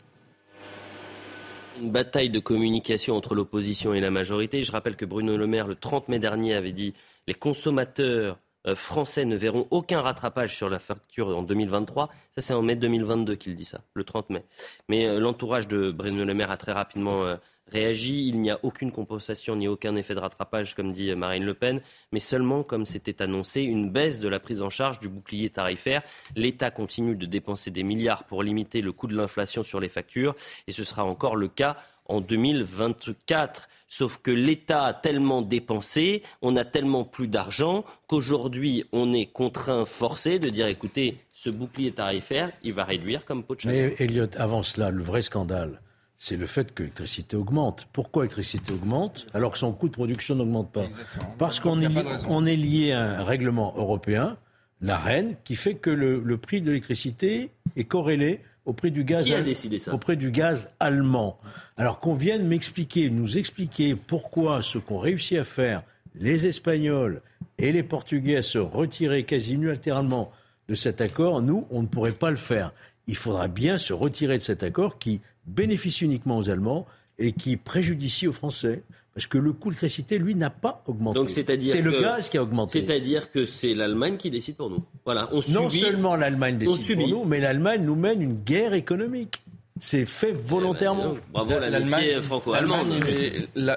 Une 1.82 1.89
bataille 1.89 2.30
de 2.30 2.39
communication 2.39 3.16
entre 3.16 3.34
l'opposition 3.34 3.93
et 3.93 4.01
la 4.01 4.12
majorité. 4.12 4.64
Je 4.64 4.74
rappelle 4.74 4.97
que 4.97 5.05
Bruno 5.05 5.38
Le 5.38 5.47
Maire, 5.47 5.68
le 5.68 5.76
30 5.76 6.10
mai 6.10 6.20
dernier, 6.20 6.53
avait 6.53 6.74
dit 6.74 6.93
les 7.28 7.34
consommateurs 7.34 8.38
euh, 8.68 8.76
français 8.76 9.24
ne 9.24 9.38
verront 9.38 9.66
aucun 9.72 10.01
rattrapage 10.01 10.53
sur 10.53 10.68
la 10.68 10.80
facture 10.80 11.30
en 11.30 11.43
2023. 11.43 12.10
Ça, 12.36 12.41
c'est 12.41 12.53
en 12.53 12.62
mai 12.62 12.76
2022 12.76 13.36
qu'il 13.36 13.55
dit 13.55 13.64
ça, 13.64 13.80
le 13.93 14.03
30 14.03 14.32
mai. 14.32 14.43
Mais 14.89 15.07
euh, 15.07 15.22
l'entourage 15.22 15.70
de 15.70 15.91
Bruno 15.91 16.26
Le 16.26 16.34
Maire 16.34 16.51
a 16.51 16.57
très 16.57 16.74
rapidement 16.74 17.38
euh, 17.70 17.80
réagi. 17.80 18.28
Il 18.28 18.42
n'y 18.42 18.52
a 18.52 18.60
aucune 18.64 18.92
compensation 18.92 19.56
ni 19.56 19.68
aucun 19.68 19.96
effet 19.96 20.16
de 20.16 20.20
rattrapage, 20.20 20.76
comme 20.76 20.92
dit 20.92 21.14
Marine 21.16 21.44
Le 21.44 21.54
Pen, 21.54 21.82
mais 22.12 22.20
seulement, 22.20 22.64
comme 22.64 22.86
c'était 22.86 23.22
annoncé, 23.22 23.62
une 23.62 23.90
baisse 23.90 24.20
de 24.20 24.28
la 24.28 24.40
prise 24.40 24.62
en 24.62 24.70
charge 24.70 25.00
du 25.00 25.10
bouclier 25.10 25.50
tarifaire. 25.50 26.02
L'État 26.36 26.72
continue 26.72 27.16
de 27.16 27.26
dépenser 27.26 27.72
des 27.72 27.84
milliards 27.84 28.24
pour 28.24 28.44
limiter 28.44 28.82
le 28.82 28.92
coût 28.92 29.08
de 29.08 29.16
l'inflation 29.16 29.64
sur 29.64 29.80
les 29.80 29.90
factures, 29.90 30.36
et 30.68 30.72
ce 30.72 30.84
sera 30.84 31.04
encore 31.04 31.36
le 31.36 31.48
cas 31.48 31.78
en 32.10 32.22
2024. 32.22 33.70
Sauf 33.88 34.20
que 34.22 34.30
l'État 34.30 34.84
a 34.84 34.94
tellement 34.94 35.42
dépensé, 35.42 36.22
on 36.42 36.56
a 36.56 36.66
tellement 36.66 37.06
plus 37.06 37.28
d'argent 37.28 37.86
qu'aujourd'hui 38.08 38.86
on 38.92 39.14
est 39.14 39.26
contraint, 39.26 39.86
forcé 39.86 40.38
de 40.38 40.50
dire 40.50 40.68
écoutez, 40.68 41.18
ce 41.34 41.50
bouclier 41.50 41.92
tarifaire, 41.92 42.52
il 42.62 42.74
va 42.74 42.84
réduire 42.84 43.26
comme 43.26 43.44
pot 43.44 43.56
de 43.56 43.68
Mais 43.68 43.96
Elliot, 43.98 44.28
avant 44.38 44.62
cela, 44.62 44.92
le 44.92 45.02
vrai 45.02 45.24
scandale, 45.24 45.82
c'est 46.22 46.36
le 46.36 46.46
fait 46.46 46.74
que 46.74 46.84
l'électricité 46.84 47.38
augmente. 47.38 47.88
Pourquoi 47.94 48.24
l'électricité 48.24 48.74
augmente 48.74 49.26
alors 49.34 49.54
que 49.54 49.58
son 49.58 49.72
coût 49.72 49.88
de 49.88 49.94
production 49.94 50.36
n'augmente 50.36 50.70
pas 50.70 50.86
Parce 51.38 51.62
qu'on 51.62 51.80
est, 51.80 51.86
est, 51.86 52.56
lié 52.58 52.92
à 52.92 53.02
un 53.02 53.24
règlement 53.24 53.74
européen, 53.78 54.38
la 54.82 54.98
reine, 54.98 55.36
qui 55.46 55.56
fait 55.56 55.76
que 55.76 55.90
le, 55.90 56.38
prix 56.38 56.60
de 56.62 56.68
l'électricité 56.68 57.52
est 57.78 57.86
corrélé 57.86 58.42
au 58.66 58.74
prix 58.74 58.92
du 58.92 59.06
gaz, 59.06 59.24
qui 59.24 59.34
a 59.34 59.42
décidé 59.42 59.80
ça 59.80 59.94
au 59.94 59.98
prix 59.98 60.18
du 60.18 60.30
gaz 60.30 60.72
allemand. 60.82 61.40
Alors 61.78 62.02
qu'on 62.02 62.16
vienne 62.16 62.46
m'expliquer, 62.46 63.10
nous 63.10 63.38
expliquer 63.38 63.96
pourquoi 63.96 64.62
ce 64.62 64.78
qu'ont 64.78 65.00
réussi 65.00 65.38
à 65.38 65.46
faire 65.46 65.82
les 66.16 66.48
Espagnols 66.48 67.22
et 67.58 67.72
les 67.72 67.84
Portugais 67.84 68.36
à 68.36 68.44
se 68.44 68.58
retirer 68.58 69.24
quasi 69.24 69.54
unilatéralement 69.54 70.34
de 70.68 70.76
cet 70.76 71.00
accord, 71.00 71.42
nous, 71.42 71.66
on 71.72 71.82
ne 71.82 71.88
pourrait 71.88 72.12
pas 72.12 72.30
le 72.30 72.36
faire. 72.36 72.74
Il 73.08 73.16
faudra 73.16 73.48
bien 73.48 73.78
se 73.78 73.94
retirer 73.94 74.38
de 74.38 74.44
cet 74.44 74.64
accord 74.64 75.00
qui 75.00 75.22
bénéficie 75.50 76.06
uniquement 76.06 76.38
aux 76.38 76.50
Allemands 76.50 76.86
et 77.18 77.34
qui 77.34 77.58
préjudicie 77.58 78.28
aux 78.28 78.34
Français. 78.34 78.84
Parce 79.14 79.28
que 79.28 79.38
le 79.38 79.52
coût 79.52 79.70
de 79.70 79.74
l'électricité, 79.74 80.18
lui, 80.18 80.34
n'a 80.36 80.50
pas 80.50 80.84
augmenté. 80.88 81.16
Donc 81.16 81.30
c'est 81.30 81.43
le 81.82 82.00
gaz 82.00 82.30
qui 82.30 82.38
a 82.38 82.43
augmenté. 82.43 82.80
C'est-à-dire 82.80 83.32
que 83.32 83.45
c'est 83.45 83.74
l'Allemagne 83.74 84.16
qui 84.16 84.30
décide 84.30 84.56
pour 84.56 84.70
nous. 84.70 84.86
Voilà, 85.04 85.28
on 85.34 85.41
non 85.50 85.70
seulement 85.70 86.16
l'Allemagne 86.16 86.58
décide 86.58 86.95
pour 86.97 87.08
nous, 87.10 87.26
mais 87.26 87.39
l'Allemagne 87.39 87.84
nous 87.84 87.95
mène 87.95 88.22
une 88.22 88.36
guerre 88.36 88.74
économique. 88.74 89.41
C'est 89.80 90.06
fait 90.06 90.32
volontairement. 90.32 91.14
Bravo 91.32 91.58
l'Allemagne 91.60 92.22
franco-allemande. 92.22 92.96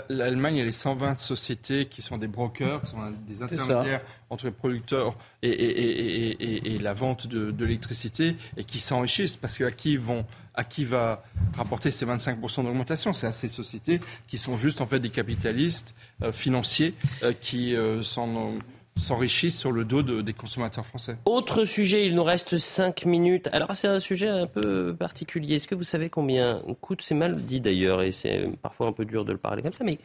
L'Allemagne, 0.08 0.58
elle 0.58 0.68
est 0.68 0.72
120 0.72 1.18
sociétés 1.18 1.86
qui 1.86 2.02
sont 2.02 2.18
des 2.18 2.26
brokers, 2.26 2.82
qui 2.82 2.90
sont 2.90 2.98
des 3.26 3.42
intermédiaires 3.42 4.02
entre 4.30 4.46
les 4.46 4.50
producteurs 4.50 5.14
et, 5.42 6.78
la 6.80 6.92
vente 6.92 7.26
de, 7.26 7.64
l'électricité 7.64 8.36
et 8.56 8.64
qui 8.64 8.80
s'enrichissent 8.80 9.36
parce 9.36 9.56
qu'à 9.56 9.70
qui 9.70 9.96
vont 9.96 10.24
à 10.54 10.64
qui 10.64 10.84
va 10.84 11.24
rapporter 11.56 11.90
ces 11.90 12.04
25% 12.04 12.64
d'augmentation? 12.64 13.12
C'est 13.12 13.26
à 13.26 13.32
ces 13.32 13.48
sociétés 13.48 14.00
qui 14.28 14.38
sont 14.38 14.56
juste 14.56 14.80
en 14.80 14.86
fait 14.86 15.00
des 15.00 15.10
capitalistes 15.10 15.94
euh, 16.22 16.32
financiers 16.32 16.94
euh, 17.22 17.32
qui 17.40 17.74
euh, 17.74 18.02
s'en 18.02 18.52
s'enrichissent 18.96 19.58
sur 19.58 19.72
le 19.72 19.84
dos 19.84 20.02
des 20.02 20.32
consommateurs 20.32 20.86
français. 20.86 21.16
Autre 21.24 21.64
sujet, 21.64 22.06
il 22.06 22.14
nous 22.14 22.24
reste 22.24 22.58
5 22.58 23.06
minutes. 23.06 23.48
Alors 23.52 23.74
c'est 23.74 23.88
un 23.88 23.98
sujet 23.98 24.28
un 24.28 24.46
peu 24.46 24.94
particulier. 24.94 25.56
Est-ce 25.56 25.68
que 25.68 25.74
vous 25.74 25.84
savez 25.84 26.10
combien 26.10 26.62
coûte, 26.80 27.02
c'est 27.02 27.14
mal 27.14 27.36
dit 27.36 27.60
d'ailleurs, 27.60 28.02
et 28.02 28.12
c'est 28.12 28.48
parfois 28.60 28.86
un 28.86 28.92
peu 28.92 29.04
dur 29.04 29.24
de 29.24 29.32
le 29.32 29.38
parler 29.38 29.62
comme 29.62 29.72
ça, 29.72 29.84
mais 29.84 29.98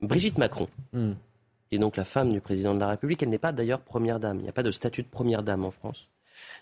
Brigitte 0.00 0.38
Macron, 0.38 0.68
hmm. 0.92 1.12
qui 1.68 1.76
est 1.76 1.78
donc 1.78 1.96
la 1.96 2.04
femme 2.04 2.32
du 2.32 2.40
président 2.40 2.74
de 2.74 2.80
la 2.80 2.88
République, 2.88 3.22
elle 3.22 3.28
n'est 3.30 3.38
pas 3.38 3.52
d'ailleurs 3.52 3.80
première 3.80 4.20
dame. 4.20 4.38
Il 4.38 4.42
n'y 4.42 4.48
a 4.48 4.52
pas 4.52 4.62
de 4.62 4.70
statut 4.70 5.02
de 5.02 5.08
première 5.08 5.42
dame 5.42 5.64
en 5.64 5.70
France. 5.70 6.08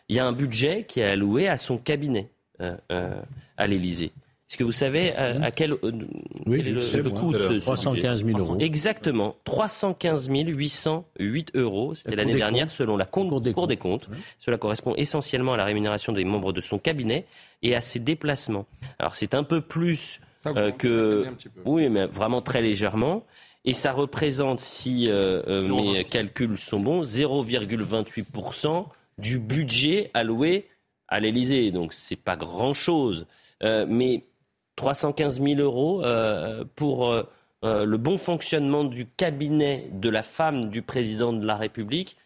Il 0.08 0.16
y 0.16 0.18
a 0.18 0.26
un 0.26 0.32
budget 0.32 0.84
qui 0.84 1.00
est 1.00 1.04
alloué 1.04 1.48
à 1.48 1.56
son 1.56 1.78
cabinet 1.78 2.30
euh, 2.60 2.76
euh, 2.90 3.20
à 3.56 3.66
l'Élysée. 3.66 4.12
Est-ce 4.48 4.56
que 4.56 4.64
vous 4.64 4.72
savez 4.72 5.14
à, 5.14 5.24
euh, 5.24 5.50
quel, 5.54 5.74
oui, 6.46 6.60
est 6.60 6.62
le, 6.70 7.10
coût 7.10 7.32
de 7.32 7.38
ce 7.38 7.60
315 7.60 8.24
000 8.24 8.38
euros. 8.38 8.56
Exactement, 8.58 9.36
315 9.44 10.30
808 10.30 11.50
euros. 11.54 11.94
C'était 11.94 12.16
l'année 12.16 12.34
dernière, 12.34 12.70
selon 12.70 12.96
la 12.96 13.04
Cour 13.04 13.42
des, 13.42 13.52
des 13.52 13.76
comptes. 13.76 14.08
Cela 14.38 14.56
correspond 14.56 14.94
essentiellement 14.96 15.52
à 15.52 15.58
la 15.58 15.66
rémunération 15.66 16.14
des 16.14 16.24
membres 16.24 16.54
de 16.54 16.62
son 16.62 16.78
cabinet 16.78 17.26
et 17.62 17.74
à 17.74 17.82
ses 17.82 17.98
déplacements. 17.98 18.64
Alors 18.98 19.16
c'est 19.16 19.34
un 19.34 19.44
peu 19.44 19.60
plus 19.60 20.20
euh, 20.46 20.72
que... 20.72 21.26
Oui, 21.66 21.90
mais 21.90 22.06
vraiment 22.06 22.40
très 22.40 22.62
légèrement. 22.62 23.26
Et 23.66 23.74
ça 23.74 23.92
représente, 23.92 24.60
si 24.60 25.10
euh, 25.10 25.62
mes 25.68 26.04
calculs 26.04 26.56
sont 26.56 26.80
bons, 26.80 27.02
0,28% 27.02 28.86
du 29.18 29.38
budget 29.38 30.10
alloué 30.14 30.68
à 31.06 31.20
l'Élysée. 31.20 31.70
Donc 31.70 31.92
c'est 31.92 32.16
pas 32.16 32.36
grand-chose. 32.36 33.26
mais 33.62 34.24
315 34.78 35.42
000 35.42 35.60
euros 35.60 36.02
euh, 36.04 36.64
pour 36.76 37.10
euh, 37.10 37.24
euh, 37.64 37.84
le 37.84 37.96
bon 37.98 38.16
fonctionnement 38.16 38.84
du 38.84 39.06
cabinet 39.06 39.90
de 39.92 40.08
la 40.08 40.22
femme 40.22 40.70
du 40.70 40.82
président 40.82 41.32
de 41.32 41.44
la 41.44 41.56
République, 41.56 42.16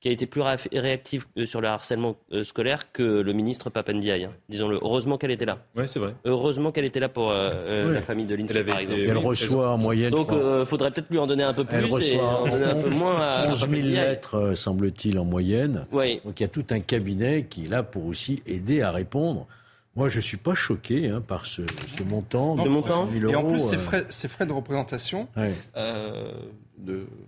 qui 0.00 0.08
a 0.08 0.10
été 0.10 0.26
plus 0.26 0.42
réactif 0.72 1.28
sur 1.46 1.60
le 1.60 1.68
harcèlement 1.68 2.16
scolaire 2.42 2.90
que 2.90 3.20
le 3.20 3.32
ministre 3.32 3.70
Papendiaï. 3.70 4.24
Hein. 4.24 4.32
Disons-le. 4.48 4.80
Heureusement 4.82 5.16
qu'elle 5.16 5.30
était 5.30 5.44
là. 5.44 5.58
Oui, 5.76 5.86
c'est 5.86 6.00
vrai. 6.00 6.16
Heureusement 6.24 6.72
qu'elle 6.72 6.86
était 6.86 6.98
là 6.98 7.08
pour 7.08 7.32
la 7.32 8.00
famille 8.00 8.26
de 8.26 8.34
l'INSEE, 8.34 8.64
par 8.64 8.80
exemple. 8.80 9.00
Elle 9.00 9.18
reçoit 9.18 9.70
en 9.70 9.78
moyenne. 9.78 10.10
Donc, 10.10 10.30
il 10.32 10.66
faudrait 10.66 10.90
peut-être 10.90 11.08
lui 11.08 11.18
en 11.18 11.28
donner 11.28 11.44
un 11.44 11.54
peu 11.54 11.62
plus. 11.62 11.76
Elle 11.76 11.84
reçoit 11.84 12.44
et 12.48 12.64
un 12.64 12.74
peu 12.74 12.90
moins 12.90 13.14
à 13.20 13.46
11 13.48 13.68
000 13.70 13.82
lettres, 13.90 14.54
semble-t-il, 14.56 15.20
en 15.20 15.24
moyenne. 15.24 15.86
Oui. 15.92 16.20
Donc, 16.24 16.40
il 16.40 16.42
y 16.42 16.46
a 16.46 16.48
tout 16.48 16.66
un 16.70 16.80
cabinet 16.80 17.46
qui 17.48 17.66
est 17.66 17.68
là 17.68 17.84
pour 17.84 18.06
aussi 18.06 18.42
aider 18.44 18.82
à 18.82 18.90
répondre 18.90 19.46
moi, 19.94 20.08
je 20.08 20.16
ne 20.16 20.22
suis 20.22 20.38
pas 20.38 20.54
choqué 20.54 21.08
hein, 21.08 21.20
par 21.20 21.44
ce, 21.44 21.62
montant. 22.08 22.56
Ce 22.62 22.68
montant 22.68 23.08
Et 23.14 23.34
en 23.34 23.44
plus, 23.44 23.60
ces, 23.60 23.76
euh. 23.76 24.28
frais, 24.28 24.46
de 24.46 24.52
représentation, 24.52 25.28
euh, 25.76 26.32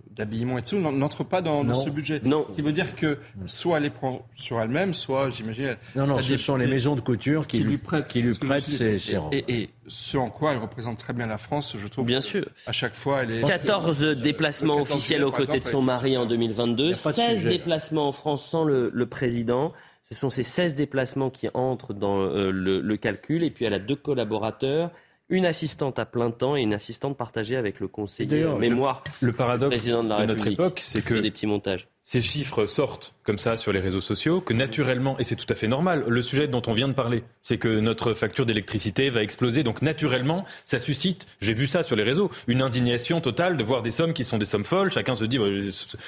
d'habillement 0.09 0.57
et 0.57 0.63
tout, 0.63 0.77
n'entrent 0.77 1.23
pas 1.23 1.43
dans, 1.43 1.63
ce 1.75 1.91
budget. 1.91 2.21
Non. 2.23 2.43
Ce 2.47 2.53
qui 2.53 2.63
veut 2.63 2.73
dire 2.73 2.95
que 2.95 3.19
soit 3.45 3.77
elle 3.77 3.83
les 3.83 3.89
prend 3.91 4.27
sur 4.33 4.59
elle-même, 4.59 4.95
soit, 4.95 5.29
j'imagine... 5.29 5.77
Non, 5.95 6.07
non, 6.07 6.21
ce 6.21 6.37
sont 6.37 6.55
les 6.55 6.65
maisons 6.65 6.95
de 6.95 7.01
couture 7.01 7.45
qui, 7.45 7.59
lui 7.59 7.77
prêtent, 7.77 8.07
qui 8.07 8.23
lui 8.23 8.33
prêtent 8.33 8.63
ses, 8.63 9.17
robes. 9.17 9.33
Et, 9.33 9.69
ce 9.87 10.17
en 10.17 10.31
quoi 10.31 10.53
elle 10.53 10.57
représente 10.57 10.97
très 10.97 11.13
bien 11.13 11.27
la 11.27 11.37
France, 11.37 11.75
je 11.77 11.87
trouve. 11.87 12.07
Bien 12.07 12.21
sûr. 12.21 12.43
À 12.65 12.71
chaque 12.71 12.95
fois, 12.95 13.21
elle 13.21 13.31
est... 13.31 13.43
14 13.43 14.15
déplacements 14.15 14.81
officiels 14.81 15.23
aux 15.23 15.31
côtés 15.31 15.59
de 15.59 15.65
son 15.65 15.83
mari 15.83 16.17
en 16.17 16.25
2022, 16.25 16.95
16 16.95 17.43
déplacements 17.43 18.07
en 18.07 18.11
France 18.11 18.49
sans 18.49 18.63
le, 18.63 18.89
le 18.91 19.05
président. 19.05 19.71
Ce 20.07 20.13
sont 20.13 20.29
ces 20.29 20.43
16 20.43 20.75
déplacements 20.75 21.31
qui 21.31 21.49
entrent 21.53 21.93
dans 21.93 22.19
euh, 22.19 22.51
le, 22.51 22.97
calcul. 22.97 23.43
Et 23.43 23.49
puis 23.49 23.65
elle 23.65 23.73
a 23.73 23.79
deux 23.79 23.95
collaborateurs, 23.95 24.91
une 25.29 25.45
assistante 25.47 25.97
à 25.97 26.05
plein 26.05 26.29
temps 26.29 26.55
et 26.55 26.61
une 26.61 26.75
assistante 26.75 27.17
partagée 27.17 27.55
avec 27.55 27.79
le 27.79 27.87
conseiller 27.87 28.45
mémoire. 28.59 29.03
Le, 29.19 29.33
paradoxe 29.33 29.69
président 29.69 30.03
de, 30.03 30.09
la 30.09 30.27
notre 30.27 30.45
époque, 30.45 30.81
c'est 30.83 31.03
que 31.03 31.15
des 31.15 31.31
petits 31.31 31.47
montages. 31.47 31.87
Ces 32.07 32.21
chiffres 32.21 32.67
sortent 32.67 33.15
comme 33.23 33.39
ça 33.39 33.57
sur 33.57 33.73
les 33.73 33.79
réseaux 33.79 33.99
sociaux, 33.99 34.39
que 34.39 34.53
naturellement, 34.53 35.17
et 35.17 35.23
c'est 35.23 35.35
tout 35.35 35.47
à 35.49 35.55
fait 35.55 35.67
normal, 35.67 36.05
le 36.07 36.21
sujet 36.21 36.47
dont 36.47 36.61
on 36.67 36.73
vient 36.73 36.87
de 36.87 36.93
parler, 36.93 37.23
c'est 37.41 37.57
que 37.57 37.79
notre 37.79 38.13
facture 38.13 38.45
d'électricité 38.45 39.09
va 39.09 39.23
exploser. 39.23 39.63
Donc 39.63 39.81
naturellement, 39.81 40.45
ça 40.65 40.77
suscite, 40.77 41.25
j'ai 41.41 41.53
vu 41.55 41.65
ça 41.65 41.81
sur 41.81 41.95
les 41.95 42.03
réseaux, 42.03 42.29
une 42.45 42.61
indignation 42.61 43.21
totale 43.21 43.57
de 43.57 43.63
voir 43.63 43.81
des 43.81 43.89
sommes 43.89 44.13
qui 44.13 44.23
sont 44.23 44.37
des 44.37 44.45
sommes 44.45 44.65
folles. 44.65 44.91
Chacun 44.91 45.15
se 45.15 45.25
dit, 45.25 45.39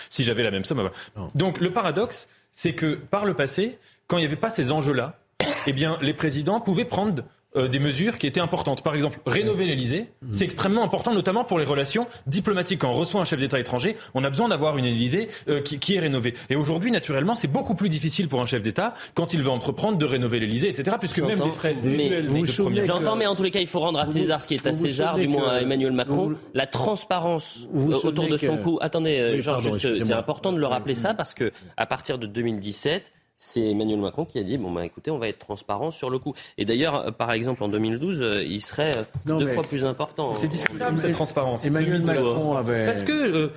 si 0.10 0.24
j'avais 0.24 0.44
la 0.44 0.52
même 0.52 0.66
somme. 0.66 0.88
Donc 1.34 1.60
le 1.60 1.72
paradoxe, 1.72 2.28
c'est 2.58 2.74
que 2.74 2.96
par 2.96 3.24
le 3.24 3.36
passé, 3.36 3.78
quand 4.08 4.18
il 4.18 4.22
n'y 4.22 4.26
avait 4.26 4.36
pas 4.36 4.50
ces 4.50 4.72
enjeux-là, 4.72 5.20
eh 5.68 5.74
bien, 5.74 6.00
les 6.02 6.16
présidents 6.16 6.60
pouvaient 6.60 6.86
prendre 6.86 7.24
euh, 7.58 7.68
des 7.68 7.80
mesures 7.80 8.18
qui 8.18 8.28
étaient 8.28 8.40
importantes. 8.40 8.84
Par 8.84 8.96
exemple, 8.96 9.20
rénover 9.26 9.66
l'Elysée, 9.66 10.08
c'est 10.32 10.44
extrêmement 10.44 10.84
important, 10.84 11.14
notamment 11.14 11.44
pour 11.44 11.60
les 11.60 11.66
relations 11.66 12.08
diplomatiques. 12.28 12.82
Quand 12.82 12.92
on 12.92 12.94
reçoit 12.94 13.20
un 13.20 13.26
chef 13.26 13.40
d'État 13.40 13.60
étranger, 13.60 13.98
on 14.14 14.24
a 14.24 14.30
besoin 14.30 14.50
d'avoir 14.50 14.78
une 14.78 14.86
Élysée 14.86 15.28
euh, 15.50 15.62
qui, 15.62 15.80
qui, 15.80 15.96
est 15.96 16.00
rénovée. 16.00 16.34
Et 16.50 16.56
aujourd'hui, 16.56 16.92
naturellement, 16.92 17.36
c'est 17.36 17.48
beaucoup 17.48 17.76
plus 17.76 17.90
difficile 17.90 18.28
pour 18.28 18.42
un 18.42 18.46
chef 18.46 18.62
d'État 18.62 18.94
quand 19.16 19.34
il 19.34 19.42
veut 19.42 19.50
entreprendre 19.50 19.98
de 19.98 20.06
rénover 20.06 20.40
l'Élysée, 20.40 20.70
etc. 20.70 20.98
Puisque 21.00 21.20
même 21.20 21.42
les 21.44 21.52
frais 21.52 21.76
mais, 21.84 22.46
J'entends, 22.86 23.16
mais 23.16 23.26
en 23.26 23.36
tous 23.36 23.44
les 23.44 23.52
cas, 23.52 23.60
il 23.60 23.68
faut 23.68 23.80
rendre 23.80 24.00
à 24.00 24.06
César 24.06 24.42
ce 24.42 24.48
qui 24.48 24.56
est 24.56 24.68
à 24.68 24.74
César, 24.74 25.18
du 25.18 25.28
moins 25.28 25.50
à 25.50 25.62
Emmanuel 25.62 25.92
Macron, 25.92 26.34
la 26.54 26.68
transparence 26.68 27.68
autour 28.04 28.28
de 28.28 28.38
son 28.38 28.58
coup. 28.58 28.78
Attendez, 28.82 29.40
Georges, 29.40 29.78
c'est 29.80 30.14
important 30.14 30.52
de 30.54 30.60
le 30.60 30.68
rappeler 30.68 30.96
ça 30.96 31.14
parce 31.14 31.34
que 31.34 31.52
à 31.76 31.86
partir 31.86 32.18
de 32.18 32.28
2017, 32.28 33.12
c'est 33.38 33.70
Emmanuel 33.70 34.00
Macron 34.00 34.26
qui 34.26 34.40
a 34.40 34.44
dit 34.44 34.58
bon 34.58 34.72
bah 34.72 34.84
écoutez 34.84 35.12
on 35.12 35.20
va 35.20 35.28
être 35.28 35.40
transparent 35.40 35.92
sur 35.92 36.10
le 36.10 36.18
coup. 36.18 36.34
Et 36.58 36.66
d'ailleurs 36.66 36.96
euh, 36.96 37.12
par 37.12 37.32
exemple 37.32 37.64
en 37.64 37.68
2012 37.68 38.22
euh, 38.22 38.44
il 38.44 38.62
serait 38.62 38.98
euh, 38.98 39.04
deux 39.26 39.48
fois 39.48 39.64
plus 39.64 39.86
important 39.86 40.34
c'est 40.34 40.48
discutable 40.48 40.98
cette 40.98 41.12
transparence. 41.12 41.64
Emmanuel 41.64 42.02
Macron 42.02 42.58
avait 42.58 42.86
parce 42.86 43.04
que 43.04 43.52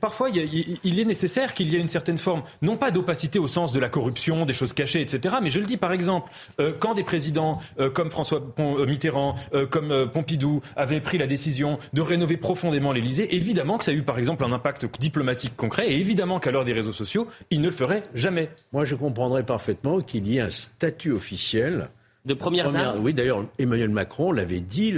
parfois 0.00 0.30
il, 0.30 1.00
est 1.00 1.04
nécessaire 1.04 1.54
qu'il 1.54 1.68
y 1.68 1.76
ait 1.76 1.80
une 1.80 1.88
certaine 1.88 2.18
forme 2.18 2.42
non 2.62 2.76
pas 2.76 2.90
d'opacité 2.90 3.38
au 3.38 3.48
sens 3.48 3.72
de 3.72 3.80
la 3.80 3.88
corruption 3.88 4.46
des 4.46 4.54
choses 4.54 4.72
cachées 4.72 5.00
etc 5.00 5.36
mais 5.42 5.50
je 5.50 5.58
le 5.58 5.66
dis 5.66 5.76
par 5.76 5.92
exemple 5.92 6.30
quand 6.78 6.94
des 6.94 7.02
présidents 7.02 7.58
comme 7.94 8.10
François 8.10 8.40
Mitterrand 8.86 9.34
comme 9.70 10.08
Pompidou 10.12 10.60
avaient 10.76 11.00
pris 11.00 11.18
la 11.18 11.26
décision 11.26 11.78
de 11.92 12.00
rénover 12.00 12.36
profondément 12.36 12.92
l'Élysée 12.92 13.34
évidemment 13.34 13.78
que 13.78 13.84
ça 13.84 13.90
a 13.90 13.94
eu 13.94 14.02
par 14.02 14.18
exemple 14.18 14.44
un 14.44 14.52
impact 14.52 14.86
diplomatique 15.00 15.56
concret 15.56 15.88
et 15.88 15.98
évidemment 15.98 16.38
qu'à 16.38 16.50
l'heure 16.50 16.64
des 16.64 16.72
réseaux 16.72 16.92
sociaux 16.92 17.26
il 17.50 17.60
ne 17.60 17.66
le 17.66 17.72
ferait 17.72 18.04
jamais. 18.14 18.50
Moi 18.72 18.84
je 18.84 18.94
comprends 18.94 19.15
comprendrait 19.16 19.44
parfaitement 19.44 20.02
qu'il 20.02 20.28
y 20.28 20.36
ait 20.36 20.40
un 20.42 20.50
statut 20.50 21.10
officiel. 21.10 21.88
De 22.26 22.34
première, 22.34 22.70
dame 22.70 22.98
Oui, 23.00 23.14
d'ailleurs, 23.14 23.46
Emmanuel 23.58 23.88
Macron 23.88 24.30
l'avait 24.30 24.60
dit 24.60 24.94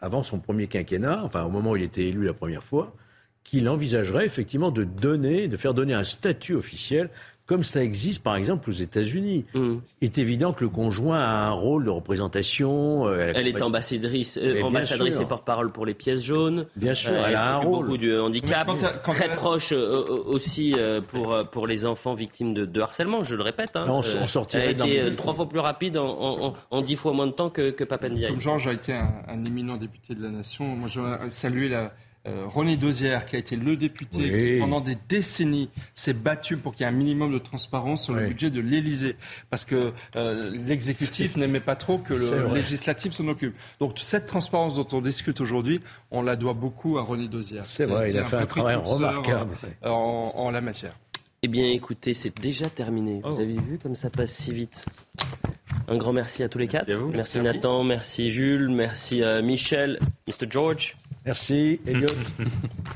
avant 0.00 0.24
son 0.24 0.40
premier 0.40 0.66
quinquennat, 0.66 1.22
enfin 1.22 1.44
au 1.44 1.50
moment 1.50 1.70
où 1.70 1.76
il 1.76 1.84
était 1.84 2.06
élu 2.06 2.24
la 2.24 2.34
première 2.34 2.64
fois, 2.64 2.92
qu'il 3.44 3.68
envisagerait 3.68 4.26
effectivement 4.26 4.72
de 4.72 4.82
donner, 4.82 5.46
de 5.46 5.56
faire 5.56 5.72
donner 5.72 5.94
un 5.94 6.02
statut 6.02 6.56
officiel 6.56 7.10
comme 7.50 7.64
ça 7.64 7.82
existe 7.82 8.22
par 8.22 8.36
exemple 8.36 8.70
aux 8.70 8.74
États-Unis. 8.74 9.44
Mm. 9.54 9.78
Il 10.00 10.04
est 10.04 10.18
évident 10.18 10.52
que 10.52 10.62
le 10.62 10.70
conjoint 10.70 11.18
a 11.18 11.48
un 11.48 11.50
rôle 11.50 11.82
de 11.82 11.90
représentation. 11.90 13.08
Euh, 13.08 13.32
elle 13.34 13.48
est 13.48 13.60
ambassadrice, 13.60 14.38
euh, 14.40 14.62
ambassadrice 14.62 15.18
et 15.18 15.24
porte-parole 15.24 15.72
pour 15.72 15.84
les 15.84 15.94
pièces 15.94 16.20
jaunes. 16.20 16.66
Bien 16.76 16.94
sûr, 16.94 17.10
euh, 17.10 17.24
elle, 17.26 17.34
a 17.34 17.56
un 17.56 17.58
rôle. 17.58 17.86
Beaucoup 17.86 17.98
du 17.98 18.16
handicap, 18.16 18.70
très 19.02 19.34
proche 19.34 19.72
aussi 19.72 20.76
pour, 21.08 21.44
pour 21.50 21.66
les 21.66 21.86
enfants 21.86 22.14
victimes 22.14 22.54
de, 22.54 22.64
de 22.64 22.80
harcèlement, 22.80 23.24
je 23.24 23.34
le 23.34 23.42
répète. 23.42 23.70
Hein. 23.74 23.86
on, 23.88 24.02
sortirait 24.28 24.70
elle 24.70 24.82
a 24.82 24.86
été 24.86 25.16
trois 25.16 25.34
fois 25.34 25.48
plus 25.48 25.58
rapide 25.58 25.96
en, 25.96 26.54
en, 26.70 26.82
dix 26.82 26.94
fois 26.94 27.12
moins 27.12 27.26
de 27.26 27.32
temps 27.32 27.50
que, 27.50 27.72
que 27.72 27.82
Papendiaï. 27.82 28.30
Comme 28.30 28.40
Georges 28.40 28.68
a 28.68 28.72
été 28.72 28.92
un, 28.92 29.10
un 29.26 29.44
éminent 29.44 29.76
député 29.76 30.14
de 30.14 30.22
la 30.22 30.30
nation, 30.30 30.64
moi 30.64 30.88
je 30.88 31.00
saluer 31.30 31.68
la 31.68 31.92
euh, 32.26 32.44
René 32.46 32.76
Dosière, 32.76 33.24
qui 33.24 33.36
a 33.36 33.38
été 33.38 33.56
le 33.56 33.76
député 33.76 34.18
qui, 34.18 34.58
pendant 34.60 34.82
des 34.82 34.96
décennies, 35.08 35.70
s'est 35.94 36.12
battu 36.12 36.58
pour 36.58 36.74
qu'il 36.74 36.82
y 36.82 36.84
ait 36.84 36.92
un 36.92 36.94
minimum 36.94 37.32
de 37.32 37.38
transparence 37.38 38.04
sur 38.04 38.12
le 38.12 38.26
budget 38.26 38.50
de 38.50 38.60
l'Élysée. 38.60 39.16
Parce 39.48 39.64
que 39.64 39.92
euh, 40.16 40.50
l'exécutif 40.66 41.36
n'aimait 41.36 41.60
pas 41.60 41.76
trop 41.76 41.96
que 41.96 42.12
le 42.12 42.54
législatif 42.54 43.14
s'en 43.14 43.26
occupe. 43.28 43.56
Donc 43.78 43.98
cette 43.98 44.26
transparence 44.26 44.74
dont 44.76 44.86
on 44.92 45.00
discute 45.00 45.40
aujourd'hui, 45.40 45.80
on 46.10 46.20
la 46.20 46.36
doit 46.36 46.52
beaucoup 46.52 46.98
à 46.98 47.02
René 47.02 47.26
Dosière. 47.26 47.64
C'est 47.64 47.86
vrai, 47.86 48.10
il 48.10 48.18
a 48.18 48.24
fait 48.24 48.36
un, 48.36 48.46
travail 48.46 48.76
remarquable 48.76 49.56
euh, 49.84 49.88
en, 49.88 50.50
la 50.50 50.60
matière. 50.60 50.94
Eh 51.42 51.48
bien, 51.48 51.68
écoutez, 51.68 52.12
c'est 52.12 52.38
déjà 52.38 52.68
terminé. 52.68 53.22
Vous 53.24 53.38
oh. 53.38 53.40
avez 53.40 53.56
vu 53.56 53.78
comme 53.82 53.94
ça 53.94 54.10
passe 54.10 54.32
si 54.32 54.52
vite. 54.52 54.84
Un 55.88 55.96
grand 55.96 56.12
merci 56.12 56.42
à 56.42 56.50
tous 56.50 56.58
les 56.58 56.68
quatre. 56.68 56.92
Merci, 57.14 57.40
Nathan, 57.40 57.82
merci 57.82 58.30
Jules, 58.30 58.68
merci 58.68 59.22
Michel, 59.42 59.98
Mr. 60.28 60.50
George. 60.50 60.96
Merci, 61.30 61.80
Elliot. 61.86 62.08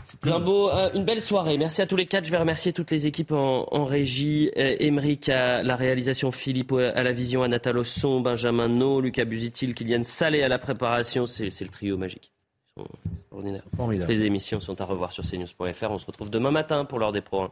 C'était 0.06 0.32
un 0.32 0.40
beau, 0.40 0.68
une 0.92 1.04
belle 1.04 1.22
soirée. 1.22 1.56
Merci 1.56 1.82
à 1.82 1.86
tous 1.86 1.94
les 1.94 2.06
quatre. 2.06 2.24
Je 2.24 2.32
vais 2.32 2.38
remercier 2.38 2.72
toutes 2.72 2.90
les 2.90 3.06
équipes 3.06 3.30
en, 3.30 3.84
régie. 3.84 4.50
Émeric 4.56 5.28
à 5.28 5.62
la 5.62 5.76
réalisation, 5.76 6.32
Philippe 6.32 6.72
à 6.72 7.04
la 7.04 7.12
vision, 7.12 7.44
Anatole 7.44 7.78
Osson, 7.78 8.20
Benjamin 8.22 8.66
No, 8.66 9.00
Lucas 9.00 9.24
Buzitil, 9.24 9.72
Kylian 9.72 10.02
Salé 10.02 10.42
à 10.42 10.48
la 10.48 10.58
préparation. 10.58 11.26
C'est 11.26 11.60
le 11.60 11.68
trio 11.68 11.96
magique. 11.96 12.32
Ils 12.76 12.82
sont 12.82 12.88
extraordinaires. 13.12 14.08
Les 14.08 14.24
émissions 14.24 14.58
sont 14.58 14.80
à 14.80 14.84
revoir 14.84 15.12
sur 15.12 15.22
cnews.fr. 15.22 15.90
On 15.92 15.98
se 15.98 16.06
retrouve 16.06 16.28
demain 16.28 16.50
matin 16.50 16.84
pour 16.84 16.98
l'heure 16.98 17.12
des 17.12 17.20
pros. 17.20 17.50